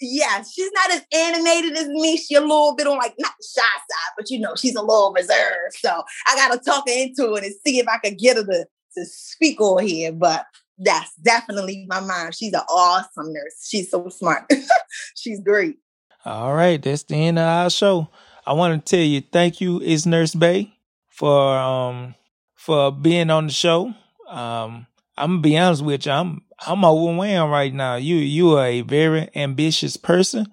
Yeah, 0.00 0.42
she's 0.42 0.70
not 0.72 0.92
as 0.92 1.02
animated 1.12 1.76
as 1.76 1.88
me. 1.88 2.16
She 2.16 2.34
a 2.34 2.40
little 2.40 2.74
bit 2.74 2.86
on 2.86 2.98
like 2.98 3.14
not 3.18 3.32
the 3.38 3.46
shy 3.46 3.62
side, 3.62 4.14
but 4.16 4.30
you 4.30 4.38
know, 4.38 4.54
she's 4.54 4.74
a 4.74 4.82
little 4.82 5.12
reserved. 5.12 5.74
So 5.74 6.02
I 6.26 6.36
gotta 6.36 6.58
talk 6.58 6.88
her 6.88 6.94
into 6.94 7.34
it 7.34 7.44
and 7.44 7.54
see 7.64 7.78
if 7.78 7.88
I 7.88 7.98
could 7.98 8.18
get 8.18 8.36
her 8.36 8.44
to, 8.44 8.66
to 8.96 9.04
speak 9.04 9.60
on 9.60 9.86
here. 9.86 10.12
But 10.12 10.46
that's 10.78 11.14
definitely 11.16 11.86
my 11.88 12.00
mom. 12.00 12.32
She's 12.32 12.52
an 12.52 12.60
awesome 12.68 13.32
nurse. 13.32 13.66
She's 13.66 13.90
so 13.90 14.08
smart. 14.08 14.50
she's 15.16 15.40
great. 15.40 15.76
All 16.24 16.54
right, 16.54 16.82
that's 16.82 17.04
the 17.04 17.14
end 17.14 17.38
of 17.38 17.44
our 17.44 17.70
show. 17.70 18.08
I 18.46 18.52
want 18.52 18.84
to 18.84 18.96
tell 18.96 19.04
you 19.04 19.20
thank 19.20 19.60
you, 19.60 19.80
is 19.80 20.06
Nurse 20.06 20.34
Bay, 20.34 20.72
for 21.08 21.56
um 21.56 22.14
for 22.54 22.92
being 22.92 23.30
on 23.30 23.46
the 23.46 23.52
show. 23.52 23.94
Um, 24.28 24.86
I'm 25.16 25.30
gonna 25.30 25.40
be 25.40 25.56
honest 25.56 25.84
with 25.84 26.06
you. 26.06 26.12
I'm 26.12 26.42
I'm 26.64 26.84
overwhelmed 26.84 27.50
right 27.52 27.72
now. 27.72 27.96
You 27.96 28.16
you 28.16 28.56
are 28.56 28.66
a 28.66 28.80
very 28.80 29.28
ambitious 29.34 29.96
person. 29.96 30.46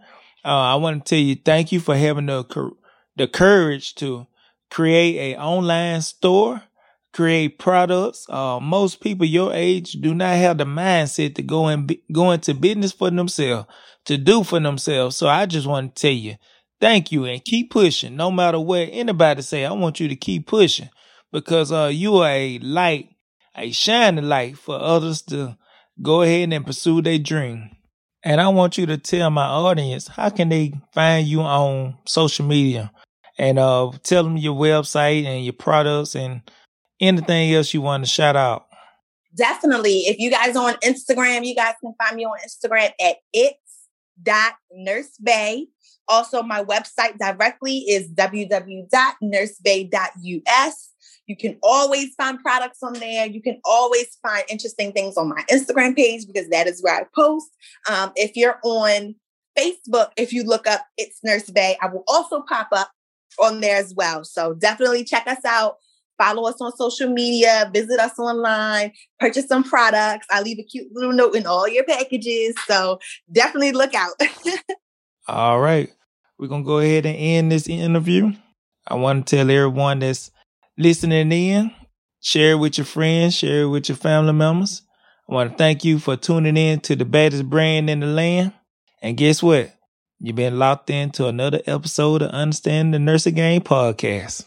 Uh, 0.43 0.47
I 0.73 0.75
want 0.75 1.05
to 1.05 1.09
tell 1.09 1.23
you 1.23 1.35
thank 1.35 1.71
you 1.71 1.79
for 1.79 1.95
having 1.95 2.25
the 2.25 2.71
the 3.15 3.27
courage 3.27 3.95
to 3.95 4.27
create 4.69 5.17
a 5.33 5.39
online 5.39 6.01
store, 6.01 6.63
create 7.13 7.57
products. 7.57 8.25
Uh, 8.29 8.59
most 8.59 8.99
people 8.99 9.25
your 9.25 9.53
age 9.53 9.93
do 9.93 10.13
not 10.13 10.35
have 10.35 10.57
the 10.57 10.65
mindset 10.65 11.35
to 11.35 11.41
go 11.41 11.67
and 11.67 11.95
go 12.11 12.31
into 12.31 12.53
business 12.53 12.91
for 12.91 13.09
themselves, 13.09 13.67
to 14.05 14.17
do 14.17 14.43
for 14.43 14.59
themselves. 14.59 15.15
So 15.15 15.27
I 15.29 15.45
just 15.45 15.67
want 15.67 15.95
to 15.95 16.01
tell 16.01 16.11
you 16.15 16.35
thank 16.81 17.11
you 17.13 17.23
and 17.25 17.43
keep 17.45 17.71
pushing. 17.71 18.17
No 18.17 18.29
matter 18.29 18.59
what 18.59 18.89
anybody 18.91 19.41
say, 19.41 19.63
I 19.63 19.71
want 19.71 20.01
you 20.01 20.09
to 20.09 20.15
keep 20.17 20.47
pushing 20.47 20.89
because 21.31 21.71
uh, 21.71 21.89
you 21.93 22.17
are 22.17 22.29
a 22.29 22.59
light, 22.59 23.09
a 23.55 23.71
shining 23.71 24.25
light 24.25 24.57
for 24.57 24.77
others 24.77 25.21
to 25.23 25.57
go 26.01 26.21
ahead 26.21 26.51
and 26.51 26.65
pursue 26.65 27.01
their 27.01 27.19
dream. 27.19 27.69
And 28.23 28.39
I 28.39 28.47
want 28.49 28.77
you 28.77 28.85
to 28.85 28.97
tell 28.97 29.29
my 29.29 29.45
audience 29.45 30.07
how 30.07 30.29
can 30.29 30.49
they 30.49 30.73
find 30.93 31.27
you 31.27 31.41
on 31.41 31.97
social 32.05 32.45
media 32.45 32.91
and 33.37 33.59
uh 33.59 33.91
tell 34.03 34.23
them 34.23 34.37
your 34.37 34.55
website 34.55 35.25
and 35.25 35.43
your 35.43 35.53
products 35.53 36.15
and 36.15 36.41
anything 37.01 37.53
else 37.53 37.73
you 37.73 37.81
want 37.81 38.05
to 38.05 38.09
shout 38.09 38.35
out. 38.35 38.67
Definitely. 39.35 40.01
If 40.01 40.19
you 40.19 40.29
guys 40.29 40.55
on 40.55 40.75
Instagram, 40.75 41.43
you 41.45 41.55
guys 41.55 41.73
can 41.81 41.95
find 42.01 42.15
me 42.15 42.25
on 42.25 42.37
Instagram 42.45 42.91
at 43.01 43.15
it's 43.33 43.57
dot 44.21 44.53
nursebay. 44.77 45.63
Also, 46.07 46.43
my 46.43 46.63
website 46.63 47.17
directly 47.17 47.79
is 47.79 48.07
www.nursebay.us. 48.09 50.92
You 51.27 51.37
can 51.37 51.57
always 51.63 52.13
find 52.15 52.39
products 52.39 52.83
on 52.83 52.93
there. 52.93 53.25
You 53.25 53.41
can 53.41 53.59
always 53.63 54.17
find 54.21 54.43
interesting 54.49 54.91
things 54.91 55.15
on 55.17 55.29
my 55.29 55.43
Instagram 55.49 55.95
page 55.95 56.27
because 56.27 56.49
that 56.49 56.67
is 56.67 56.81
where 56.83 56.95
I 56.95 57.05
post. 57.15 57.49
Um, 57.89 58.11
if 58.15 58.35
you're 58.35 58.59
on 58.63 59.15
Facebook, 59.57 60.09
if 60.17 60.33
you 60.33 60.43
look 60.43 60.67
up 60.67 60.81
It's 60.97 61.19
Nurse 61.23 61.49
Bay, 61.49 61.77
I 61.81 61.87
will 61.87 62.03
also 62.07 62.41
pop 62.41 62.69
up 62.71 62.91
on 63.41 63.61
there 63.61 63.77
as 63.77 63.93
well. 63.95 64.23
So 64.23 64.53
definitely 64.53 65.05
check 65.05 65.25
us 65.27 65.43
out. 65.45 65.77
Follow 66.17 66.47
us 66.47 66.61
on 66.61 66.75
social 66.75 67.09
media, 67.09 67.69
visit 67.73 67.99
us 67.99 68.19
online, 68.19 68.91
purchase 69.19 69.47
some 69.47 69.63
products. 69.63 70.27
I 70.29 70.41
leave 70.41 70.59
a 70.59 70.63
cute 70.63 70.87
little 70.93 71.11
note 71.11 71.35
in 71.35 71.47
all 71.47 71.67
your 71.67 71.83
packages. 71.85 72.53
So 72.67 72.99
definitely 73.31 73.71
look 73.71 73.95
out. 73.95 74.13
all 75.27 75.59
right. 75.59 75.91
We're 76.37 76.47
going 76.47 76.63
to 76.63 76.67
go 76.67 76.79
ahead 76.79 77.05
and 77.05 77.15
end 77.15 77.51
this 77.51 77.67
interview. 77.67 78.33
I 78.87 78.95
want 78.95 79.25
to 79.25 79.35
tell 79.35 79.49
everyone 79.49 79.99
that's 79.99 80.29
listening 80.77 81.31
in. 81.31 81.71
Share 82.21 82.53
it 82.53 82.59
with 82.59 82.77
your 82.77 82.85
friends, 82.85 83.35
share 83.35 83.63
it 83.63 83.67
with 83.67 83.89
your 83.89 83.97
family 83.97 84.33
members. 84.33 84.81
I 85.29 85.33
want 85.33 85.51
to 85.51 85.57
thank 85.57 85.83
you 85.83 85.99
for 85.99 86.15
tuning 86.15 86.57
in 86.57 86.79
to 86.81 86.95
the 86.95 87.05
baddest 87.05 87.49
brand 87.49 87.89
in 87.89 87.99
the 87.99 88.07
land. 88.07 88.53
And 89.01 89.17
guess 89.17 89.43
what? 89.43 89.73
You've 90.19 90.37
been 90.37 90.57
locked 90.57 90.89
into 90.89 91.27
another 91.27 91.61
episode 91.65 92.21
of 92.21 92.29
Understand 92.31 92.93
the 92.93 92.99
Nursing 92.99 93.35
Game 93.35 93.61
podcast. 93.61 94.45